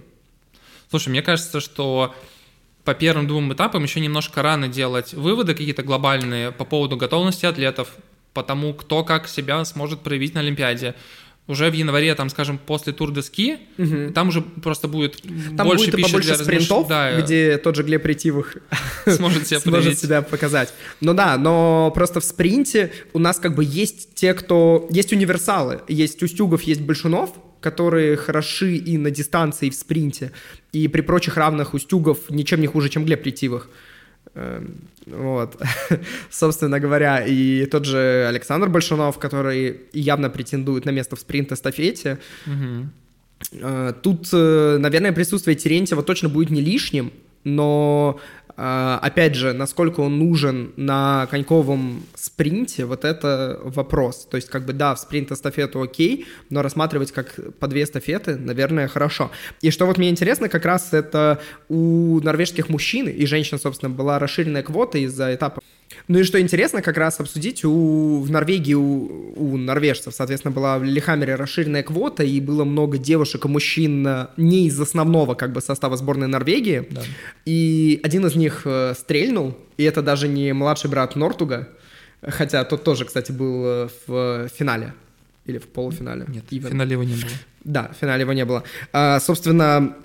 Слушай, 0.90 1.10
мне 1.10 1.22
кажется, 1.22 1.60
что 1.60 2.14
по 2.86 2.94
первым 2.94 3.28
двум 3.28 3.52
этапам 3.52 3.84
еще 3.84 4.00
немножко 4.00 4.42
рано 4.42 4.68
делать 4.68 5.14
выводы 5.14 5.54
какие-то 5.54 5.84
глобальные 5.84 6.52
по 6.52 6.66
поводу 6.66 6.96
готовности 6.96 7.46
атлетов, 7.46 7.90
по 8.34 8.44
тому, 8.44 8.74
кто 8.74 9.04
как 9.04 9.28
себя 9.28 9.66
сможет 9.66 10.02
проявить 10.02 10.36
на 10.36 10.42
Олимпиаде. 10.42 10.94
уже 11.48 11.70
в 11.70 11.74
январе, 11.74 12.14
там, 12.16 12.30
скажем, 12.30 12.58
после 12.58 12.92
Тур 12.92 13.12
де 13.12 13.22
Ски, 13.22 13.58
угу. 13.78 14.12
там 14.14 14.30
уже 14.30 14.42
просто 14.42 14.88
будет 14.88 15.22
там 15.56 15.68
больше 15.68 15.86
будет 15.86 15.96
пищи 15.96 16.12
побольше 16.12 16.36
для 16.36 16.44
спринтов, 16.44 16.88
да, 16.88 17.22
где 17.22 17.58
тот 17.58 17.76
же 17.76 17.84
Глеб 17.84 18.06
Ретивых 18.06 18.58
сможет 19.08 19.48
себя, 19.48 19.60
сможет 19.62 19.98
себя 19.98 20.22
показать. 20.22 20.74
Ну 21.02 21.14
да, 21.14 21.38
но 21.38 21.92
просто 21.94 22.20
в 22.20 22.24
спринте 22.24 22.92
у 23.14 23.20
нас 23.20 23.40
как 23.40 23.56
бы 23.56 23.64
есть 23.64 24.16
те, 24.16 24.34
кто... 24.34 24.88
Есть 24.92 25.14
универсалы, 25.14 25.82
есть 25.88 26.22
Устюгов, 26.22 26.64
есть 26.64 26.82
Большунов, 26.82 27.34
которые 27.66 28.16
хороши 28.16 28.76
и 28.76 28.98
на 28.98 29.10
дистанции, 29.10 29.68
и 29.68 29.70
в 29.72 29.74
спринте. 29.74 30.32
И 30.72 30.88
при 30.88 31.02
прочих 31.02 31.38
равных 31.38 31.74
Устюгов 31.74 32.30
ничем 32.30 32.62
не 32.62 32.68
хуже, 32.68 32.90
чем 32.90 33.06
Глеб 33.06 33.26
Ретивых. 33.26 33.70
Эм, 34.36 34.76
вот, 35.08 35.60
собственно 36.30 36.80
говоря, 36.80 37.26
и 37.26 37.66
тот 37.66 37.86
же 37.86 38.28
Александр 38.30 38.70
Большунов, 38.70 39.18
который 39.18 39.78
явно 39.94 40.30
претендует 40.30 40.86
на 40.86 40.92
место 40.92 41.16
в 41.16 41.20
спринт-эстафете. 41.20 42.20
Угу. 42.46 43.64
Тут, 44.04 44.30
э, 44.32 44.78
наверное, 44.80 45.12
присутствие 45.12 45.56
Терентьева 45.56 46.04
точно 46.04 46.30
будет 46.30 46.52
не 46.52 46.62
лишним, 46.62 47.12
но 47.44 48.20
опять 48.56 49.36
же, 49.36 49.54
насколько 49.54 50.00
он 50.00 50.18
нужен 50.18 50.74
на 50.78 51.28
коньковом 51.30 52.04
спринте, 52.16 52.86
вот 52.86 53.04
это 53.04 53.60
вопрос. 53.64 54.28
То 54.30 54.38
есть, 54.38 54.50
как 54.50 54.66
бы, 54.66 54.74
да, 54.74 54.96
в 54.96 55.00
спринт-эстафету 55.00 55.82
окей, 55.82 56.26
но 56.50 56.62
рассматривать 56.62 57.12
как 57.12 57.36
по 57.60 57.68
две 57.68 57.84
эстафеты, 57.84 58.36
наверное, 58.36 58.88
хорошо. 58.88 59.32
И 59.62 59.72
что 59.72 59.86
вот 59.86 59.98
мне 59.98 60.10
интересно, 60.10 60.50
как 60.50 60.66
раз 60.66 60.94
это 60.94 61.40
у 61.70 62.20
норвежских 62.22 62.70
мужчин 62.70 63.08
и 63.08 63.26
женщин, 63.26 63.60
собственно, 63.60 63.94
была 63.94 64.20
расширенная 64.20 64.64
квота 64.64 64.98
из-за 65.00 65.36
этапа 65.36 65.62
ну 66.08 66.20
и 66.20 66.24
что 66.24 66.40
интересно, 66.40 66.82
как 66.82 66.98
раз 66.98 67.20
обсудить, 67.20 67.64
у, 67.66 68.22
в 68.22 68.30
Норвегии 68.30 68.74
у, 68.74 69.34
у 69.36 69.58
норвежцев, 69.58 70.14
соответственно, 70.14 70.54
была 70.54 70.78
в 70.78 70.84
Лихамере 70.84 71.36
расширенная 71.36 71.84
квота, 71.84 72.24
и 72.24 72.40
было 72.40 72.64
много 72.64 72.98
девушек 72.98 73.46
и 73.46 73.48
мужчин 73.48 74.06
э, 74.06 74.28
не 74.38 74.68
из 74.68 74.80
основного 74.80 75.36
как 75.36 75.52
бы 75.52 75.62
состава 75.62 75.98
сборной 75.98 76.28
Норвегии. 76.28 76.88
Да. 76.90 77.02
И 77.46 78.00
один 78.04 78.26
из 78.26 78.36
них 78.36 78.62
э, 78.66 78.94
стрельнул, 78.98 79.58
и 79.78 79.84
это 79.84 80.02
даже 80.02 80.28
не 80.28 80.54
младший 80.54 80.90
брат 80.90 81.16
Нортуга, 81.16 81.70
хотя 82.22 82.64
тот 82.66 82.84
тоже, 82.84 83.06
кстати, 83.06 83.32
был 83.32 83.66
э, 83.66 83.90
в 84.08 84.50
финале. 84.50 84.94
Или 85.46 85.60
в 85.60 85.68
полуфинале. 85.68 86.26
Нет, 86.28 86.46
в 86.50 86.70
финале 86.70 86.94
его 86.94 87.04
не 87.04 87.14
было. 87.16 87.32
Да, 87.64 87.92
в 87.96 88.00
финале 88.00 88.22
его 88.22 88.34
не 88.34 88.46
было. 88.46 88.64
А, 88.94 89.20
собственно, 89.20 89.96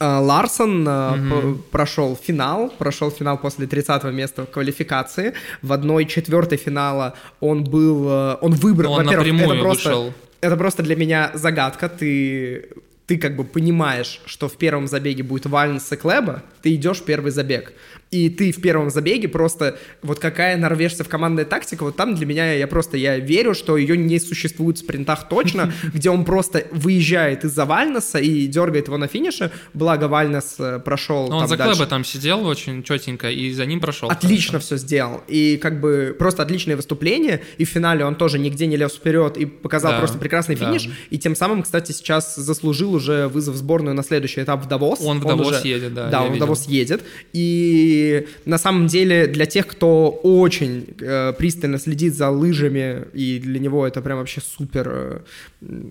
Ларсон 0.00 0.86
угу. 0.86 1.58
прошел 1.70 2.16
финал, 2.16 2.70
прошел 2.78 3.10
финал 3.10 3.38
после 3.38 3.66
30 3.66 4.04
места 4.04 4.44
в 4.44 4.50
квалификации. 4.50 5.34
В 5.62 5.72
одной 5.72 6.04
четвертой 6.04 6.58
финала 6.58 7.14
он 7.40 7.64
был, 7.64 8.08
э, 8.08 8.36
он 8.40 8.52
выбрал, 8.52 8.92
он 8.92 9.06
во-первых, 9.06 9.40
это 9.40 9.60
просто, 9.60 9.88
вышел. 9.88 10.14
это 10.40 10.56
просто 10.56 10.82
для 10.84 10.94
меня 10.94 11.32
загадка. 11.34 11.88
Ты 11.88 12.68
ты 13.08 13.16
как 13.16 13.36
бы 13.36 13.44
понимаешь, 13.44 14.20
что 14.26 14.48
в 14.48 14.58
первом 14.58 14.86
забеге 14.86 15.22
будет 15.22 15.46
Вальнс 15.46 15.90
и 15.90 15.96
Клеба, 15.96 16.42
ты 16.60 16.74
идешь 16.74 17.02
первый 17.02 17.32
забег 17.32 17.72
и 18.10 18.30
ты 18.30 18.52
в 18.52 18.60
первом 18.60 18.90
забеге 18.90 19.28
просто, 19.28 19.78
вот 20.02 20.18
какая 20.18 20.56
норвежцев 20.56 21.08
командная 21.08 21.44
тактика, 21.44 21.84
вот 21.84 21.96
там 21.96 22.14
для 22.14 22.26
меня, 22.26 22.52
я 22.52 22.66
просто, 22.66 22.96
я 22.96 23.18
верю, 23.18 23.54
что 23.54 23.76
ее 23.76 23.96
не 23.96 24.18
существует 24.18 24.78
в 24.78 24.80
спринтах 24.80 25.28
точно, 25.28 25.72
где 25.92 26.10
он 26.10 26.24
просто 26.24 26.66
выезжает 26.70 27.44
из-за 27.44 27.66
Вальнеса 27.66 28.18
и 28.18 28.46
дергает 28.46 28.86
его 28.86 28.96
на 28.96 29.08
финише, 29.08 29.50
благо 29.74 30.08
Вальнес 30.08 30.56
э, 30.58 30.78
прошел 30.78 31.30
Он 31.32 31.46
за 31.46 31.56
Клеба 31.56 31.86
там 31.86 32.04
сидел 32.04 32.46
очень 32.46 32.82
четенько 32.82 33.30
и 33.30 33.52
за 33.52 33.66
ним 33.66 33.80
прошел. 33.80 34.08
Отлично 34.08 34.58
все 34.58 34.76
сделал, 34.76 35.22
и 35.28 35.58
как 35.58 35.80
бы 35.80 36.16
просто 36.18 36.42
отличное 36.42 36.76
выступление, 36.76 37.42
и 37.58 37.64
в 37.64 37.68
финале 37.68 38.04
он 38.04 38.14
тоже 38.14 38.38
нигде 38.38 38.66
не 38.66 38.76
лез 38.76 38.92
вперед 38.92 39.36
и 39.36 39.44
показал 39.44 39.92
да, 39.92 39.98
просто 39.98 40.18
прекрасный 40.18 40.54
финиш, 40.54 40.86
да. 40.86 40.92
и 41.10 41.18
тем 41.18 41.36
самым, 41.36 41.62
кстати, 41.62 41.92
сейчас 41.92 42.36
заслужил 42.36 42.94
уже 42.94 43.28
вызов 43.28 43.54
в 43.54 43.58
сборную 43.58 43.94
на 43.94 44.02
следующий 44.02 44.42
этап 44.42 44.64
в 44.64 44.68
Давос. 44.68 45.00
Он 45.02 45.20
в 45.20 45.26
Давос 45.26 45.48
уже, 45.48 45.68
едет, 45.68 45.92
да. 45.92 46.08
Да, 46.08 46.22
он 46.22 46.32
видел. 46.32 46.36
в 46.36 46.40
Давос 46.46 46.66
едет, 46.68 47.02
и 47.32 47.97
на 48.44 48.58
самом 48.58 48.86
деле 48.86 49.26
для 49.26 49.46
тех, 49.46 49.66
кто 49.66 50.10
очень 50.22 50.86
э, 51.00 51.32
пристально 51.32 51.78
следит 51.78 52.14
за 52.14 52.30
лыжами, 52.30 53.06
и 53.12 53.38
для 53.38 53.58
него 53.58 53.86
это 53.86 54.00
прям 54.02 54.18
вообще 54.18 54.40
супер, 54.40 54.88
э, 54.88 55.20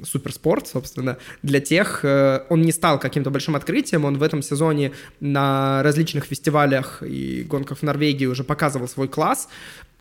супер 0.04 0.34
спорт, 0.34 0.68
собственно, 0.68 1.18
для 1.44 1.60
тех 1.60 2.02
э, 2.04 2.42
он 2.50 2.62
не 2.62 2.72
стал 2.72 3.00
каким-то 3.00 3.30
большим 3.30 3.56
открытием, 3.56 4.06
он 4.06 4.18
в 4.18 4.24
этом 4.24 4.42
сезоне 4.42 4.92
на 5.20 5.84
различных 5.84 6.26
фестивалях 6.26 7.04
и 7.04 7.44
гонках 7.50 7.80
в 7.80 7.84
Норвегии 7.84 8.26
уже 8.28 8.44
показывал 8.44 8.88
свой 8.88 9.08
класс, 9.08 9.48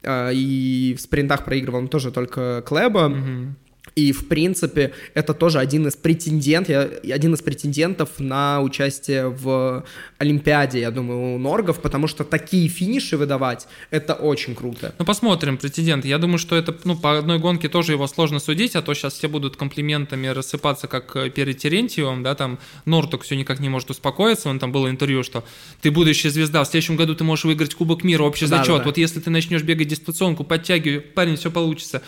э, 0.03 0.33
и 0.35 0.95
в 0.97 1.01
спринтах 1.01 1.45
проигрывал 1.45 1.81
он 1.81 1.89
тоже 1.89 2.11
только 2.11 2.63
Клэба. 2.67 3.09
Mm-hmm. 3.09 3.66
И, 3.95 4.13
в 4.13 4.29
принципе, 4.29 4.93
это 5.15 5.33
тоже 5.33 5.59
один 5.59 5.87
из 5.87 5.97
претендентов, 5.97 6.91
один 7.03 7.35
из 7.35 7.41
претендентов 7.41 8.11
на 8.19 8.61
участие 8.61 9.29
в 9.29 9.85
Олимпиаде, 10.19 10.81
я 10.81 10.91
думаю, 10.91 11.35
у 11.35 11.39
Норгов, 11.39 11.81
потому 11.81 12.07
что 12.07 12.25
такие 12.25 12.69
финиши 12.69 13.17
выдавать, 13.17 13.67
это 13.91 14.15
очень 14.15 14.55
круто. 14.55 14.95
Ну, 14.99 15.05
посмотрим, 15.05 15.57
претендент. 15.57 16.05
Я 16.05 16.19
думаю, 16.19 16.39
что 16.39 16.57
это, 16.57 16.77
ну, 16.85 16.97
по 16.97 17.19
одной 17.19 17.39
гонке 17.39 17.69
тоже 17.69 17.93
его 17.93 18.07
сложно 18.07 18.39
судить, 18.39 18.77
а 18.77 18.83
то 18.83 18.93
сейчас 18.93 19.15
все 19.15 19.29
будут 19.29 19.57
комплиментами 19.57 20.27
рассыпаться, 20.27 20.89
как 20.89 21.17
э, 21.17 21.31
перед 21.31 21.59
Терентьевым, 21.59 22.23
да, 22.23 22.35
там 22.35 22.59
Нортук 22.85 23.23
все 23.23 23.37
никак 23.37 23.61
не 23.61 23.69
может 23.69 23.91
успокоиться, 23.91 24.51
он 24.51 24.59
там 24.59 24.73
было 24.73 24.91
интервью, 24.91 25.23
что 25.23 25.45
ты 25.81 25.91
будущая 25.91 26.31
звезда, 26.31 26.65
в 26.65 26.67
следующем 26.67 26.97
году 26.97 27.15
ты 27.15 27.25
можешь 27.25 27.45
выиграть 27.45 27.75
Кубок 27.75 28.05
мира, 28.05 28.23
общий 28.23 28.47
да, 28.47 28.59
зачет, 28.59 28.75
да, 28.75 28.79
да. 28.79 28.85
вот 28.85 28.99
если 28.99 29.21
ты 29.21 29.31
начнешь 29.31 29.63
бегать 29.63 29.89
дистанционку, 29.89 30.45
подтягивай, 30.45 31.01
парень, 31.01 31.37
все 31.37 31.51
получится. 31.51 32.03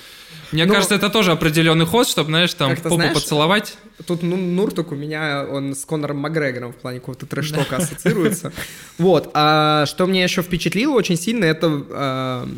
Мне 0.52 0.64
ну, 0.64 0.72
кажется, 0.72 0.94
это 0.94 1.10
тоже 1.10 1.32
определенный 1.32 1.84
ход, 1.84 2.08
чтобы, 2.08 2.30
знаешь, 2.30 2.54
там 2.54 2.74
попу 2.76 2.94
знаешь, 2.94 3.14
поцеловать. 3.14 3.76
Тут 4.06 4.22
ну, 4.22 4.36
Нуртук 4.36 4.92
у 4.92 4.94
меня, 4.94 5.46
он 5.48 5.74
с 5.74 5.84
Конором 5.84 6.18
Макгрегором 6.18 6.72
в 6.72 6.76
плане 6.76 7.00
какого-то 7.00 7.26
трэш-тока 7.26 7.76
ассоциируется. 7.76 8.52
Вот. 8.98 9.30
А 9.34 9.86
что 9.86 10.06
мне 10.06 10.22
еще 10.24 10.42
впечатлило 10.42 10.92
очень 10.92 11.16
сильно, 11.16 11.44
это 11.44 11.84
а, 11.90 12.48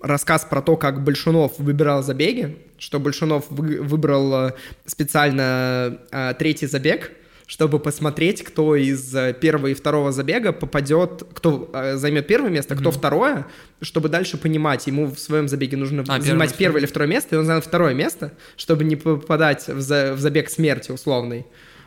рассказ 0.00 0.46
про 0.48 0.62
то, 0.62 0.76
как 0.76 1.02
Большунов 1.02 1.58
выбирал 1.58 2.02
забеги, 2.02 2.56
что 2.78 3.00
Большунов 3.00 3.46
выбрал 3.48 4.52
специально 4.86 5.98
а, 6.12 6.34
третий 6.34 6.66
забег, 6.66 7.12
чтобы 7.48 7.78
посмотреть, 7.78 8.44
кто 8.44 8.76
из 8.76 9.12
э, 9.14 9.32
первого 9.32 9.68
и 9.68 9.74
второго 9.74 10.12
забега 10.12 10.52
попадет, 10.52 11.24
кто 11.32 11.70
э, 11.72 11.96
займет 11.96 12.26
первое 12.26 12.50
место, 12.50 12.76
кто 12.76 12.90
mm-hmm. 12.90 12.92
второе, 12.92 13.46
чтобы 13.80 14.10
дальше 14.10 14.36
понимать, 14.36 14.86
ему 14.86 15.06
в 15.06 15.18
своем 15.18 15.48
забеге 15.48 15.78
нужно 15.78 16.04
а, 16.08 16.20
занимать 16.20 16.50
первое, 16.50 16.58
первое 16.58 16.80
или 16.80 16.86
второе 16.86 17.08
место, 17.08 17.34
и 17.34 17.38
он 17.38 17.46
занял 17.46 17.62
второе 17.62 17.94
место, 17.94 18.32
чтобы 18.58 18.84
не 18.84 18.96
попадать 18.96 19.66
в, 19.66 19.80
за, 19.80 20.12
в 20.12 20.20
забег 20.20 20.50
смерти 20.50 20.92
условный. 20.92 21.46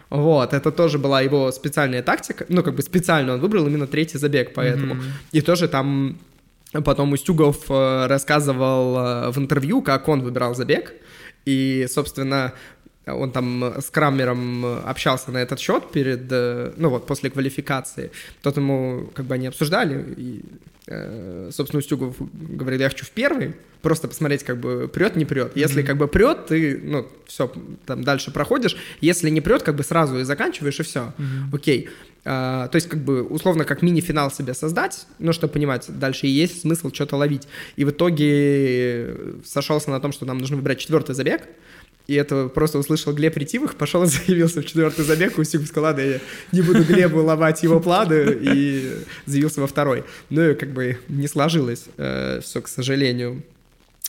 Вот, 0.10 0.52
это 0.54 0.72
тоже 0.72 0.98
была 0.98 1.22
его 1.22 1.52
специальная 1.52 2.02
тактика, 2.02 2.44
ну, 2.50 2.64
как 2.64 2.74
бы 2.74 2.82
специально 2.82 3.36
он 3.36 3.40
выбрал 3.40 3.68
именно 3.68 3.86
третий 3.86 4.18
забег, 4.18 4.56
поэтому. 4.56 4.96
Mm-hmm. 4.96 5.12
И 5.32 5.42
тоже 5.42 5.68
там 5.68 6.18
потом 6.72 7.14
Устюгов 7.14 7.66
э, 7.70 8.08
рассказывал 8.08 9.32
в 9.32 9.38
интервью, 9.38 9.84
как 9.84 10.08
он 10.08 10.24
выбирал 10.24 10.56
забег, 10.56 10.94
и, 11.46 11.86
собственно, 11.88 12.54
он 13.06 13.32
там 13.32 13.64
с 13.80 13.90
Крамером 13.90 14.66
общался 14.66 15.32
на 15.32 15.40
этот 15.40 15.60
счет 15.60 15.92
перед, 15.92 16.32
э, 16.32 16.74
ну 16.78 16.90
вот, 16.90 17.08
после 17.08 17.30
квалификации. 17.30 18.12
Тот 18.42 18.58
ему, 18.58 19.10
как 19.14 19.26
бы 19.26 19.36
они 19.36 19.48
обсуждали, 19.48 20.14
и, 20.18 20.42
э, 20.88 21.50
собственно, 21.52 21.80
Устюгов 21.80 22.16
говорит, 22.20 22.82
я 22.82 22.90
хочу 22.90 23.06
в 23.06 23.12
первый, 23.12 23.56
просто 23.82 24.08
посмотреть, 24.08 24.44
как 24.44 24.60
бы 24.60 24.88
прет, 24.88 25.16
не 25.16 25.26
прет. 25.26 25.54
Если 25.56 25.82
mm-hmm. 25.82 25.88
как 25.88 25.98
бы 25.98 26.08
прет, 26.08 26.46
ты, 26.48 26.80
ну, 26.84 27.08
все, 27.26 27.52
там 27.86 28.04
дальше 28.04 28.32
проходишь. 28.32 28.78
Если 29.02 29.30
не 29.30 29.42
прет, 29.42 29.64
как 29.64 29.76
бы 29.76 29.84
сразу 29.84 30.20
и 30.20 30.24
заканчиваешь, 30.24 30.80
и 30.80 30.84
все. 30.84 31.14
Mm-hmm. 31.18 31.54
Окей. 31.56 31.90
А, 32.24 32.68
то 32.68 32.76
есть, 32.76 32.88
как 32.88 33.00
бы, 33.00 33.24
условно, 33.24 33.66
как 33.66 33.82
мини-финал 33.82 34.30
себе 34.30 34.54
создать, 34.54 35.08
ну, 35.18 35.34
чтобы 35.34 35.54
понимать, 35.54 35.86
дальше 35.88 36.28
есть 36.28 36.62
смысл 36.62 36.92
что-то 36.94 37.16
ловить. 37.16 37.48
И 37.76 37.86
в 37.86 37.90
итоге 37.90 39.16
сошелся 39.44 39.90
на 39.90 40.00
том, 40.00 40.12
что 40.12 40.26
нам 40.26 40.38
нужно 40.38 40.58
выбирать 40.58 40.80
четвертый 40.80 41.16
забег, 41.16 41.48
и 42.08 42.16
это 42.16 42.48
просто 42.50 42.80
услышал 42.80 43.14
Глеб 43.14 43.38
Ретивых, 43.38 43.76
пошел 43.76 44.04
и 44.04 44.08
заявился 44.08 44.62
в 44.62 44.66
четвертый 44.66 45.06
забег, 45.06 45.38
Усик 45.38 45.66
сказал, 45.66 45.86
ладно, 45.86 46.02
я 46.02 46.20
не 46.52 46.62
буду 46.62 46.84
Глебу 46.84 47.22
ломать 47.24 47.64
его 47.64 47.80
планы, 47.80 48.38
и 48.42 48.92
заявился 49.26 49.62
во 49.62 49.68
второй. 49.68 50.04
Ну 50.30 50.50
и 50.50 50.56
как 50.56 50.74
бы 50.74 50.98
не 51.08 51.28
сложилось 51.28 51.86
э, 51.98 52.40
все, 52.44 52.62
к 52.62 52.68
сожалению. 52.68 53.44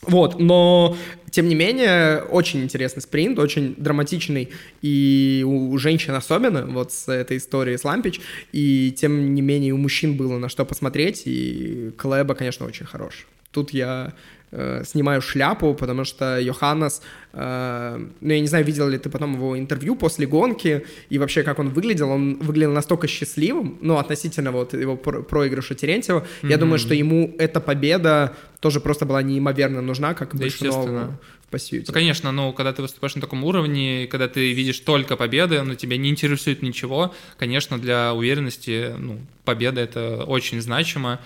Вот, 0.02 0.40
но 0.40 0.96
тем 1.31 1.48
не 1.48 1.55
менее, 1.55 2.22
очень 2.22 2.62
интересный 2.64 3.00
спринт, 3.00 3.38
очень 3.38 3.74
драматичный, 3.76 4.50
и 4.83 5.44
у 5.46 5.78
женщин 5.78 6.14
особенно, 6.14 6.66
вот 6.66 6.92
с 6.92 7.09
этой 7.09 7.37
историей 7.37 7.78
с 7.78 7.85
Лампич, 7.85 8.20
и 8.50 8.92
тем 8.96 9.33
не 9.33 9.42
менее 9.42 9.72
у 9.74 9.76
мужчин 9.76 10.16
было 10.16 10.38
на 10.38 10.48
что 10.48 10.64
посмотреть, 10.64 11.22
и 11.26 11.92
Клэба, 11.96 12.35
конечно, 12.35 12.66
очень 12.66 12.85
хорош. 12.85 13.28
тут 13.52 13.70
я 13.70 14.12
э, 14.52 14.84
снимаю 14.84 15.20
шляпу, 15.20 15.74
потому 15.74 16.04
что 16.04 16.38
Йоханнес, 16.38 17.02
э, 17.32 18.06
ну, 18.20 18.32
я 18.32 18.40
не 18.40 18.46
знаю, 18.46 18.64
видел 18.64 18.88
ли 18.88 18.98
ты 18.98 19.10
потом 19.10 19.34
его 19.34 19.58
интервью 19.58 19.96
после 19.96 20.26
гонки, 20.26 20.86
и 21.08 21.18
вообще, 21.18 21.42
как 21.42 21.58
он 21.58 21.70
выглядел, 21.70 22.10
он 22.10 22.38
выглядел 22.38 22.72
настолько 22.72 23.08
счастливым, 23.08 23.79
ну, 23.81 23.96
относительно 23.96 24.52
вот 24.52 24.74
его 24.74 24.96
проигрыша 24.96 25.74
Терентьева, 25.74 26.20
mm-hmm. 26.20 26.50
я 26.50 26.56
думаю, 26.58 26.79
что 26.79 26.94
ему 26.94 27.35
эта 27.38 27.60
победа 27.60 28.37
тоже 28.60 28.81
просто 28.81 29.06
была 29.06 29.22
неимоверно 29.22 29.83
нужна, 29.83 30.14
как 30.14 30.35
да, 30.35 30.42
Большунову 30.42 31.18
в 31.44 31.48
Пассиюте. 31.50 31.87
Ну, 31.88 31.94
конечно, 31.94 32.31
но 32.31 32.52
когда 32.52 32.72
ты 32.72 32.83
выступаешь 32.83 33.14
на 33.16 33.20
таком 33.20 33.42
уровне, 33.44 34.06
когда 34.06 34.29
ты 34.29 34.52
видишь 34.52 34.79
только 34.81 35.16
победы, 35.16 35.62
но 35.62 35.74
тебя 35.74 35.96
не 35.96 36.10
интересует 36.10 36.62
ничего, 36.62 37.12
конечно, 37.38 37.79
для 37.79 38.14
уверенности, 38.14 38.94
ну, 38.96 39.18
победа— 39.44 39.81
это 39.83 40.24
очень 40.24 40.60
значимо, 40.60 41.18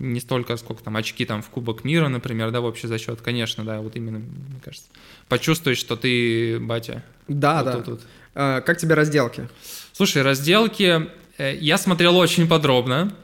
не 0.00 0.18
столько, 0.18 0.56
сколько 0.56 0.82
там 0.82 0.96
очки 0.96 1.24
там 1.24 1.42
в 1.42 1.50
Кубок 1.50 1.84
мира, 1.84 2.08
например, 2.08 2.50
да, 2.50 2.60
в 2.60 2.64
общий 2.64 2.88
зачет, 2.88 3.20
конечно, 3.20 3.64
да, 3.64 3.80
вот 3.80 3.94
именно, 3.94 4.18
мне 4.18 4.60
кажется, 4.64 4.88
почувствуешь, 5.28 5.78
что 5.78 5.94
ты 5.94 6.58
батя. 6.58 7.04
Да, 7.28 7.62
вот 7.62 7.64
да. 7.64 7.72
Тут, 7.74 7.84
тут. 7.84 8.00
А, 8.34 8.60
как 8.62 8.78
тебе 8.78 8.94
разделки? 8.94 9.48
Слушай, 9.92 10.22
разделки 10.22 11.08
э, 11.38 11.56
я 11.60 11.76
смотрел 11.76 12.16
очень 12.16 12.48
подробно, 12.48 13.14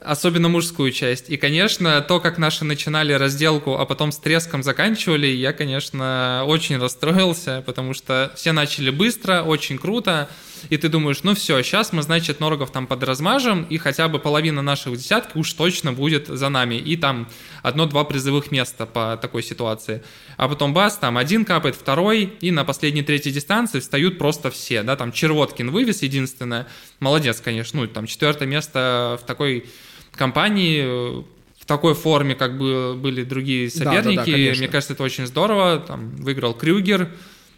особенно 0.00 0.48
мужскую 0.48 0.92
часть. 0.92 1.30
И, 1.30 1.36
конечно, 1.36 2.00
то, 2.00 2.20
как 2.20 2.38
наши 2.38 2.64
начинали 2.64 3.12
разделку, 3.12 3.76
а 3.76 3.84
потом 3.84 4.12
с 4.12 4.18
треском 4.18 4.62
заканчивали, 4.62 5.26
я, 5.26 5.52
конечно, 5.52 6.44
очень 6.46 6.78
расстроился, 6.78 7.62
потому 7.66 7.94
что 7.94 8.32
все 8.36 8.52
начали 8.52 8.90
быстро, 8.90 9.42
очень 9.42 9.78
круто, 9.78 10.28
и 10.70 10.76
ты 10.76 10.88
думаешь, 10.88 11.22
ну 11.22 11.34
все, 11.34 11.62
сейчас 11.62 11.92
мы, 11.92 12.02
значит, 12.02 12.40
Норгов 12.40 12.70
там 12.70 12.86
подразмажем, 12.86 13.64
и 13.64 13.78
хотя 13.78 14.08
бы 14.08 14.18
половина 14.18 14.62
наших 14.62 14.96
десятки 14.96 15.36
уж 15.38 15.52
точно 15.52 15.92
будет 15.92 16.26
за 16.28 16.48
нами, 16.48 16.76
и 16.76 16.96
там 16.96 17.28
одно-два 17.62 18.04
призовых 18.04 18.50
места 18.50 18.86
по 18.86 19.18
такой 19.20 19.42
ситуации. 19.42 20.02
А 20.36 20.48
потом 20.48 20.74
бас, 20.74 20.98
там 20.98 21.16
один 21.18 21.44
капает, 21.44 21.74
второй, 21.74 22.32
и 22.40 22.50
на 22.50 22.64
последней 22.64 23.02
третьей 23.02 23.32
дистанции 23.32 23.80
встают 23.80 24.18
просто 24.18 24.50
все, 24.50 24.82
да, 24.82 24.96
там 24.96 25.12
Червоткин 25.12 25.70
вывез 25.70 26.02
единственное, 26.02 26.66
молодец, 27.00 27.40
конечно, 27.40 27.80
ну, 27.80 27.86
там 27.86 28.06
четвертое 28.06 28.46
место 28.46 29.18
в 29.22 29.26
такой 29.26 29.66
компании, 30.12 31.24
в 31.64 31.66
такой 31.66 31.94
форме, 31.94 32.34
как 32.34 32.58
бы 32.58 32.94
были 32.94 33.24
другие 33.24 33.70
соперники. 33.70 34.16
Да, 34.16 34.24
да, 34.26 34.32
да, 34.32 34.58
Мне 34.58 34.68
кажется, 34.68 34.92
это 34.92 35.02
очень 35.02 35.26
здорово. 35.26 35.78
Там 35.78 36.10
выиграл 36.16 36.52
Крюгер, 36.52 37.10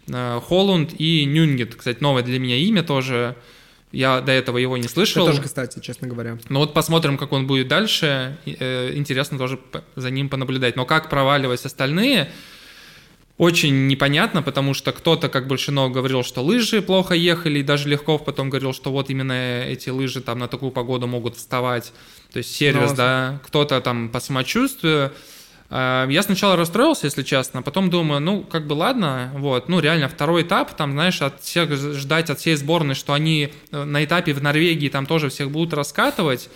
Холланд 0.09 0.93
и 0.97 1.25
Нюнгет. 1.25 1.75
Кстати, 1.75 1.97
новое 2.01 2.23
для 2.23 2.39
меня 2.39 2.55
имя 2.57 2.83
тоже. 2.83 3.35
Я 3.91 4.21
до 4.21 4.31
этого 4.31 4.57
его 4.57 4.77
не 4.77 4.87
слышал. 4.87 5.25
Я 5.25 5.31
тоже, 5.31 5.43
кстати, 5.43 5.79
честно 5.79 6.07
говоря. 6.07 6.37
Ну 6.49 6.59
вот 6.59 6.73
посмотрим, 6.73 7.17
как 7.17 7.31
он 7.31 7.47
будет 7.47 7.67
дальше. 7.67 8.37
Э, 8.45 8.91
интересно 8.93 9.37
тоже 9.37 9.59
за 9.95 10.09
ним 10.09 10.29
понаблюдать. 10.29 10.75
Но 10.75 10.85
как 10.85 11.09
проваливать 11.09 11.63
остальные, 11.65 12.29
очень 13.37 13.87
непонятно, 13.87 14.41
потому 14.41 14.73
что 14.73 14.91
кто-то, 14.91 15.29
как 15.29 15.47
Большинов, 15.47 15.91
говорил, 15.91 16.23
что 16.23 16.43
лыжи 16.43 16.81
плохо 16.81 17.13
ехали, 17.13 17.59
и 17.59 17.63
даже 17.63 17.87
Легков 17.87 18.25
потом 18.25 18.49
говорил, 18.49 18.73
что 18.73 18.91
вот 18.91 19.09
именно 19.09 19.63
эти 19.63 19.89
лыжи 19.89 20.21
там 20.21 20.39
на 20.39 20.47
такую 20.47 20.71
погоду 20.71 21.05
могут 21.07 21.37
вставать. 21.37 21.93
То 22.33 22.39
есть 22.39 22.55
сервис, 22.55 22.91
Но... 22.91 22.95
да, 22.95 23.41
кто-то 23.45 23.79
там 23.81 24.09
по 24.09 24.19
самочувствию. 24.19 25.13
Э, 25.69 26.07
я 26.09 26.23
сначала 26.23 26.55
расстроился, 26.55 27.05
если 27.05 27.23
честно, 27.23 27.61
потом 27.61 27.89
думаю, 27.89 28.21
ну, 28.21 28.43
как 28.43 28.67
бы 28.67 28.73
ладно, 28.73 29.31
вот, 29.35 29.69
ну, 29.69 29.79
реально, 29.79 30.07
второй 30.07 30.43
этап, 30.43 30.75
там, 30.75 30.91
знаешь, 30.93 31.21
от 31.21 31.41
всех 31.41 31.71
ждать 31.71 32.29
от 32.29 32.39
всей 32.39 32.55
сборной, 32.55 32.95
что 32.95 33.13
они 33.13 33.51
э, 33.71 33.83
на 33.83 34.03
этапе 34.03 34.33
в 34.33 34.41
Норвегии 34.41 34.89
там 34.89 35.05
тоже 35.05 35.29
всех 35.29 35.51
будут 35.51 35.73
раскатывать, 35.73 36.49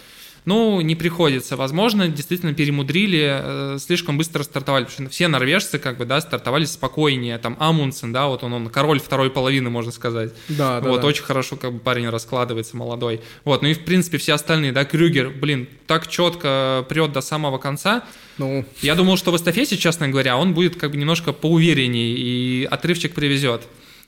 ну, 0.46 0.82
не 0.82 0.96
приходится. 0.96 1.56
Возможно, 1.56 2.08
действительно 2.08 2.54
перемудрили, 2.54 3.76
э, 3.76 3.78
слишком 3.80 4.18
быстро 4.18 4.42
стартовали, 4.42 4.86
потому 4.86 5.08
что 5.08 5.14
все 5.14 5.28
норвежцы, 5.28 5.78
как 5.78 5.98
бы, 5.98 6.06
да, 6.06 6.20
стартовали 6.20 6.66
спокойнее. 6.66 7.38
Там 7.38 7.56
Амундсен, 7.60 8.12
да, 8.12 8.28
вот 8.28 8.44
он, 8.44 8.54
он 8.54 8.70
король 8.70 9.00
второй 9.00 9.30
половины, 9.30 9.70
можно 9.70 9.92
сказать. 9.92 10.34
Да, 10.50 10.82
да. 10.82 10.90
Вот, 10.90 11.02
да. 11.02 11.08
очень 11.08 11.24
хорошо, 11.24 11.58
как 11.58 11.74
бы, 11.74 11.80
парень 11.80 12.10
раскладывается, 12.10 12.76
молодой. 12.76 13.22
Вот, 13.46 13.62
ну 13.62 13.68
и, 13.68 13.74
в 13.76 13.86
принципе, 13.86 14.18
все 14.18 14.34
остальные, 14.34 14.72
да, 14.72 14.84
Крюгер, 14.84 15.30
блин, 15.30 15.68
так 15.86 16.08
четко 16.08 16.86
прет 16.90 17.12
до 17.12 17.22
самого 17.22 17.60
конца. 17.60 18.04
Ну. 18.40 18.66
Я 18.82 18.96
думал, 18.96 19.18
что 19.18 19.32
в 19.32 19.36
эстафете, 19.36 19.78
честно 19.78 20.08
говоря, 20.08 20.38
он 20.38 20.56
будет 20.56 20.76
как 20.76 20.92
бы 20.92 20.98
немножко 20.98 21.34
поувереннее 21.34 22.16
и 22.18 22.68
отрывчик 22.70 23.14
привезет. 23.14 23.62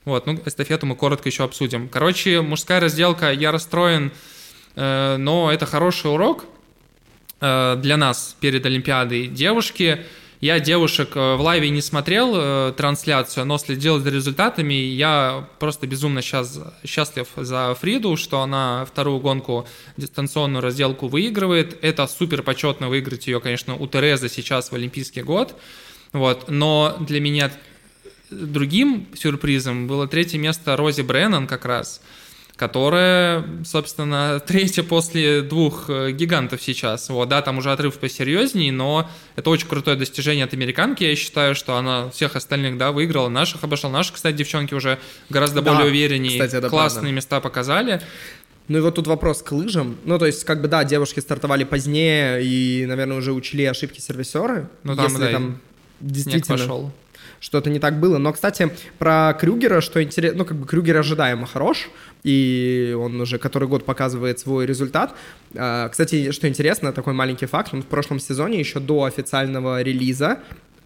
Вот, 0.05 0.25
ну, 0.25 0.41
эстафету 0.45 0.85
мы 0.85 0.95
коротко 0.95 1.29
еще 1.29 1.43
обсудим. 1.43 1.87
Короче, 1.87 2.41
мужская 2.41 2.79
разделка, 2.79 3.31
я 3.31 3.51
расстроен 3.51 4.11
но 4.75 5.51
это 5.51 5.65
хороший 5.65 6.11
урок 6.11 6.45
э, 7.41 7.75
для 7.77 7.97
нас 7.97 8.35
перед 8.39 8.65
Олимпиадой. 8.65 9.27
Девушки, 9.27 10.05
я 10.41 10.59
девушек 10.59 11.15
э, 11.15 11.35
в 11.35 11.41
лайве 11.41 11.69
не 11.69 11.81
смотрел 11.81 12.73
трансляцию, 12.73 13.45
но 13.45 13.57
следил 13.57 13.99
за 13.99 14.09
результатами. 14.09 14.73
Я 14.73 15.47
просто 15.59 15.85
безумно 15.85 16.21
сейчас 16.21 16.59
счастлив 16.85 17.27
за 17.35 17.75
Фриду, 17.79 18.17
что 18.17 18.41
она 18.41 18.85
вторую 18.85 19.19
гонку, 19.19 19.67
дистанционную 19.97 20.61
разделку 20.61 21.07
выигрывает. 21.07 21.77
Это 21.83 22.07
супер 22.07 22.41
почетно 22.41 22.89
выиграть 22.89 23.27
ее, 23.27 23.39
конечно, 23.39 23.75
у 23.75 23.87
Терезы 23.87 24.29
сейчас 24.29 24.71
в 24.71 24.75
Олимпийский 24.75 25.21
год. 25.21 25.55
Вот. 26.13 26.49
Но 26.49 26.97
для 26.99 27.19
меня 27.19 27.51
другим 28.31 29.07
сюрпризом 29.15 29.87
было 29.87 30.07
третье 30.07 30.39
место 30.39 30.75
Рози 30.75 31.01
Бреннан 31.01 31.45
как 31.45 31.65
раз– 31.65 32.01
которая, 32.55 33.45
собственно, 33.65 34.39
третья 34.45 34.83
после 34.83 35.41
двух 35.41 35.89
э, 35.89 36.11
гигантов 36.11 36.61
сейчас. 36.61 37.09
Вот, 37.09 37.29
да, 37.29 37.41
там 37.41 37.57
уже 37.57 37.71
отрыв 37.71 37.97
посерьезнее, 37.97 38.71
но 38.71 39.09
это 39.35 39.49
очень 39.49 39.67
крутое 39.67 39.97
достижение 39.97 40.45
от 40.45 40.53
американки. 40.53 41.03
Я 41.03 41.15
считаю, 41.15 41.55
что 41.55 41.75
она 41.77 42.09
всех 42.11 42.35
остальных, 42.35 42.77
да, 42.77 42.91
выиграла. 42.91 43.29
Наших 43.29 43.63
обошла. 43.63 43.89
Наши, 43.89 44.13
кстати, 44.13 44.35
девчонки 44.35 44.73
уже 44.73 44.99
гораздо 45.29 45.61
да, 45.61 45.73
более 45.73 45.89
увереннее. 45.89 46.39
Кстати, 46.39 46.55
это 46.55 46.69
классные 46.69 47.01
правда. 47.01 47.15
места 47.15 47.41
показали. 47.41 48.01
Ну 48.67 48.77
и 48.77 48.81
вот 48.81 48.95
тут 48.95 49.07
вопрос 49.07 49.41
к 49.41 49.51
лыжам. 49.51 49.97
Ну, 50.05 50.17
то 50.19 50.25
есть, 50.25 50.45
как 50.45 50.61
бы, 50.61 50.67
да, 50.67 50.83
девушки 50.83 51.19
стартовали 51.19 51.63
позднее 51.63 52.43
и, 52.43 52.85
наверное, 52.85 53.17
уже 53.17 53.33
учили 53.33 53.63
ошибки 53.63 53.99
сервисеры. 53.99 54.69
Ну, 54.83 54.95
там, 54.95 55.07
если 55.07 55.19
да, 55.19 55.31
там 55.31 55.59
действительно... 55.99 56.57
пошел 56.57 56.93
что-то 57.43 57.69
не 57.69 57.79
так 57.79 57.99
было. 57.99 58.17
Но, 58.19 58.31
кстати, 58.31 58.71
про 58.97 59.37
Крюгера, 59.37 59.81
что 59.81 60.01
интересно, 60.01 60.39
ну, 60.39 60.45
как 60.45 60.57
бы 60.57 60.65
Крюгер 60.65 60.95
ожидаемо 60.95 61.45
хорош, 61.45 61.89
и 62.23 62.95
он 62.97 63.19
уже 63.19 63.37
который 63.37 63.67
год 63.67 63.83
показывает 63.83 64.39
свой 64.39 64.65
результат. 64.65 65.13
А, 65.53 65.89
кстати, 65.89 66.31
что 66.31 66.47
интересно, 66.47 66.93
такой 66.93 67.13
маленький 67.13 67.45
факт, 67.45 67.73
он 67.73 67.81
в 67.81 67.85
прошлом 67.85 68.21
сезоне, 68.21 68.59
еще 68.59 68.79
до 68.79 69.03
официального 69.03 69.81
релиза, 69.81 70.39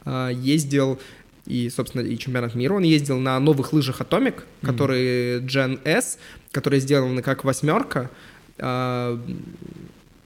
а, 0.04 0.30
ездил 0.30 1.00
и, 1.46 1.70
собственно, 1.70 2.02
и 2.02 2.18
чемпионат 2.18 2.56
мира. 2.56 2.74
Он 2.74 2.82
ездил 2.82 3.20
на 3.20 3.40
новых 3.40 3.72
лыжах 3.72 4.02
Atomic, 4.02 4.34
mm-hmm. 4.34 4.66
которые 4.66 5.40
Gen 5.42 5.80
S, 5.86 6.18
которые 6.52 6.80
сделаны 6.80 7.22
как 7.22 7.44
восьмерка. 7.44 8.10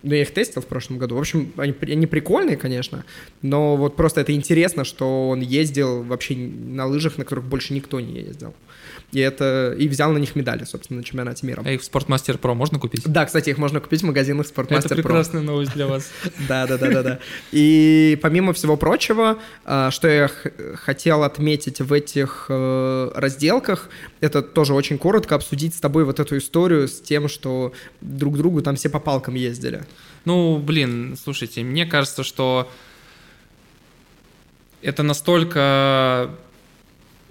Ну, 0.03 0.15
я 0.15 0.21
их 0.21 0.31
тестил 0.31 0.61
в 0.61 0.65
прошлом 0.65 0.97
году. 0.97 1.15
В 1.15 1.19
общем, 1.19 1.51
они, 1.57 1.75
они 1.81 2.07
прикольные, 2.07 2.57
конечно, 2.57 3.05
но 3.41 3.75
вот 3.77 3.95
просто 3.95 4.21
это 4.21 4.33
интересно, 4.33 4.83
что 4.83 5.29
он 5.29 5.41
ездил 5.41 6.03
вообще 6.03 6.35
на 6.35 6.85
лыжах, 6.85 7.17
на 7.17 7.23
которых 7.23 7.45
больше 7.45 7.73
никто 7.73 7.99
не 7.99 8.19
ездил. 8.19 8.53
И 9.11 9.19
это 9.19 9.75
и 9.77 9.87
взял 9.87 10.11
на 10.11 10.17
них 10.17 10.35
медали, 10.35 10.63
собственно, 10.63 10.99
на 10.99 11.03
чемпионате 11.03 11.45
мира. 11.45 11.61
А 11.65 11.71
их 11.71 11.81
в 11.81 11.83
Спортмастер 11.83 12.37
Про 12.37 12.53
можно 12.53 12.79
купить? 12.79 13.03
Да, 13.05 13.25
кстати, 13.25 13.49
их 13.49 13.57
можно 13.57 13.81
купить 13.81 14.01
в 14.01 14.05
магазинах 14.05 14.47
Спортмастер 14.47 14.89
Про. 14.89 14.99
Это 14.99 15.03
прекрасная 15.03 15.41
новость 15.41 15.73
для 15.73 15.87
вас. 15.87 16.09
Да, 16.47 16.65
да, 16.65 16.77
да, 16.77 16.89
да, 16.89 17.03
да. 17.03 17.19
И 17.51 18.17
помимо 18.21 18.53
всего 18.53 18.77
прочего, 18.77 19.37
а, 19.65 19.91
что 19.91 20.07
я 20.07 20.29
хотел 20.75 21.23
отметить 21.23 21.81
в 21.81 21.93
этих 21.93 22.45
э, 22.49 23.11
разделках, 23.15 23.89
это 24.21 24.41
тоже 24.41 24.73
очень 24.73 24.97
коротко 24.97 25.35
обсудить 25.35 25.75
с 25.75 25.79
тобой 25.79 26.03
вот 26.05 26.19
эту 26.19 26.37
историю 26.37 26.87
с 26.87 26.99
тем, 26.99 27.27
что 27.27 27.73
друг 28.01 28.37
другу 28.37 28.61
там 28.61 28.75
все 28.75 28.89
по 28.89 28.99
палкам 28.99 29.35
ездили. 29.35 29.83
Ну, 30.25 30.57
блин, 30.57 31.17
слушайте, 31.21 31.63
мне 31.63 31.85
кажется, 31.85 32.23
что 32.23 32.69
это 34.81 35.03
настолько 35.03 36.31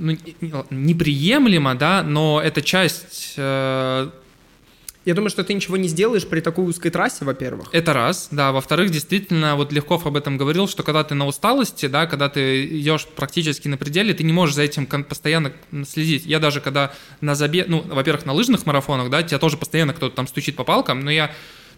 ну, 0.00 0.66
неприемлемо, 0.70 1.74
да, 1.74 2.02
но 2.02 2.40
это 2.42 2.62
часть... 2.62 3.34
Э... 3.36 4.10
Я 5.06 5.14
думаю, 5.14 5.30
что 5.30 5.42
ты 5.44 5.54
ничего 5.54 5.78
не 5.78 5.88
сделаешь 5.88 6.26
при 6.26 6.40
такой 6.40 6.66
узкой 6.66 6.90
трассе, 6.90 7.24
во-первых. 7.24 7.68
Это 7.72 7.94
раз, 7.94 8.28
да. 8.30 8.52
Во-вторых, 8.52 8.90
действительно, 8.90 9.56
вот 9.56 9.72
Легков 9.72 10.06
об 10.06 10.16
этом 10.16 10.36
говорил, 10.36 10.68
что 10.68 10.82
когда 10.82 11.04
ты 11.04 11.14
на 11.14 11.26
усталости, 11.26 11.86
да, 11.86 12.06
когда 12.06 12.28
ты 12.28 12.66
идешь 12.66 13.06
практически 13.06 13.66
на 13.66 13.78
пределе, 13.78 14.12
ты 14.12 14.24
не 14.24 14.32
можешь 14.32 14.54
за 14.54 14.62
этим 14.62 14.86
постоянно 14.86 15.52
следить. 15.86 16.26
Я 16.26 16.38
даже 16.38 16.60
когда 16.60 16.92
на 17.22 17.34
забег, 17.34 17.66
ну, 17.68 17.80
во-первых, 17.80 18.26
на 18.26 18.34
лыжных 18.34 18.66
марафонах, 18.66 19.08
да, 19.08 19.22
тебя 19.22 19.38
тоже 19.38 19.56
постоянно 19.56 19.94
кто-то 19.94 20.14
там 20.14 20.26
стучит 20.26 20.56
по 20.56 20.64
палкам, 20.64 21.00
но 21.00 21.10
я 21.10 21.30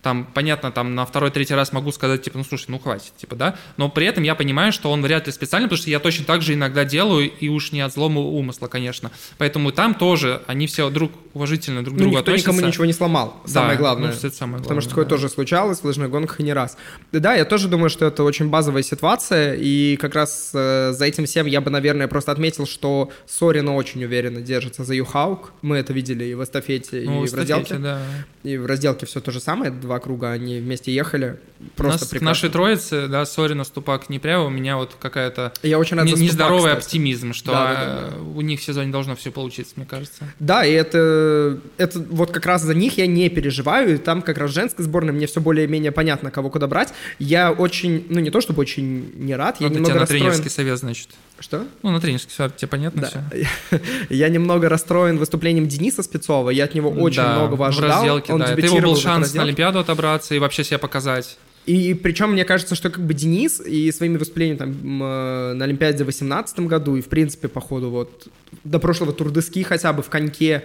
там, 0.03 0.27
понятно, 0.35 0.73
там 0.73 0.97
на 0.97 1.07
второй-третий 1.07 1.55
раз 1.55 1.73
могу 1.73 1.93
сказать, 1.93 2.23
типа, 2.23 2.39
ну, 2.39 2.45
слушай, 2.45 2.67
ну, 2.69 2.81
хватит, 2.81 3.17
типа, 3.17 3.37
да, 3.37 3.57
но 3.77 3.89
при 3.89 4.07
этом 4.07 4.25
я 4.25 4.35
понимаю, 4.35 4.73
что 4.73 4.91
он 4.91 5.01
вряд 5.01 5.27
ли 5.27 5.33
специально, 5.33 5.69
потому 5.69 5.81
что 5.81 5.91
я 5.91 6.01
точно 6.01 6.25
так 6.25 6.43
же 6.43 6.55
иногда 6.55 6.85
делаю, 6.85 7.31
и 7.31 7.49
уж 7.49 7.71
не 7.71 7.81
от 7.81 7.93
злого 7.93 8.19
умысла, 8.19 8.67
конечно. 8.67 9.13
Поэтому 9.39 9.71
там 9.71 9.95
тоже 9.95 10.43
они 10.49 10.67
все 10.67 10.91
друг 10.91 11.13
уважительно 11.35 11.83
друг 11.83 11.95
к 11.95 11.99
ну, 11.99 12.05
другу 12.05 12.17
никто 12.19 12.31
относятся. 12.31 12.51
никому 12.51 12.67
ничего 12.67 12.85
не 12.85 12.93
сломал, 12.93 13.41
самое 13.47 13.75
да, 13.75 13.79
главное. 13.79 14.11
Ну, 14.11 14.15
это 14.15 14.31
самое 14.31 14.59
главное. 14.59 14.63
Потому 14.63 14.81
что 14.81 14.91
такое 14.91 15.05
да. 15.05 15.11
тоже 15.11 15.29
случалось 15.29 15.79
в 15.81 15.85
лыжных 15.85 16.11
гонках 16.11 16.41
и 16.41 16.43
не 16.43 16.53
раз. 16.53 16.77
Да, 17.13 17.35
я 17.35 17.45
тоже 17.45 17.69
думаю, 17.69 17.89
что 17.89 18.05
это 18.05 18.25
очень 18.25 18.49
базовая 18.49 18.83
ситуация, 18.83 19.55
и 19.55 19.97
как 19.97 20.17
раз 20.17 20.51
э, 20.53 20.93
за 20.93 21.05
этим 21.05 21.27
всем 21.27 21.47
я 21.47 21.61
бы, 21.61 21.71
наверное, 21.71 22.09
просто 22.09 22.33
отметил, 22.33 22.67
что 22.67 23.11
Сорина 23.27 23.75
очень 23.75 24.05
уверенно 24.05 24.41
держится 24.41 24.85
за 24.85 24.95
Юхаук. 24.95 25.53
Мы 25.63 25.77
это 25.77 25.93
видели 25.93 26.25
и 26.25 26.35
в 26.35 26.43
эстафете, 26.43 27.03
ну, 27.07 27.25
и 27.25 27.29
в 27.29 27.35
разделке. 27.35 27.77
Да. 27.77 28.01
И 28.43 28.57
в 28.57 28.67
разделке 28.67 29.07
все 29.07 29.21
то 29.21 29.31
же 29.31 29.39
самое, 29.39 29.71
два 29.71 29.92
круга, 29.99 30.31
они 30.31 30.59
вместе 30.59 30.93
ехали. 30.93 31.39
Просто 31.77 32.15
нас, 32.15 32.23
нашей 32.23 32.51
троице, 32.51 33.07
да, 33.09 33.25
Сорина, 33.25 33.65
Ступак, 33.65 34.09
Непрява, 34.09 34.47
у 34.47 34.51
меня 34.51 34.77
вот 34.77 34.97
какая-то 34.99 35.53
я 35.63 35.79
очень 35.79 35.97
рад 35.97 36.07
не, 36.07 36.13
нездоровый 36.13 36.73
оптимизм, 36.73 37.33
что 37.33 37.53
да, 37.53 37.75
да, 37.75 37.75
да, 37.75 38.11
да. 38.11 38.23
у 38.23 38.41
них 38.41 38.61
в 38.61 38.65
сезоне 38.65 38.91
должно 38.91 39.15
все 39.15 39.31
получиться, 39.31 39.75
мне 39.77 39.87
кажется. 39.87 40.25
Да, 40.41 40.65
и 40.65 40.73
это, 40.73 41.59
это 41.79 41.99
вот 42.11 42.33
как 42.33 42.47
раз 42.47 42.63
за 42.63 42.75
них 42.75 42.99
я 42.99 43.07
не 43.07 43.29
переживаю, 43.29 43.95
и 43.95 43.99
там 43.99 44.23
как 44.23 44.39
раз 44.39 44.51
женская 44.51 44.83
сборная, 44.83 45.13
мне 45.13 45.27
все 45.27 45.41
более-менее 45.41 45.93
понятно, 45.93 46.31
кого 46.31 46.51
куда 46.51 46.67
брать. 46.67 46.93
Я 47.19 47.53
очень, 47.53 48.07
ну 48.09 48.21
не 48.21 48.31
то 48.31 48.41
чтобы 48.41 48.61
очень 48.61 49.13
не 49.15 49.37
рад, 49.37 49.61
я 49.61 49.69
ну, 49.69 49.75
немного 49.75 49.93
тебя 49.93 50.01
расстроен. 50.01 50.25
на 50.25 50.31
тренерский 50.31 50.51
совет, 50.51 50.79
значит. 50.79 51.09
Что? 51.39 51.65
Ну, 51.83 51.91
на 51.91 52.01
тренерский 52.01 52.33
совет, 52.33 52.57
тебе 52.57 52.69
понятно 52.69 53.03
да. 53.03 53.09
все? 53.09 53.81
Я 54.11 54.29
немного 54.29 54.69
расстроен 54.69 55.19
выступлением 55.19 55.67
Дениса 55.67 56.03
Спецова, 56.03 56.51
я 56.51 56.65
от 56.65 56.75
него 56.75 56.91
очень 56.91 57.17
да, 57.17 57.35
многого 57.35 57.67
ожидал. 57.67 57.89
В 57.89 57.93
разделке, 57.95 58.33
Он 58.33 58.41
да. 58.41 58.53
Это 58.53 58.61
его 58.61 58.79
был 58.79 58.97
шанс 58.97 59.35
на 59.35 59.43
Олимпиаду 59.43 59.81
отобраться 59.83 60.35
и 60.35 60.39
вообще 60.39 60.65
себя 60.65 60.79
показать. 60.79 61.39
И 61.67 61.95
причем 61.95 62.33
мне 62.33 62.45
кажется, 62.45 62.75
что 62.75 62.91
как 62.91 63.05
бы 63.05 63.15
Денис 63.15 63.61
и 63.61 63.93
своими 63.93 64.17
выступлениями 64.17 64.59
там 64.59 65.03
э, 65.03 65.53
на 65.53 65.65
Олимпиаде 65.65 65.99
в 66.03 66.07
2018 66.07 66.61
году 66.61 66.97
и 66.97 67.01
в 67.01 67.07
принципе 67.07 67.47
по 67.47 67.61
ходу 67.61 67.91
вот 67.91 68.27
до 68.65 68.81
прошлого 68.81 69.13
Турдески 69.13 69.63
хотя 69.63 69.93
бы 69.93 70.03
в 70.03 70.11
коньке 70.11 70.65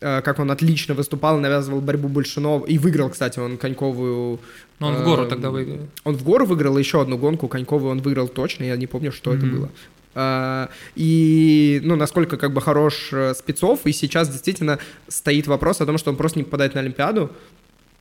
э, 0.00 0.22
как 0.22 0.38
он 0.38 0.50
отлично 0.50 0.94
выступал, 0.94 1.38
навязывал 1.38 1.82
борьбу 1.82 2.08
Большунова 2.08 2.64
и 2.64 2.78
выиграл, 2.78 3.10
кстати, 3.10 3.38
он 3.38 3.58
коньковую. 3.58 4.40
Но 4.78 4.88
он 4.88 4.94
в 4.94 5.04
гору 5.04 5.24
э, 5.24 5.28
тогда 5.28 5.50
выиграл. 5.50 5.80
Он 6.04 6.16
в 6.16 6.24
гору 6.24 6.46
выиграл 6.46 6.78
еще 6.78 7.02
одну 7.02 7.18
гонку 7.18 7.46
коньковую 7.48 7.92
он 7.92 8.00
выиграл 8.00 8.28
точно, 8.28 8.64
я 8.64 8.76
не 8.76 8.86
помню, 8.86 9.12
что 9.12 9.32
mm-hmm. 9.32 9.36
это 9.36 9.46
было. 9.46 9.70
Uh, 10.14 10.68
и, 10.96 11.80
ну, 11.84 11.94
насколько 11.94 12.38
как 12.38 12.52
бы 12.52 12.60
хорош 12.60 13.12
спецов, 13.36 13.80
и 13.84 13.92
сейчас 13.92 14.28
действительно 14.28 14.80
стоит 15.06 15.46
вопрос 15.46 15.80
о 15.80 15.86
том, 15.86 15.96
что 15.96 16.10
он 16.10 16.16
просто 16.16 16.40
не 16.40 16.44
попадает 16.44 16.74
на 16.74 16.80
Олимпиаду, 16.80 17.30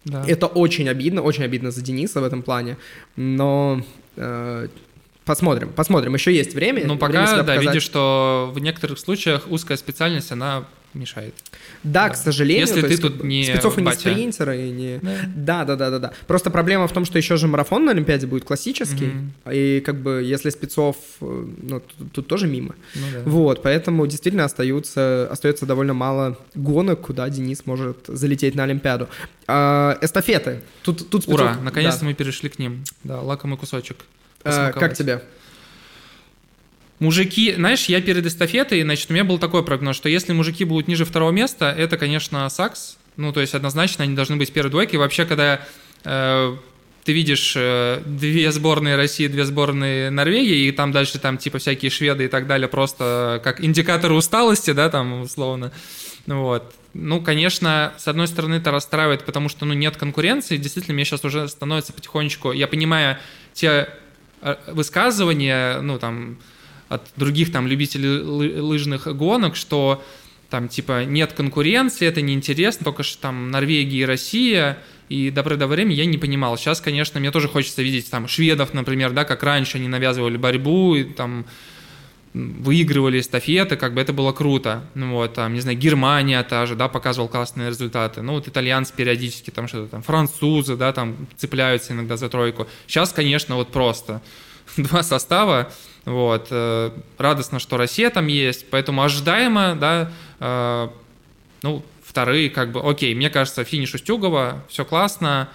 да. 0.06 0.24
Это 0.28 0.48
очень 0.48 0.88
обидно, 0.90 1.22
очень 1.22 1.44
обидно 1.44 1.72
за 1.72 1.82
Дениса 1.82 2.22
в 2.22 2.24
этом 2.24 2.42
плане, 2.42 2.78
но 3.16 3.82
э, 4.16 4.68
посмотрим, 5.26 5.70
посмотрим, 5.70 6.14
еще 6.14 6.34
есть 6.34 6.54
время. 6.54 6.86
Ну, 6.86 6.98
пока, 6.98 7.24
время 7.24 7.44
да, 7.44 7.54
показать. 7.54 7.66
видишь, 7.66 7.84
что 7.84 8.52
в 8.54 8.60
некоторых 8.60 9.00
случаях 9.00 9.50
узкая 9.50 9.78
специальность, 9.78 10.32
она 10.32 10.66
мешает. 10.94 11.34
Да, 11.84 12.08
да. 12.08 12.10
к 12.10 12.18
сожалению. 12.18 12.68
Если 12.68 12.82
ты 12.82 12.88
есть, 12.88 13.02
тут 13.02 13.24
не 13.24 13.44
спецов 13.44 13.78
и 13.78 13.82
не 13.82 13.92
спринтеры, 13.92 14.68
и 14.68 14.70
не... 14.70 15.00
Да. 15.02 15.18
да, 15.36 15.66
да, 15.66 15.76
да, 15.76 15.90
да, 15.92 16.00
да. 16.00 16.14
Просто 16.28 16.50
проблема 16.50 16.88
в 16.88 16.92
том, 16.92 17.06
что 17.06 17.18
еще 17.18 17.38
же 17.38 17.48
марафон 17.48 17.86
на 17.86 17.92
Олимпиаде 17.92 18.28
будет 18.28 18.44
классический, 18.44 19.12
mm-hmm. 19.46 19.54
и 19.54 19.82
как 19.82 20.02
бы 20.02 20.24
если 20.24 20.50
спецов, 20.50 20.98
э, 21.22 21.46
ну, 21.62 21.80
тут, 21.80 22.12
тут 22.12 22.28
тоже 22.28 22.48
мимо. 22.48 22.76
Ну, 22.96 23.02
да. 23.14 23.22
Вот, 23.30 23.62
поэтому 23.64 24.06
действительно 24.08 24.46
остаются, 24.46 25.28
остается 25.32 25.66
довольно 25.66 25.94
мало 25.94 26.38
гонок, 26.56 27.02
куда 27.02 27.30
Денис 27.30 27.66
может 27.66 27.98
залететь 28.08 28.56
на 28.56 28.64
Олимпиаду. 28.64 29.08
А, 29.48 29.98
эстафеты. 30.02 30.62
Тут, 30.84 31.10
тут 31.10 31.24
спецов... 31.24 31.40
Ура, 31.40 31.58
наконец-то 31.62 32.02
да. 32.02 32.08
мы 32.08 32.14
перешли 32.14 32.50
к 32.50 32.60
ним. 32.60 32.84
Да, 33.04 33.22
лакомый 33.22 33.58
кусочек. 33.58 33.98
А, 34.44 34.72
как 34.72 34.94
тебе? 34.94 35.22
Мужики, 37.00 37.54
знаешь, 37.54 37.86
я 37.86 38.02
перед 38.02 38.26
эстафетой, 38.26 38.82
значит, 38.82 39.10
у 39.12 39.14
меня 39.14 39.24
был 39.24 39.38
такой 39.38 39.64
прогноз, 39.64 39.96
что 39.96 40.10
если 40.10 40.34
мужики 40.34 40.64
будут 40.64 40.88
ниже 40.88 41.06
второго 41.06 41.32
места, 41.32 41.74
это, 41.78 41.96
конечно, 41.98 42.50
Сакс. 42.50 42.98
Ну, 43.18 43.32
то 43.32 43.42
есть 43.42 43.54
однозначно 43.54 44.04
они 44.04 44.16
должны 44.16 44.36
быть 44.36 44.50
в 44.50 44.54
первой 44.54 44.70
двойке. 44.70 44.98
вообще, 44.98 45.26
когда 45.26 45.62
э, 46.04 46.56
ты 47.04 47.14
видишь 47.14 47.54
э, 47.56 48.02
две 48.06 48.52
сборные 48.52 48.96
России, 48.96 49.28
две 49.28 49.46
сборные 49.46 50.10
Норвегии, 50.10 50.68
и 50.68 50.72
там 50.72 50.92
дальше 50.92 51.20
там 51.20 51.38
типа 51.38 51.60
всякие 51.60 51.90
шведы 51.92 52.26
и 52.26 52.28
так 52.28 52.48
далее, 52.48 52.68
просто 52.68 53.42
как 53.44 53.64
индикаторы 53.64 54.14
усталости, 54.14 54.72
да, 54.72 54.90
там 54.90 55.22
условно. 55.22 55.72
Вот. 56.26 56.74
Ну, 56.94 57.22
конечно, 57.22 57.94
с 57.98 58.08
одной 58.08 58.28
стороны 58.28 58.56
это 58.56 58.72
расстраивает, 58.72 59.24
потому 59.24 59.50
что, 59.50 59.66
ну, 59.66 59.74
нет 59.74 59.98
конкуренции. 59.98 60.58
Действительно, 60.58 60.96
мне 60.96 61.06
сейчас 61.06 61.24
уже 61.24 61.48
становится 61.48 61.94
потихонечку... 61.94 62.52
Я 62.52 62.68
понимаю 62.68 63.18
те 63.54 63.88
э, 64.42 64.56
высказывания, 64.68 65.80
ну, 65.82 66.00
там, 66.00 66.38
от 66.90 67.04
других 67.16 67.52
там 67.52 67.68
любителей 67.68 68.20
лыжных 68.60 69.08
гонок, 69.16 69.56
что 69.56 70.04
там 70.50 70.68
типа 70.68 71.06
нет 71.06 71.34
конкуренции, 71.34 72.08
это 72.08 72.22
неинтересно, 72.22 72.86
только 72.86 73.04
что 73.04 73.22
там 73.22 73.52
Норвегия 73.52 74.00
и 74.00 74.06
Россия, 74.06 74.78
и 75.10 75.30
до 75.30 75.44
до 75.44 75.68
времени 75.68 75.96
я 75.96 76.06
не 76.06 76.18
понимал. 76.18 76.58
Сейчас, 76.58 76.82
конечно, 76.82 77.20
мне 77.20 77.32
тоже 77.32 77.48
хочется 77.48 77.82
видеть 77.82 78.10
там 78.10 78.28
шведов, 78.28 78.74
например, 78.74 79.12
да, 79.12 79.24
как 79.26 79.44
раньше 79.44 79.78
они 79.78 79.88
навязывали 79.88 80.38
борьбу, 80.38 80.96
и 80.96 81.04
там 81.04 81.46
выигрывали 82.34 83.20
эстафеты, 83.20 83.78
как 83.78 83.94
бы 83.94 84.02
это 84.02 84.14
было 84.14 84.32
круто. 84.32 84.86
Ну 84.94 85.14
вот, 85.14 85.34
там, 85.34 85.54
не 85.54 85.60
знаю, 85.60 85.78
Германия 85.78 86.42
та 86.44 86.66
же, 86.66 86.76
да, 86.76 86.88
показывал 86.88 87.30
классные 87.30 87.70
результаты. 87.70 88.22
Ну 88.22 88.34
вот 88.34 88.48
итальянцы 88.48 88.94
периодически 88.96 89.50
там 89.50 89.68
что-то 89.68 89.88
там, 89.90 90.04
французы, 90.04 90.76
да, 90.76 90.94
там 90.94 91.16
цепляются 91.38 91.94
иногда 91.94 92.18
за 92.18 92.30
тройку. 92.30 92.68
Сейчас, 92.86 93.12
конечно, 93.12 93.56
вот 93.56 93.70
просто 93.70 94.22
два 94.78 95.04
состава, 95.04 95.72
вот. 96.08 96.48
Э, 96.52 96.92
радостно, 97.18 97.60
что 97.60 97.76
Россия 97.76 98.10
там 98.10 98.28
есть, 98.28 98.70
поэтому 98.70 99.04
ожидаемо, 99.04 99.76
да, 99.76 100.12
э, 100.40 100.88
ну, 101.64 101.84
вторые, 102.02 102.50
как 102.50 102.72
бы, 102.72 102.80
окей, 102.80 103.14
мне 103.14 103.30
кажется, 103.30 103.66
финиш 103.66 103.94
Устюгова, 103.94 104.64
все 104.70 104.86
классно, 104.86 105.50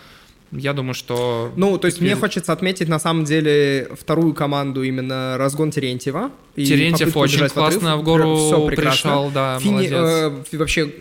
я 0.50 0.74
думаю, 0.74 0.92
что... 0.92 1.50
Ну, 1.57 1.78
то 1.78 1.86
есть 1.86 2.03
мне 2.03 2.14
хочется 2.16 2.53
отметить, 2.53 2.86
на 2.86 2.98
самом 2.98 3.24
деле, 3.24 3.88
вторую 3.98 4.34
команду 4.34 4.82
именно 4.82 5.38
разгон 5.38 5.70
Терентьева. 5.70 6.30
Терентьев 6.55 7.16
очень 7.16 7.48
классно 7.48 7.96
в 7.96 8.03
гору 8.03 8.36
все 8.36 8.66
пришел, 8.66 9.30
да, 9.30 9.59
Фини... 9.59 9.72
молодец. 9.72 9.92
Э, 10.53 10.57
вообще, 10.59 10.92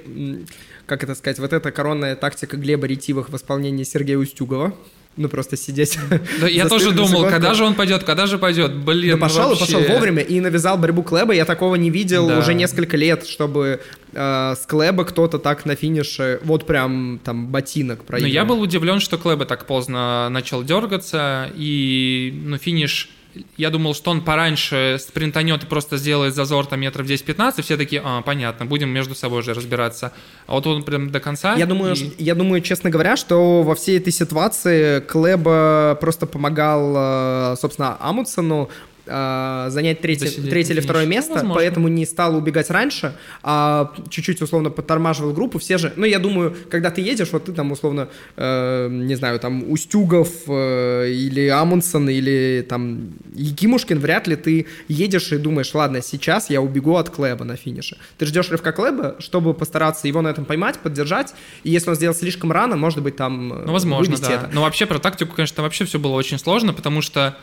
как 0.86 1.04
это 1.04 1.14
сказать, 1.14 1.40
вот 1.40 1.52
эта 1.52 1.74
коронная 1.74 2.16
тактика 2.16 2.56
Глеба 2.56 2.88
Ретивых 2.88 3.28
в 3.28 3.36
исполнении 3.36 3.84
Сергея 3.84 4.18
Устюгова 4.18 4.74
ну 5.18 5.28
просто 5.28 5.58
сидеть. 5.58 6.00
Да, 6.40 6.48
я 6.48 6.68
тоже 6.68 6.92
думал, 6.92 7.26
когда 7.26 7.54
же 7.54 7.64
он 7.64 7.76
пойдет, 7.76 8.04
когда 8.04 8.26
же 8.28 8.38
пойдет, 8.38 8.76
блин. 8.76 9.14
Ну 9.16 9.20
пошел 9.20 9.50
вообще... 9.50 9.66
пошел 9.66 9.82
вовремя 9.82 10.22
и 10.22 10.40
навязал 10.40 10.78
борьбу 10.78 11.04
Клэба. 11.04 11.34
Я 11.34 11.46
такого 11.46 11.76
не 11.76 11.90
видел 11.90 12.28
да. 12.28 12.40
уже 12.40 12.54
несколько 12.54 12.98
лет, 12.98 13.28
чтобы 13.28 13.82
э, 14.14 14.54
с 14.56 14.66
Клэба 14.66 15.06
кто-то 15.06 15.38
так 15.38 15.66
на 15.66 15.76
финише, 15.76 16.40
вот 16.44 16.66
прям 16.66 17.20
там 17.24 17.48
ботинок 17.48 18.06
проиграл. 18.06 18.30
Ну 18.30 18.34
я 18.34 18.46
был 18.46 18.62
удивлен, 18.62 19.00
что 19.00 19.18
Клэба 19.18 19.46
так 19.46 19.68
поздно 19.68 20.30
начал 20.30 20.64
дергаться 20.64 21.50
и 21.56 22.34
ну 22.46 22.58
финиш 22.58 23.10
я 23.58 23.70
думал, 23.70 23.94
что 23.94 24.12
он 24.12 24.22
пораньше 24.22 24.98
спринтанет 25.00 25.64
и 25.64 25.66
просто 25.68 25.98
сделает 25.98 26.36
зазор 26.36 26.66
там 26.66 26.82
метров 26.82 27.08
10-15, 27.08 27.62
все 27.62 27.78
такие, 27.78 28.02
а, 28.04 28.22
понятно, 28.22 28.66
будем 28.66 28.90
между 28.90 29.16
собой 29.16 29.42
же 29.42 29.54
разбираться. 29.54 30.12
А 30.48 30.54
вот 30.54 30.68
он 30.68 30.84
прям 30.84 31.12
до 31.12 31.20
конца. 31.20 31.56
Я 31.56 31.66
думаю, 31.66 31.96
и... 31.96 32.12
я 32.18 32.36
думаю, 32.36 32.62
честно 32.62 32.90
говоря, 32.90 33.16
что 33.16 33.64
во 33.64 33.76
всей 33.76 33.98
этой 33.98 34.12
ситуации 34.12 35.00
Клэба 35.00 35.98
просто 36.00 36.26
помогал, 36.26 37.54
э, 37.54 37.56
собственно, 37.60 37.98
Амутсону 38.00 38.70
э, 39.12 39.70
занять 39.70 40.02
третье, 40.02 40.30
третье 40.30 40.74
или 40.74 40.80
второе 40.80 41.06
место, 41.06 41.34
Возможно. 41.34 41.56
поэтому 41.56 41.88
не 41.88 42.06
стал 42.06 42.36
убегать 42.36 42.70
раньше, 42.70 43.16
а 43.44 43.94
чуть-чуть 44.10 44.42
условно 44.42 44.70
подтормаживал 44.70 45.34
группу. 45.34 45.60
Все 45.60 45.78
же, 45.78 45.94
ну 45.96 46.06
я 46.06 46.20
думаю, 46.20 46.56
когда 46.70 46.90
ты 46.92 47.02
едешь, 47.02 47.30
вот 47.32 47.46
ты 47.46 47.52
там 47.52 47.72
условно, 47.72 48.08
э, 48.38 48.88
не 48.90 49.16
знаю, 49.16 49.40
там 49.40 49.70
Устюгов 49.70 50.30
э, 50.48 51.10
или 51.10 51.48
Амундсен 51.48 52.10
или 52.10 52.66
там 52.68 53.12
Якимушкин, 53.34 54.00
вряд 54.00 54.28
ли 54.28 54.36
ты 54.36 54.68
едешь 54.88 55.32
и 55.32 55.38
думаешь, 55.38 55.74
ладно, 55.74 56.02
сейчас 56.02 56.50
я 56.50 56.62
убегу 56.62 56.96
от 56.96 57.10
Клэба 57.10 57.44
на 57.44 57.56
финише. 57.56 57.98
Ты 58.18 58.26
ждешь 58.26 58.50
рывка 58.50 58.72
Клэба, 58.72 59.18
чтобы 59.20 59.54
постараться 59.54 60.08
его 60.08 60.22
на 60.22 60.30
этом 60.30 60.46
поймать, 60.46 60.80
поддержать, 60.80 61.34
и 61.64 61.70
если 61.70 61.90
он 61.90 61.96
сделал 61.96 62.16
слишком 62.16 62.52
рано, 62.52 62.78
может 62.78 63.02
быть 63.02 63.16
там 63.16 63.54
э, 63.54 63.64
ну, 63.66 63.74
возможно, 63.74 64.18
да. 64.18 64.32
это. 64.32 64.50
Но 64.54 64.62
вообще 64.62 64.86
про 64.86 65.00
тактику, 65.00 65.36
конечно, 65.36 65.64
вообще 65.64 65.86
все 65.86 66.00
было 66.00 66.14
очень 66.14 66.40
сложно, 66.40 66.74
потому 66.74 67.02
что 67.02 67.38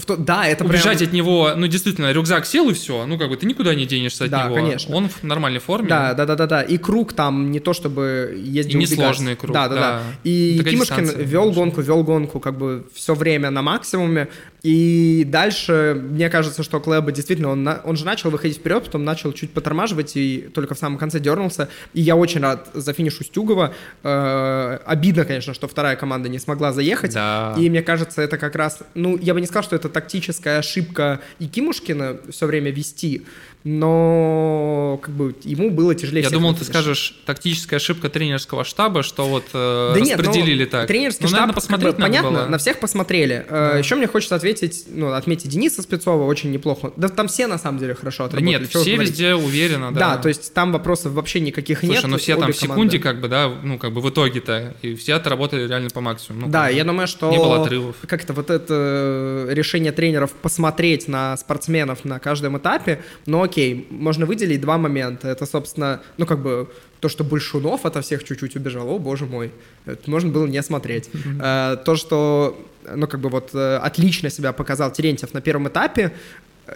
в 0.00 0.06
то, 0.06 0.16
да, 0.16 0.46
это 0.46 0.64
Убежать 0.64 0.98
прям... 0.98 1.08
от 1.08 1.12
него, 1.14 1.52
ну, 1.56 1.66
действительно, 1.66 2.12
рюкзак 2.12 2.46
сел 2.46 2.68
и 2.70 2.74
все. 2.74 3.06
Ну, 3.06 3.18
как 3.18 3.28
бы 3.28 3.36
ты 3.36 3.46
никуда 3.46 3.74
не 3.74 3.86
денешься 3.86 4.24
от 4.24 4.30
да, 4.30 4.44
него. 4.44 4.54
конечно. 4.54 4.94
Он 4.94 5.08
в 5.08 5.22
нормальной 5.22 5.60
форме. 5.60 5.88
Да, 5.88 6.14
да, 6.14 6.26
да, 6.26 6.36
да, 6.36 6.46
да. 6.46 6.62
И 6.62 6.78
круг 6.78 7.12
там 7.12 7.50
не 7.50 7.60
то, 7.60 7.72
чтобы 7.72 8.40
ездил 8.42 8.78
И 8.78 8.82
несложный 8.82 9.36
круг. 9.36 9.52
Да, 9.52 9.68
да, 9.68 9.74
да. 9.74 9.80
да. 9.80 10.02
И 10.24 10.56
Такая 10.58 10.72
Кимушкин 10.72 11.10
вел 11.20 11.52
гонку, 11.52 11.80
вел 11.80 12.02
гонку 12.02 12.40
как 12.40 12.56
бы 12.58 12.84
все 12.94 13.14
время 13.14 13.50
на 13.50 13.62
максимуме. 13.62 14.28
И 14.62 15.24
дальше, 15.26 16.00
мне 16.00 16.28
кажется, 16.28 16.62
что 16.62 16.80
Клэба 16.80 17.12
действительно, 17.12 17.50
он, 17.50 17.68
он 17.84 17.96
же 17.96 18.04
начал 18.04 18.30
выходить 18.30 18.58
вперед, 18.58 18.84
потом 18.84 19.04
начал 19.04 19.32
чуть 19.32 19.52
потормаживать 19.52 20.16
и 20.16 20.48
только 20.54 20.74
в 20.74 20.78
самом 20.78 20.98
конце 20.98 21.20
дернулся. 21.20 21.68
И 21.94 22.00
я 22.00 22.16
очень 22.16 22.40
рад 22.40 22.68
за 22.74 22.92
финиш 22.92 23.20
Устюгова. 23.20 23.74
Э, 24.02 24.78
обидно, 24.84 25.24
конечно, 25.24 25.54
что 25.54 25.68
вторая 25.68 25.96
команда 25.96 26.28
не 26.28 26.38
смогла 26.38 26.72
заехать. 26.72 27.14
Да. 27.14 27.54
И 27.58 27.70
мне 27.70 27.82
кажется, 27.82 28.22
это 28.22 28.36
как 28.38 28.54
раз, 28.54 28.80
ну, 28.94 29.16
я 29.18 29.34
бы 29.34 29.40
не 29.40 29.46
сказал, 29.46 29.62
что 29.64 29.76
это 29.76 29.88
тактическая 29.88 30.58
ошибка 30.58 31.20
Якимушкина 31.38 32.18
все 32.30 32.46
время 32.46 32.70
вести, 32.70 33.24
но 33.64 34.98
как 35.02 35.14
бы 35.14 35.34
ему 35.44 35.70
было 35.70 35.94
тяжелее. 35.94 36.22
Я 36.22 36.30
думал, 36.30 36.54
ты 36.54 36.64
скажешь 36.64 37.20
тактическая 37.26 37.78
ошибка 37.78 38.08
тренерского 38.08 38.64
штаба, 38.64 39.02
что 39.02 39.26
вот 39.26 39.44
э, 39.52 39.92
да 39.94 40.00
распределили 40.00 40.60
нет, 40.60 40.72
ну, 40.72 40.78
так. 40.78 40.88
Тренерский 40.88 41.24
ну, 41.24 41.28
штаб, 41.28 41.40
наверное, 41.40 41.54
посмотреть 41.54 41.90
как 41.90 41.96
бы, 41.96 42.02
понятно, 42.02 42.30
было. 42.30 42.46
на 42.46 42.58
всех 42.58 42.80
посмотрели. 42.80 43.44
Э, 43.48 43.70
да. 43.72 43.78
Еще 43.78 43.96
мне 43.96 44.06
хочется 44.06 44.34
ответить, 44.34 44.84
ну, 44.88 45.12
отметить 45.12 45.50
Дениса 45.50 45.82
Спецова 45.82 46.24
очень 46.24 46.50
неплохо. 46.50 46.92
Да 46.96 47.08
там 47.08 47.28
все 47.28 47.46
на 47.46 47.58
самом 47.58 47.78
деле 47.78 47.94
хорошо 47.94 48.24
отработали. 48.24 48.52
Да 48.52 48.60
нет, 48.60 48.70
все 48.70 48.96
везде 48.96 49.34
уверенно, 49.34 49.92
да. 49.92 50.00
Да, 50.00 50.16
то 50.16 50.28
есть 50.28 50.54
там 50.54 50.72
вопросов 50.72 51.12
вообще 51.12 51.40
никаких 51.40 51.80
Слушай, 51.80 51.96
нет. 51.96 52.06
ну 52.06 52.16
все 52.16 52.36
там 52.36 52.52
в 52.52 52.56
секунде 52.56 52.98
как 52.98 53.20
бы, 53.20 53.28
да, 53.28 53.48
ну 53.62 53.78
как 53.78 53.92
бы 53.92 54.00
в 54.00 54.08
итоге-то, 54.08 54.74
и 54.80 54.94
все 54.94 55.14
отработали 55.14 55.68
реально 55.68 55.90
по 55.90 56.00
максимуму. 56.00 56.46
Ну, 56.46 56.52
да, 56.52 56.68
я 56.68 56.84
думаю, 56.84 57.06
что... 57.06 57.30
Не 57.30 57.36
было 57.36 57.62
отрывов. 57.62 57.96
Как-то 58.06 58.32
вот 58.32 58.48
это 58.48 59.46
решение 59.50 59.92
тренеров 59.92 60.32
посмотреть 60.32 61.08
на 61.08 61.36
спортсменов 61.36 62.04
на 62.04 62.18
каждом 62.18 62.56
этапе, 62.56 63.02
ну 63.26 63.42
окей, 63.50 63.86
можно 63.90 64.26
выделить 64.26 64.60
два 64.60 64.78
момента. 64.78 65.28
Это, 65.28 65.46
собственно, 65.46 66.00
ну, 66.18 66.26
как 66.26 66.38
бы 66.38 66.68
то, 67.00 67.08
что 67.08 67.24
Большунов 67.24 67.84
ото 67.84 68.00
всех 68.00 68.24
чуть-чуть 68.24 68.56
убежал, 68.56 68.88
о, 68.88 68.98
боже 68.98 69.26
мой, 69.26 69.50
это 69.86 70.10
можно 70.10 70.30
было 70.30 70.46
не 70.46 70.62
смотреть. 70.62 71.10
Mm-hmm. 71.12 71.84
То, 71.84 71.96
что, 71.96 72.56
ну, 72.94 73.06
как 73.06 73.20
бы 73.20 73.28
вот 73.28 73.50
э, 73.54 73.76
отлично 73.76 74.30
себя 74.30 74.52
показал 74.52 74.92
Терентьев 74.92 75.34
на 75.34 75.40
первом 75.40 75.68
этапе, 75.68 76.12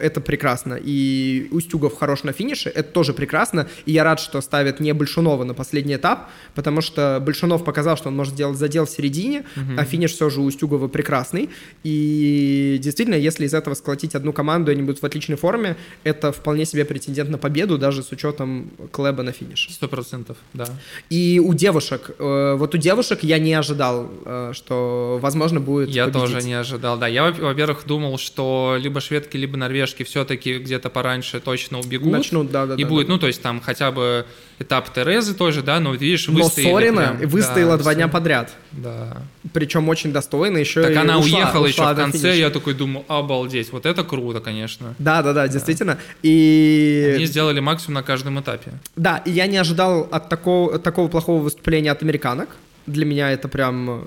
это 0.00 0.20
прекрасно. 0.20 0.78
И 0.80 1.48
Устюгов 1.50 1.96
хорош 1.98 2.22
на 2.22 2.32
финише, 2.32 2.68
это 2.68 2.90
тоже 2.90 3.12
прекрасно. 3.12 3.68
И 3.86 3.92
я 3.92 4.04
рад, 4.04 4.20
что 4.20 4.40
ставят 4.40 4.80
не 4.80 4.92
Большунова 4.92 5.44
на 5.44 5.54
последний 5.54 5.94
этап, 5.94 6.30
потому 6.54 6.80
что 6.80 7.20
Большунов 7.24 7.64
показал, 7.64 7.96
что 7.96 8.08
он 8.08 8.16
может 8.16 8.34
сделать 8.34 8.58
задел 8.58 8.86
в 8.86 8.90
середине, 8.90 9.44
угу. 9.56 9.72
а 9.78 9.84
финиш 9.84 10.12
все 10.12 10.30
же 10.30 10.40
у 10.40 10.44
Устюгова 10.44 10.88
прекрасный. 10.88 11.50
И 11.84 12.78
действительно, 12.82 13.16
если 13.16 13.46
из 13.46 13.54
этого 13.54 13.74
сколотить 13.74 14.14
одну 14.14 14.32
команду, 14.32 14.70
и 14.70 14.74
они 14.74 14.82
будут 14.82 15.02
в 15.02 15.06
отличной 15.06 15.36
форме, 15.36 15.76
это 16.02 16.32
вполне 16.32 16.64
себе 16.64 16.84
претендент 16.84 17.30
на 17.30 17.38
победу, 17.38 17.78
даже 17.78 18.02
с 18.02 18.12
учетом 18.12 18.70
Клэба 18.90 19.22
на 19.22 19.32
финише. 19.32 19.72
Сто 19.72 19.88
процентов, 19.88 20.36
да. 20.52 20.66
И 21.10 21.40
у 21.44 21.54
девушек, 21.54 22.10
э, 22.18 22.54
вот 22.56 22.74
у 22.74 22.78
девушек 22.78 23.22
я 23.22 23.38
не 23.38 23.54
ожидал, 23.54 24.10
э, 24.24 24.50
что, 24.52 25.18
возможно, 25.20 25.60
будет 25.60 25.88
Я 25.90 26.06
победить. 26.06 26.20
тоже 26.20 26.46
не 26.46 26.54
ожидал, 26.54 26.98
да. 26.98 27.06
Я, 27.06 27.30
во-первых, 27.30 27.84
думал, 27.86 28.18
что 28.18 28.76
либо 28.78 29.00
шведки, 29.00 29.36
либо 29.36 29.56
норвежки 29.56 29.83
пробежки 29.84 30.02
все-таки 30.04 30.58
где-то 30.58 30.90
пораньше 30.90 31.40
точно 31.40 31.78
убегут. 31.78 32.12
Начнут, 32.12 32.50
да, 32.50 32.66
да. 32.66 32.74
И 32.74 32.82
да, 32.82 32.88
будет, 32.88 33.06
да. 33.06 33.12
ну, 33.12 33.18
то 33.18 33.26
есть 33.26 33.42
там 33.42 33.60
хотя 33.60 33.90
бы 33.90 34.24
этап 34.58 34.92
Терезы 34.92 35.34
тоже, 35.34 35.62
да, 35.62 35.80
но 35.80 35.94
видишь, 35.94 36.28
выстояли. 36.28 36.68
Но 36.68 36.78
Сорина 36.78 37.16
прям, 37.18 37.30
выстояла 37.30 37.76
да, 37.76 37.82
два 37.82 37.94
дня 37.94 38.08
подряд. 38.08 38.52
Да. 38.72 39.18
Причем 39.52 39.88
очень 39.88 40.12
достойно 40.12 40.58
еще 40.58 40.82
Так 40.82 40.92
и 40.92 40.94
она 40.94 41.18
ушла, 41.18 41.38
уехала 41.38 41.66
ушла 41.66 41.90
еще 41.90 41.94
в 41.94 41.96
конце, 41.96 42.18
финиша. 42.18 42.38
я 42.38 42.50
такой 42.50 42.74
думаю, 42.74 43.04
обалдеть, 43.08 43.72
вот 43.72 43.86
это 43.86 44.04
круто, 44.04 44.40
конечно. 44.40 44.94
Да, 44.98 45.22
да, 45.22 45.32
да, 45.32 45.48
действительно. 45.48 45.98
И... 46.22 47.12
Они 47.16 47.26
сделали 47.26 47.60
максимум 47.60 47.94
на 47.94 48.02
каждом 48.02 48.40
этапе. 48.40 48.72
Да, 48.96 49.18
и 49.18 49.30
я 49.30 49.46
не 49.46 49.56
ожидал 49.56 50.08
от 50.10 50.28
такого, 50.28 50.76
от 50.76 50.82
такого 50.82 51.08
плохого 51.08 51.42
выступления 51.42 51.92
от 51.92 52.02
американок. 52.02 52.48
Для 52.86 53.06
меня 53.06 53.30
это 53.30 53.48
прям 53.48 53.90
э, 53.90 54.02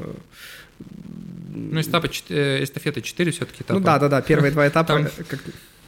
ну, 1.72 1.82
этапа, 1.82 2.10
э, 2.30 2.64
эстафеты 2.64 3.02
4 3.02 3.32
все-таки 3.32 3.64
этапа. 3.64 3.80
Ну 3.80 3.86
да, 3.86 4.00
да, 4.00 4.08
да, 4.08 4.22
первые 4.22 4.52
два 4.52 4.68
этапа. 4.68 4.94
Там... 4.94 5.08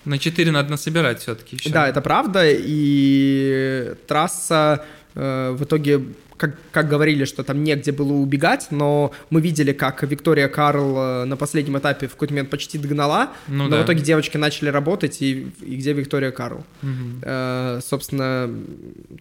На 0.05 0.17
4 0.17 0.51
надо 0.51 0.71
насобирать 0.71 1.21
все-таки 1.21 1.57
еще. 1.57 1.69
Да, 1.69 1.87
это 1.87 2.01
правда. 2.01 2.43
И 2.45 3.93
трасса 4.07 4.85
э, 5.15 5.51
в 5.51 5.63
итоге 5.63 6.01
как, 6.39 6.55
как 6.71 6.87
говорили, 6.87 7.25
что 7.25 7.43
там 7.43 7.63
негде 7.63 7.91
было 7.91 8.13
убегать, 8.13 8.67
но 8.71 9.11
мы 9.29 9.41
видели, 9.41 9.73
как 9.73 10.01
Виктория 10.03 10.47
Карл 10.47 10.97
э, 10.97 11.25
на 11.25 11.35
последнем 11.35 11.77
этапе 11.77 12.07
в 12.07 12.11
какой-то 12.11 12.33
момент 12.33 12.49
почти 12.49 12.77
догнала, 12.77 13.33
ну, 13.47 13.65
но 13.65 13.69
да. 13.69 13.81
в 13.81 13.85
итоге 13.85 14.01
девочки 14.01 14.37
начали 14.37 14.69
работать, 14.69 15.21
и, 15.21 15.51
и 15.61 15.75
где 15.75 15.93
Виктория 15.93 16.31
Карл? 16.31 16.65
Угу. 16.81 16.91
Э, 17.23 17.79
собственно, 17.85 18.49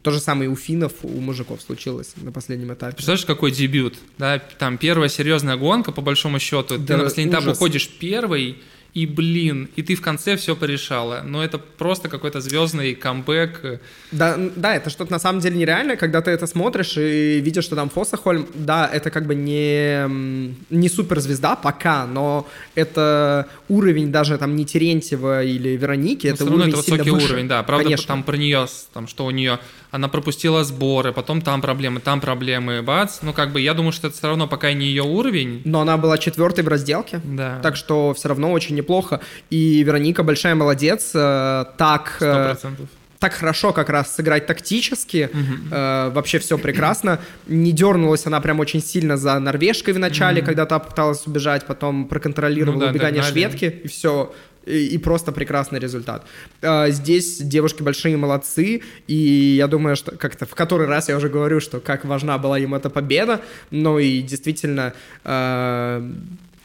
то 0.03 0.13
же 0.13 0.21
самое 0.21 0.49
и 0.49 0.53
у 0.53 0.57
финнов, 0.57 0.93
у 1.03 1.21
мужиков 1.21 1.61
случилось 1.61 2.15
на 2.17 2.31
последнем 2.31 2.73
этапе. 2.73 2.95
Представляешь, 2.95 3.27
какой 3.27 3.51
дебют? 3.51 3.97
Да, 4.17 4.39
там 4.39 4.79
первая 4.79 5.09
серьезная 5.09 5.57
гонка, 5.57 5.91
по 5.91 6.01
большому 6.01 6.39
счету, 6.39 6.79
да, 6.79 6.87
ты 6.87 6.97
на 6.97 7.03
последний 7.05 7.33
этап 7.33 7.47
уходишь 7.49 7.89
первый, 7.89 8.59
и, 8.95 9.07
блин, 9.07 9.69
и 9.77 9.83
ты 9.83 9.95
в 9.95 10.01
конце 10.01 10.37
все 10.37 10.57
порешала. 10.57 11.23
Но 11.25 11.45
это 11.45 11.59
просто 11.59 12.09
какой-то 12.09 12.41
звездный 12.41 12.95
камбэк. 12.95 13.81
Да, 14.13 14.37
да, 14.57 14.75
это 14.75 14.91
что-то 14.91 15.13
на 15.13 15.19
самом 15.19 15.41
деле 15.41 15.57
нереальное, 15.57 15.97
когда 15.97 16.21
ты 16.21 16.31
это 16.31 16.47
смотришь 16.47 16.97
и 16.97 17.41
видишь, 17.41 17.65
что 17.65 17.77
там 17.77 17.91
Фоссахольм, 17.91 18.49
да, 18.55 18.89
это 18.93 19.11
как 19.11 19.27
бы 19.27 19.35
не, 19.35 20.09
не 20.71 20.89
суперзвезда 20.89 21.57
пока, 21.57 22.07
но 22.07 22.49
это 22.75 23.47
уровень 23.69 24.11
даже 24.11 24.39
там 24.39 24.57
не 24.57 24.65
Терентьева 24.65 25.45
или 25.45 25.71
Вероники, 25.77 26.27
но 26.27 26.35
это 26.35 26.45
уровень 26.47 26.69
это 26.69 26.77
высокий 26.79 27.11
выше. 27.11 27.27
уровень, 27.27 27.49
да. 27.49 27.63
Правда, 27.63 27.85
Конечно. 27.85 28.07
там 28.07 28.23
про 28.23 28.37
нее, 28.37 28.67
там, 28.93 29.07
что 29.07 29.27
у 29.27 29.31
нее 29.31 29.59
она 29.91 30.09
пропустила 30.09 30.65
сборы, 30.65 31.13
потом 31.13 31.41
там 31.41 31.63
проблемы, 31.63 32.01
там 32.01 32.21
проблемы, 32.21 32.83
бац. 32.83 33.21
Ну, 33.23 33.33
как 33.33 33.53
бы, 33.53 33.61
я 33.61 33.75
думаю, 33.75 33.93
что 33.93 34.09
это 34.09 34.17
все 34.17 34.27
равно 34.27 34.47
пока 34.47 34.73
не 34.73 34.87
ее 34.87 35.03
уровень. 35.03 35.63
Но 35.65 35.81
она 35.81 35.97
была 35.97 36.19
четвертой 36.19 36.65
в 36.65 36.69
разделке. 36.69 37.21
Да. 37.25 37.59
Так 37.63 37.77
что 37.77 38.13
все 38.15 38.29
равно 38.29 38.53
очень 38.53 38.75
неплохо. 38.89 39.21
И 39.51 39.83
Вероника 39.85 40.23
большая 40.23 40.55
молодец. 40.55 41.11
Э, 41.15 41.65
так... 41.77 42.17
Э, 42.21 42.33
Сто 42.33 42.45
процентов 42.45 42.89
так 43.21 43.33
хорошо 43.33 43.73
как 43.73 43.91
раз 43.91 44.15
сыграть 44.15 44.47
тактически, 44.47 45.29
mm-hmm. 45.33 45.73
э, 45.73 46.11
вообще 46.11 46.39
все 46.39 46.57
прекрасно. 46.57 47.19
Не 47.49 47.73
дернулась 47.73 48.27
она 48.27 48.41
прям 48.41 48.61
очень 48.61 48.81
сильно 48.81 49.17
за 49.17 49.41
норвежкой 49.41 49.95
в 49.95 49.99
начале, 49.99 50.41
mm-hmm. 50.41 50.45
когда 50.45 50.67
та 50.67 50.79
пыталась 50.79 51.27
убежать, 51.27 51.67
потом 51.67 52.07
проконтролировала 52.07 52.75
ну, 52.75 52.81
да, 52.85 52.91
убегание 52.91 53.23
догнали. 53.23 53.33
шведки, 53.33 53.81
и 53.85 53.89
все, 53.89 54.33
и, 54.67 54.95
и 54.95 54.99
просто 54.99 55.33
прекрасный 55.33 55.81
результат. 55.81 56.27
Э, 56.63 56.91
здесь 56.91 57.39
девушки 57.39 57.83
большие 57.83 58.17
молодцы, 58.17 58.83
и 59.09 59.15
я 59.57 59.67
думаю, 59.67 59.97
что 59.97 60.17
как-то 60.17 60.47
в 60.47 60.55
который 60.55 60.87
раз 60.87 61.09
я 61.09 61.17
уже 61.17 61.29
говорю, 61.29 61.59
что 61.59 61.81
как 61.81 62.05
важна 62.05 62.39
была 62.39 62.57
им 62.59 62.73
эта 62.73 62.89
победа, 62.89 63.41
но 63.71 63.99
и 63.99 64.23
действительно... 64.23 64.93
Э, 65.25 66.09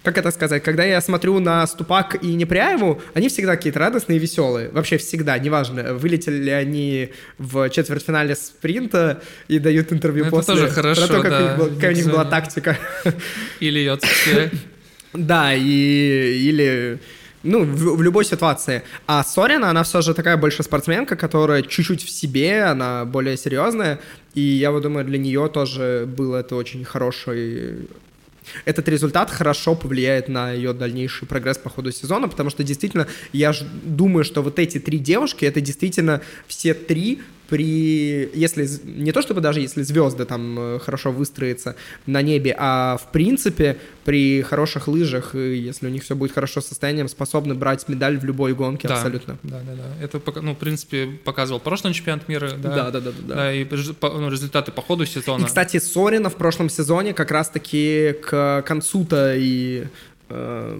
как 0.04 0.18
это 0.18 0.32
сказать, 0.32 0.62
когда 0.64 0.84
я 0.84 1.00
смотрю 1.02 1.40
на 1.40 1.66
Ступак 1.66 2.22
и 2.22 2.34
Непряеву, 2.36 3.02
они 3.14 3.30
всегда 3.30 3.56
какие-то 3.56 3.80
радостные 3.80 4.18
и 4.18 4.20
веселые. 4.20 4.70
Вообще 4.70 4.98
всегда, 4.98 5.38
неважно, 5.40 5.94
вылетели 5.94 6.44
ли 6.44 6.52
они 6.52 7.10
в 7.38 7.70
четвертьфинале 7.70 8.36
спринта 8.36 9.22
и 9.48 9.60
дают 9.60 9.94
интервью 9.94 10.26
ну, 10.26 10.32
после. 10.32 10.54
Это 10.56 10.64
тоже 10.64 10.74
хорошо, 10.74 11.08
про 11.08 11.16
то, 11.16 11.22
как 11.22 11.32
да. 11.32 11.38
у 11.38 11.66
них, 11.66 11.76
какая 11.76 11.94
у 11.94 11.96
них 11.96 12.12
была 12.12 12.26
тактика. 12.26 12.78
Или 13.60 13.80
Йоцке. 13.80 14.52
Да, 15.14 15.54
и, 15.54 15.60
или 15.62 17.00
ну, 17.44 17.66
в, 17.66 17.98
в 17.98 18.02
любой 18.02 18.26
ситуации. 18.26 18.82
А 19.06 19.24
Сорина, 19.24 19.70
она 19.70 19.84
все 19.84 20.02
же 20.02 20.16
такая 20.16 20.38
больше 20.38 20.64
спортсменка, 20.64 21.16
которая 21.16 21.62
чуть-чуть 21.62 22.04
в 22.04 22.10
себе, 22.10 22.64
она 22.64 23.06
более 23.06 23.38
серьезная. 23.38 24.00
И 24.34 24.42
я 24.42 24.72
вот 24.72 24.82
думаю, 24.82 25.06
для 25.06 25.20
нее 25.20 25.50
тоже 25.54 26.06
был 26.08 26.34
это 26.34 26.56
очень 26.56 26.84
хороший 26.84 27.88
этот 28.66 28.88
результат 28.88 29.30
хорошо 29.30 29.76
повлияет 29.76 30.28
на 30.30 30.52
ее 30.52 30.74
дальнейший 30.74 31.28
прогресс 31.28 31.58
по 31.58 31.70
ходу 31.70 31.92
сезона, 31.92 32.28
потому 32.28 32.50
что 32.50 32.64
действительно 32.64 33.08
я 33.32 33.54
думаю, 33.84 34.24
что 34.24 34.42
вот 34.42 34.60
эти 34.60 34.80
три 34.80 35.00
девушки, 35.00 35.46
это 35.46 35.62
действительно 35.62 36.22
все 36.48 36.74
три 36.74 37.22
при, 37.50 38.30
если, 38.34 38.68
не 38.86 39.12
то 39.12 39.22
чтобы 39.22 39.42
даже 39.42 39.60
если 39.60 39.84
звезды 39.84 40.26
там 40.26 40.58
э, 40.60 40.80
хорошо 40.80 41.12
выстроятся 41.12 41.76
на 42.06 42.22
небе, 42.22 42.56
а 42.58 42.98
в 42.98 43.12
принципе 43.12 43.78
при 44.06 44.42
хороших 44.42 44.88
лыжах, 44.88 45.36
если 45.36 45.88
у 45.88 45.90
них 45.90 46.04
все 46.04 46.16
будет 46.16 46.32
хорошо 46.32 46.62
с 46.62 46.68
состоянием, 46.68 47.08
способны 47.08 47.54
брать 47.54 47.88
медаль 47.88 48.18
в 48.18 48.24
любой 48.24 48.54
гонке 48.54 48.88
да, 48.88 48.96
абсолютно. 48.96 49.38
Да, 49.44 49.62
да, 49.62 49.76
да. 49.76 50.04
Это, 50.04 50.22
ну, 50.42 50.54
в 50.54 50.58
принципе, 50.58 51.08
показывал 51.24 51.60
прошлый 51.60 51.94
чемпионат 51.94 52.28
мира, 52.28 52.52
да. 52.58 52.76
Да, 52.76 52.92
да, 52.92 53.00
да, 53.00 53.12
да. 53.12 53.36
да 53.36 53.54
и 53.54 53.66
ну, 54.02 54.30
результаты 54.30 54.72
по 54.72 54.82
ходу 54.82 55.06
сезона. 55.06 55.44
И, 55.44 55.46
кстати, 55.46 55.80
Сорина 55.80 56.30
в 56.30 56.36
прошлом 56.36 56.70
сезоне 56.70 57.14
как 57.14 57.32
раз-таки 57.32 58.16
к 58.22 58.64
концу-то 58.66 59.36
и 59.36 59.86
э, 60.30 60.80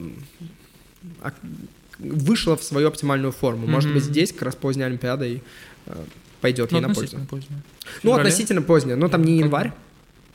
вышла 2.00 2.58
в 2.58 2.64
свою 2.64 2.88
оптимальную 2.88 3.32
форму. 3.32 3.68
Может 3.68 3.90
mm-hmm. 3.90 3.94
быть, 3.94 4.04
здесь 4.04 4.32
как 4.32 4.44
раз 4.44 4.56
поздняя 4.56 4.88
Олимпиада 4.88 5.26
и 5.26 5.40
э, 5.86 5.96
пойдет 6.44 6.72
ну, 6.72 6.80
ей 6.80 6.86
на 6.86 6.94
пользу. 6.94 7.18
Поздняя. 7.30 7.62
Ну, 8.04 8.14
относительно 8.14 8.62
поздняя. 8.62 8.98
Но 8.98 9.08
там 9.08 9.24
не 9.24 9.38
январь. 9.38 9.72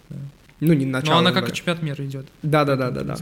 Да. 0.08 0.16
Ну, 0.60 0.72
не 0.72 0.86
начало. 0.86 1.12
Но 1.12 1.18
она 1.18 1.28
января. 1.28 1.46
как 1.46 1.54
и 1.54 1.56
чемпионат 1.56 1.82
мира 1.82 2.04
идет. 2.04 2.26
Да, 2.42 2.64
да, 2.64 2.76
да, 2.76 2.90
да, 2.90 3.02
да. 3.02 3.16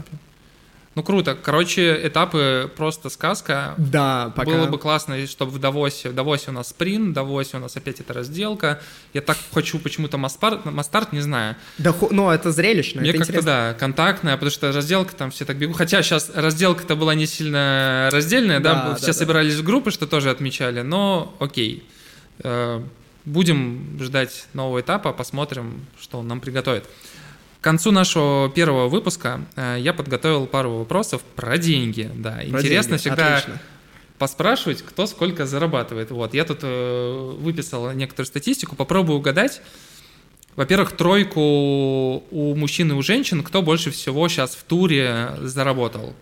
Ну 0.95 1.03
круто. 1.03 1.37
Короче, 1.39 2.07
этапы 2.07 2.71
просто 2.75 3.09
сказка. 3.09 3.75
Да, 3.77 4.33
пока. 4.35 4.49
Было 4.49 4.65
бы 4.65 4.79
классно, 4.79 5.27
чтобы 5.27 5.51
в 5.51 5.59
Давосе, 5.59 6.09
в 6.09 6.15
Давосе 6.15 6.49
у 6.49 6.53
нас 6.53 6.69
спринт, 6.69 7.09
в 7.09 7.13
Давосе 7.13 7.57
у 7.57 7.59
нас 7.59 7.77
опять 7.77 7.99
эта 7.99 8.13
разделка. 8.13 8.79
Я 9.13 9.21
так 9.21 9.37
хочу 9.53 9.77
почему-то 9.77 10.17
Мастарт, 10.17 10.65
Мастарт 10.65 11.13
не 11.13 11.19
знаю. 11.19 11.55
Да, 11.77 11.93
ну 12.09 12.31
это 12.31 12.51
зрелищно, 12.51 13.01
Мне 13.01 13.13
как-то, 13.13 13.43
да, 13.43 13.75
контактная, 13.77 14.33
потому 14.37 14.49
что 14.49 14.71
разделка 14.71 15.13
там 15.13 15.29
все 15.29 15.45
так 15.45 15.57
бегут. 15.57 15.77
Хотя 15.77 16.01
сейчас 16.01 16.31
разделка-то 16.33 16.95
была 16.95 17.13
не 17.13 17.27
сильно 17.27 18.09
раздельная, 18.11 18.59
да, 18.59 18.73
да 18.73 18.95
все 18.95 19.07
да, 19.07 19.13
собирались 19.13 19.55
да. 19.55 19.61
в 19.61 19.65
группы, 19.65 19.91
что 19.91 20.07
тоже 20.07 20.31
отмечали, 20.31 20.81
но 20.81 21.35
окей. 21.39 21.83
Э, 22.43 22.81
будем 23.25 23.97
ждать 23.99 24.47
нового 24.53 24.81
этапа, 24.81 25.11
посмотрим, 25.13 25.85
что 25.99 26.19
он 26.19 26.27
нам 26.27 26.39
приготовит. 26.39 26.85
К 27.59 27.63
концу 27.63 27.91
нашего 27.91 28.49
первого 28.49 28.87
выпуска 28.87 29.41
э, 29.55 29.77
я 29.79 29.93
подготовил 29.93 30.47
пару 30.47 30.77
вопросов 30.77 31.21
про 31.35 31.57
деньги. 31.57 32.09
Да, 32.15 32.33
про 32.35 32.45
интересно 32.45 32.97
деньги. 32.97 33.01
всегда 33.01 33.37
Отлично. 33.37 33.61
поспрашивать, 34.17 34.81
кто 34.83 35.07
сколько 35.07 35.45
зарабатывает. 35.45 36.11
Вот, 36.11 36.33
я 36.33 36.45
тут 36.45 36.59
э, 36.61 37.35
выписал 37.39 37.91
некоторую 37.91 38.27
статистику, 38.27 38.75
попробую 38.75 39.19
угадать. 39.19 39.61
Во-первых, 40.55 40.93
тройку 40.93 42.23
у 42.31 42.55
мужчин 42.55 42.91
и 42.91 42.95
у 42.95 43.01
женщин, 43.03 43.43
кто 43.43 43.61
больше 43.61 43.91
всего 43.91 44.27
сейчас 44.27 44.55
в 44.55 44.63
туре 44.63 45.35
заработал? 45.41 46.15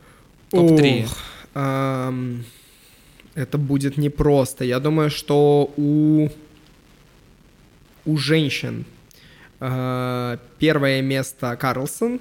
Топ-3. 0.51 1.07
Эм, 1.53 2.45
это 3.35 3.57
будет 3.57 3.97
непросто. 3.97 4.63
Я 4.63 4.79
думаю, 4.79 5.09
что 5.09 5.71
у, 5.77 6.29
у 8.05 8.17
женщин 8.17 8.85
Э, 9.59 10.37
первое 10.59 11.01
место 11.01 11.55
Карлсон. 11.59 12.19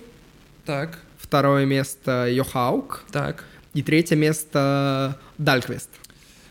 Так. 0.64 0.98
Второе 1.18 1.64
место 1.64 2.28
Йохаук. 2.30 3.04
Так. 3.10 3.44
И 3.74 3.82
третье 3.82 4.16
место 4.16 5.18
Дальквест. 5.38 5.90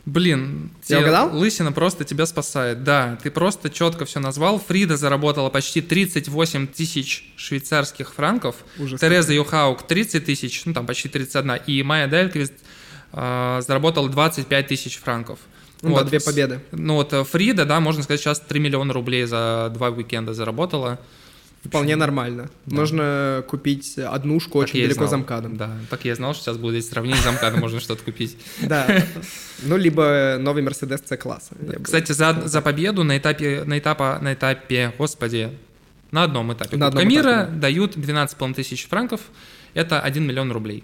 Блин, 0.06 0.72
я 0.90 1.00
угадал? 1.00 1.34
Лысина 1.38 1.72
просто 1.72 2.04
тебя 2.04 2.26
спасает. 2.26 2.84
Да, 2.84 3.18
ты 3.24 3.32
просто 3.32 3.70
четко 3.70 4.04
все 4.04 4.20
назвал. 4.20 4.60
Фрида 4.60 4.98
заработала 4.98 5.50
почти 5.50 5.80
38 5.80 6.68
тысяч 6.68 7.32
швейцарских 7.38 8.14
франков. 8.14 8.58
Ужас. 8.78 9.00
Тереза 9.00 9.34
Юхаук 9.34 9.88
30 9.88 10.26
тысяч, 10.26 10.66
ну 10.66 10.74
там 10.74 10.86
почти 10.86 11.08
31. 11.08 11.62
И 11.68 11.82
Майя 11.84 12.08
Дальквест 12.08 12.54
э, 13.14 13.62
заработала 13.66 14.10
25 14.10 14.68
тысяч 14.68 14.98
франков. 14.98 15.40
Ну 15.82 15.92
вот, 15.92 16.04
да, 16.04 16.10
две 16.10 16.20
победы. 16.20 16.60
Ну 16.72 16.96
вот 16.96 17.14
э, 17.14 17.24
Фрида, 17.24 17.66
да, 17.66 17.80
можно 17.80 18.04
сказать, 18.04 18.22
сейчас 18.22 18.40
3 18.40 18.60
миллиона 18.60 18.94
рублей 18.94 19.26
за 19.26 19.72
два 19.74 19.90
уикенда 19.90 20.34
заработала. 20.34 21.00
Вполне 21.64 21.96
нормально. 21.96 22.50
Да. 22.66 22.76
Можно 22.76 23.44
купить 23.48 23.98
однушку 23.98 24.60
так 24.60 24.70
очень 24.70 24.82
далеко 24.82 25.08
за 25.08 25.18
МКАДом. 25.18 25.56
Да, 25.56 25.72
так 25.90 26.04
я 26.04 26.16
знал, 26.16 26.34
что 26.34 26.44
сейчас 26.44 26.58
будет 26.58 26.84
сравнение 26.86 27.22
с 27.22 27.32
МКАДом, 27.32 27.62
можно 27.62 27.80
что-то 27.80 28.04
купить. 28.04 28.38
Да, 28.62 28.86
ну 29.62 29.78
либо 29.78 30.38
новый 30.40 30.62
Мерседес 30.62 31.02
С-класса. 31.06 31.56
Кстати, 31.82 32.12
за, 32.12 32.44
за 32.46 32.62
победу 32.62 33.04
на 33.04 33.18
этапе, 33.18 33.64
на, 33.66 33.80
этапе, 33.80 34.20
на 34.22 34.34
этапе, 34.34 34.94
господи, 34.98 35.52
на 36.12 36.24
одном 36.24 36.52
этапе 36.54 36.76
на 36.76 36.92
Кубка 36.92 37.06
мира 37.06 37.50
дают 37.52 37.96
12,5 37.96 38.54
тысяч 38.54 38.88
франков, 38.88 39.22
это 39.74 40.02
1 40.02 40.24
миллион 40.24 40.52
рублей. 40.52 40.84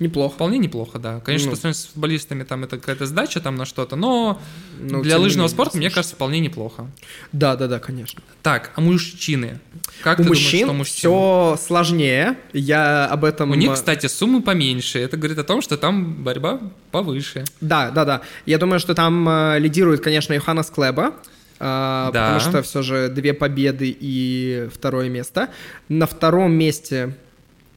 Неплохо. 0.00 0.34
Вполне 0.34 0.56
неплохо, 0.56 0.98
да. 0.98 1.20
Конечно, 1.20 1.50
ну. 1.50 1.56
по 1.56 1.72
с 1.72 1.84
футболистами 1.84 2.42
там 2.42 2.64
это 2.64 2.78
какая-то 2.78 3.04
сдача 3.04 3.38
там 3.38 3.56
на 3.56 3.66
что-то, 3.66 3.96
но 3.96 4.40
ну, 4.80 5.02
для 5.02 5.18
лыжного 5.18 5.46
менее, 5.46 5.54
спорта, 5.54 5.76
мне 5.76 5.90
кажется, 5.90 6.16
вполне 6.16 6.40
неплохо. 6.40 6.86
Да, 7.32 7.54
да, 7.54 7.68
да, 7.68 7.78
конечно. 7.80 8.22
Так, 8.42 8.72
а 8.76 8.80
мужчины? 8.80 9.60
Как 10.02 10.18
У 10.18 10.22
ты 10.22 10.28
мужчин 10.30 10.68
думаешь, 10.68 10.86
что 10.86 11.54
все 11.58 11.66
сложнее. 11.66 12.38
Я 12.54 13.06
об 13.06 13.26
этом... 13.26 13.50
У 13.50 13.54
них, 13.54 13.74
кстати, 13.74 14.06
суммы 14.06 14.40
поменьше. 14.40 14.98
Это 14.98 15.18
говорит 15.18 15.38
о 15.38 15.44
том, 15.44 15.60
что 15.60 15.76
там 15.76 16.24
борьба 16.24 16.60
повыше. 16.90 17.44
Да, 17.60 17.90
да, 17.90 18.06
да. 18.06 18.22
Я 18.46 18.56
думаю, 18.56 18.80
что 18.80 18.94
там 18.94 19.28
э, 19.28 19.58
лидирует, 19.58 20.00
конечно, 20.00 20.32
Йоханнес 20.32 20.70
Клеба. 20.70 21.14
Uh, 21.58 22.10
да. 22.10 22.32
Потому 22.32 22.40
что 22.40 22.62
все 22.62 22.80
же 22.80 23.08
две 23.10 23.34
победы 23.34 23.94
и 24.00 24.66
второе 24.74 25.10
место. 25.10 25.50
На 25.90 26.06
втором 26.06 26.52
месте 26.52 27.14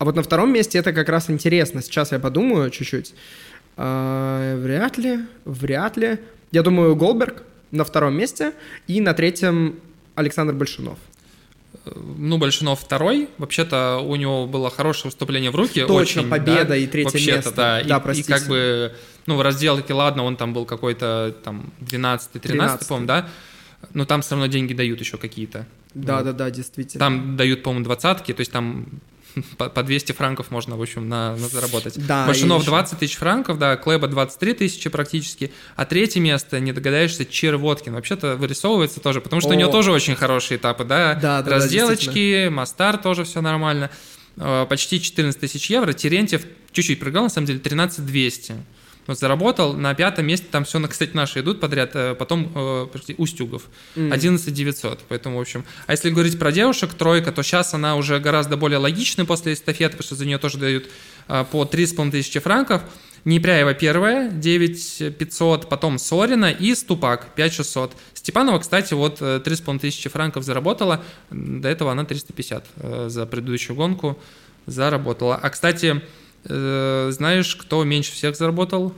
а 0.03 0.05
вот 0.05 0.17
на 0.17 0.21
втором 0.21 0.51
месте 0.51 0.77
это 0.77 0.91
как 0.91 1.07
раз 1.07 1.29
интересно. 1.29 1.81
Сейчас 1.81 2.11
я 2.11 2.19
подумаю 2.19 2.69
чуть-чуть. 2.69 3.13
А, 3.77 4.57
вряд 4.57 4.97
ли, 4.97 5.19
вряд 5.45 5.95
ли. 5.95 6.19
Я 6.51 6.61
думаю, 6.61 6.93
Голберг 6.97 7.43
на 7.71 7.85
втором 7.85 8.13
месте. 8.13 8.51
И 8.85 8.99
на 8.99 9.13
третьем 9.13 9.79
Александр 10.15 10.53
Большунов. 10.55 10.97
Ну, 12.17 12.37
Большунов 12.37 12.81
второй. 12.81 13.29
Вообще-то 13.37 13.99
у 14.05 14.17
него 14.17 14.45
было 14.45 14.69
хорошее 14.69 15.05
выступление 15.05 15.51
в 15.51 15.55
руки. 15.55 15.85
Точно, 15.85 15.95
очень, 15.95 16.29
победа 16.29 16.65
да, 16.65 16.75
и 16.75 16.85
третье 16.85 17.35
место. 17.35 17.51
Да, 17.51 17.81
да 17.81 18.11
и, 18.11 18.19
и 18.19 18.23
как 18.23 18.45
бы, 18.47 18.93
ну, 19.25 19.37
в 19.37 19.41
разделке, 19.41 19.93
ладно, 19.93 20.23
он 20.25 20.35
там 20.35 20.53
был 20.53 20.65
какой-то 20.65 21.33
там 21.45 21.71
12-13, 21.79 22.87
по-моему, 22.89 23.07
да? 23.07 23.29
Но 23.93 24.03
там 24.03 24.21
все 24.21 24.31
равно 24.31 24.47
деньги 24.47 24.73
дают 24.73 24.99
еще 24.99 25.15
какие-то. 25.15 25.65
Да, 25.93 26.17
вот. 26.17 26.25
да, 26.25 26.33
да, 26.33 26.51
действительно. 26.51 26.99
Там 26.99 27.37
дают, 27.37 27.63
по-моему, 27.63 27.85
двадцатки, 27.85 28.33
то 28.33 28.41
есть 28.41 28.51
там 28.51 28.85
по, 29.57 29.69
по 29.69 29.83
200 29.83 30.11
франков 30.11 30.51
можно, 30.51 30.77
в 30.77 30.81
общем, 30.81 31.07
на, 31.09 31.35
на 31.35 31.47
заработать. 31.47 31.93
Да, 32.05 32.25
Большунов 32.25 32.65
20 32.65 32.99
тысяч 32.99 33.15
франков, 33.15 33.57
да, 33.57 33.75
Клеба 33.75 34.07
23 34.07 34.53
тысячи 34.53 34.89
практически, 34.89 35.51
а 35.75 35.85
третье 35.85 36.19
место, 36.19 36.59
не 36.59 36.71
догадаешься, 36.73 37.25
Чир 37.25 37.57
Воткин. 37.57 37.93
Вообще-то 37.93 38.35
вырисовывается 38.35 38.99
тоже, 38.99 39.21
потому 39.21 39.41
что 39.41 39.51
О. 39.51 39.53
у 39.53 39.55
него 39.55 39.71
тоже 39.71 39.91
очень 39.91 40.15
хорошие 40.15 40.57
этапы, 40.57 40.83
да, 40.83 41.15
да, 41.15 41.41
да 41.41 41.51
разделочки, 41.51 42.45
да, 42.45 42.51
Мастар 42.51 42.97
тоже 42.97 43.23
все 43.23 43.41
нормально. 43.41 43.89
Э, 44.37 44.65
почти 44.67 45.01
14 45.01 45.39
тысяч 45.39 45.69
евро, 45.69 45.93
Терентьев 45.93 46.43
чуть-чуть 46.71 46.99
проиграл, 46.99 47.23
на 47.23 47.29
самом 47.29 47.47
деле 47.47 47.59
13 47.59 48.05
200 48.05 48.55
вот 49.07 49.19
заработал. 49.19 49.73
На 49.73 49.93
пятом 49.93 50.25
месте 50.25 50.47
там 50.49 50.63
все, 50.63 50.81
кстати, 50.87 51.11
наши 51.13 51.41
идут 51.41 51.59
подряд. 51.59 51.91
Э, 51.93 52.15
потом, 52.15 52.51
э, 52.55 52.87
Устюгов. 53.17 53.63
Mm. 53.95 54.13
11 54.13 54.53
900. 54.53 54.99
Поэтому, 55.09 55.37
в 55.37 55.41
общем... 55.41 55.65
А 55.87 55.91
если 55.91 56.09
говорить 56.09 56.39
про 56.39 56.51
девушек, 56.51 56.93
тройка, 56.93 57.31
то 57.31 57.43
сейчас 57.43 57.73
она 57.73 57.95
уже 57.95 58.19
гораздо 58.19 58.57
более 58.57 58.79
логичная 58.79 59.25
после 59.25 59.53
эстафеты, 59.53 59.97
потому 59.97 60.05
что 60.05 60.15
за 60.15 60.25
нее 60.25 60.37
тоже 60.37 60.57
дают 60.57 60.85
э, 61.27 61.45
по 61.51 61.63
3,5 61.63 62.11
тысячи 62.11 62.39
франков. 62.39 62.81
Непряева 63.25 63.73
первая, 63.73 64.29
9 64.29 65.15
500, 65.17 65.69
потом 65.69 65.97
Сорина 65.97 66.51
и 66.51 66.75
Ступак, 66.75 67.33
5 67.35 67.53
600. 67.53 67.95
Степанова, 68.13 68.59
кстати, 68.59 68.93
вот 68.93 69.21
3,5 69.21 69.79
тысячи 69.79 70.09
франков 70.09 70.43
заработала, 70.43 71.01
до 71.31 71.69
этого 71.69 71.91
она 71.93 72.03
350 72.03 72.65
э, 72.75 73.05
за 73.09 73.25
предыдущую 73.25 73.77
гонку 73.77 74.19
заработала. 74.65 75.35
А, 75.35 75.49
кстати, 75.49 76.01
Э, 76.01 76.22
знаешь, 76.45 77.55
кто 77.55 77.83
меньше 77.83 78.11
всех 78.13 78.35
заработал? 78.35 78.93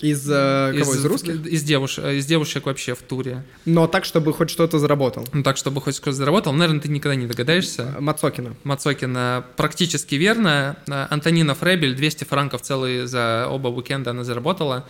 Из, 0.00 0.30
э, 0.30 0.74
кого, 0.78 0.92
из, 0.94 0.98
из 1.00 1.04
русских? 1.04 1.46
Из 1.46 1.62
девушек, 1.64 2.04
из 2.04 2.24
девушек 2.24 2.66
вообще 2.66 2.94
в 2.94 3.02
туре. 3.02 3.44
Но 3.64 3.88
так, 3.88 4.04
чтобы 4.04 4.32
хоть 4.32 4.48
что-то 4.48 4.78
заработал. 4.78 5.26
Ну 5.32 5.42
так, 5.42 5.56
чтобы 5.56 5.80
хоть 5.80 5.96
что-то 5.96 6.12
заработал. 6.12 6.52
Наверное, 6.52 6.80
ты 6.80 6.88
никогда 6.88 7.16
не 7.16 7.26
догадаешься. 7.26 7.96
Мацокина. 7.98 8.54
Мацокина. 8.62 9.44
Практически 9.56 10.14
верно. 10.14 10.76
Антонина 10.86 11.56
Фребель, 11.56 11.96
200 11.96 12.24
франков 12.24 12.62
целые 12.62 13.08
за 13.08 13.48
оба 13.50 13.68
уикенда 13.68 14.10
она 14.10 14.22
заработала. 14.22 14.86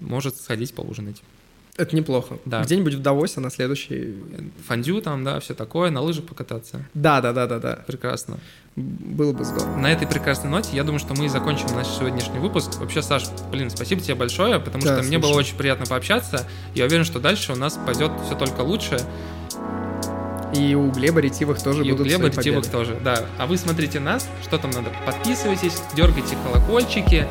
Может 0.00 0.36
сходить 0.36 0.74
поужинать. 0.74 1.22
Это 1.78 1.96
неплохо. 1.96 2.36
Да. 2.44 2.62
Где-нибудь 2.62 2.94
в 2.94 3.00
Давосе 3.00 3.40
на 3.40 3.50
следующий... 3.50 4.14
Фондю 4.68 5.00
там, 5.00 5.24
да, 5.24 5.40
все 5.40 5.54
такое, 5.54 5.90
на 5.90 6.02
лыжах 6.02 6.26
покататься. 6.26 6.84
Да, 6.92 7.22
да, 7.22 7.32
да, 7.32 7.46
да, 7.46 7.58
да. 7.58 7.78
Прекрасно. 7.86 8.38
Было 8.76 9.32
бы 9.32 9.44
здорово. 9.44 9.76
На 9.76 9.90
этой 9.90 10.06
прекрасной 10.06 10.50
ноте 10.50 10.76
я 10.76 10.84
думаю, 10.84 10.98
что 10.98 11.14
мы 11.14 11.26
и 11.26 11.28
закончим 11.28 11.68
наш 11.74 11.86
сегодняшний 11.88 12.38
выпуск. 12.38 12.78
Вообще, 12.78 13.00
Саш, 13.00 13.24
блин, 13.50 13.70
спасибо 13.70 14.02
тебе 14.02 14.14
большое, 14.14 14.60
потому 14.60 14.84
да, 14.84 14.98
что 14.98 15.06
мне 15.06 15.18
было 15.18 15.32
очень 15.32 15.56
приятно 15.56 15.86
пообщаться. 15.86 16.46
Я 16.74 16.84
уверен, 16.84 17.04
что 17.04 17.20
дальше 17.20 17.52
у 17.52 17.56
нас 17.56 17.78
пойдет 17.86 18.12
все 18.26 18.34
только 18.34 18.60
лучше. 18.60 18.98
И 20.54 20.74
у 20.74 20.90
Глеба 20.90 21.20
Ретивых 21.20 21.62
тоже 21.62 21.82
и 21.84 21.90
будут 21.92 22.00
у 22.00 22.04
Глеба 22.04 22.28
Ретивых 22.28 22.66
тоже, 22.66 22.98
да. 23.02 23.24
А 23.38 23.46
вы 23.46 23.56
смотрите 23.56 23.98
нас, 23.98 24.28
что 24.42 24.58
там 24.58 24.70
надо. 24.72 24.90
Подписывайтесь, 25.06 25.82
дергайте 25.96 26.36
колокольчики, 26.44 27.26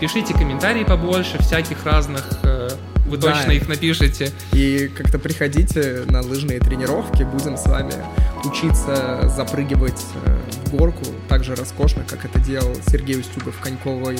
пишите 0.00 0.34
комментарии 0.34 0.84
побольше, 0.84 1.38
всяких 1.38 1.84
разных 1.86 2.26
э, 2.42 2.68
вы 3.06 3.16
да. 3.16 3.32
точно 3.32 3.52
их 3.52 3.68
напишете. 3.68 4.32
И 4.52 4.90
как-то 4.94 5.18
приходите 5.18 6.04
на 6.08 6.20
лыжные 6.20 6.60
тренировки, 6.60 7.22
будем 7.22 7.56
с 7.56 7.66
вами 7.66 7.94
учиться 8.44 9.28
запрыгивать 9.34 10.04
э, 10.24 10.36
в 10.64 10.76
горку 10.76 11.04
так 11.28 11.44
же 11.44 11.54
роскошно, 11.54 12.04
как 12.08 12.24
это 12.24 12.38
делал 12.38 12.74
Сергей 12.88 13.18
Устюгов 13.18 13.56
в 13.56 13.60
Коньковой, 13.60 14.18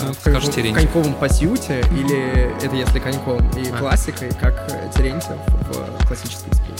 ну, 0.00 0.12
в, 0.12 0.18
Коньков, 0.22 0.56
в 0.56 0.74
Коньковом 0.74 1.14
пасьюте, 1.14 1.80
или 1.92 2.52
это 2.64 2.74
если 2.74 2.98
Коньком, 2.98 3.48
и 3.50 3.68
а. 3.68 3.78
классикой, 3.78 4.30
как 4.40 4.70
Терентьев 4.94 5.38
в 5.70 6.06
классической 6.06 6.54
спринте. 6.54 6.75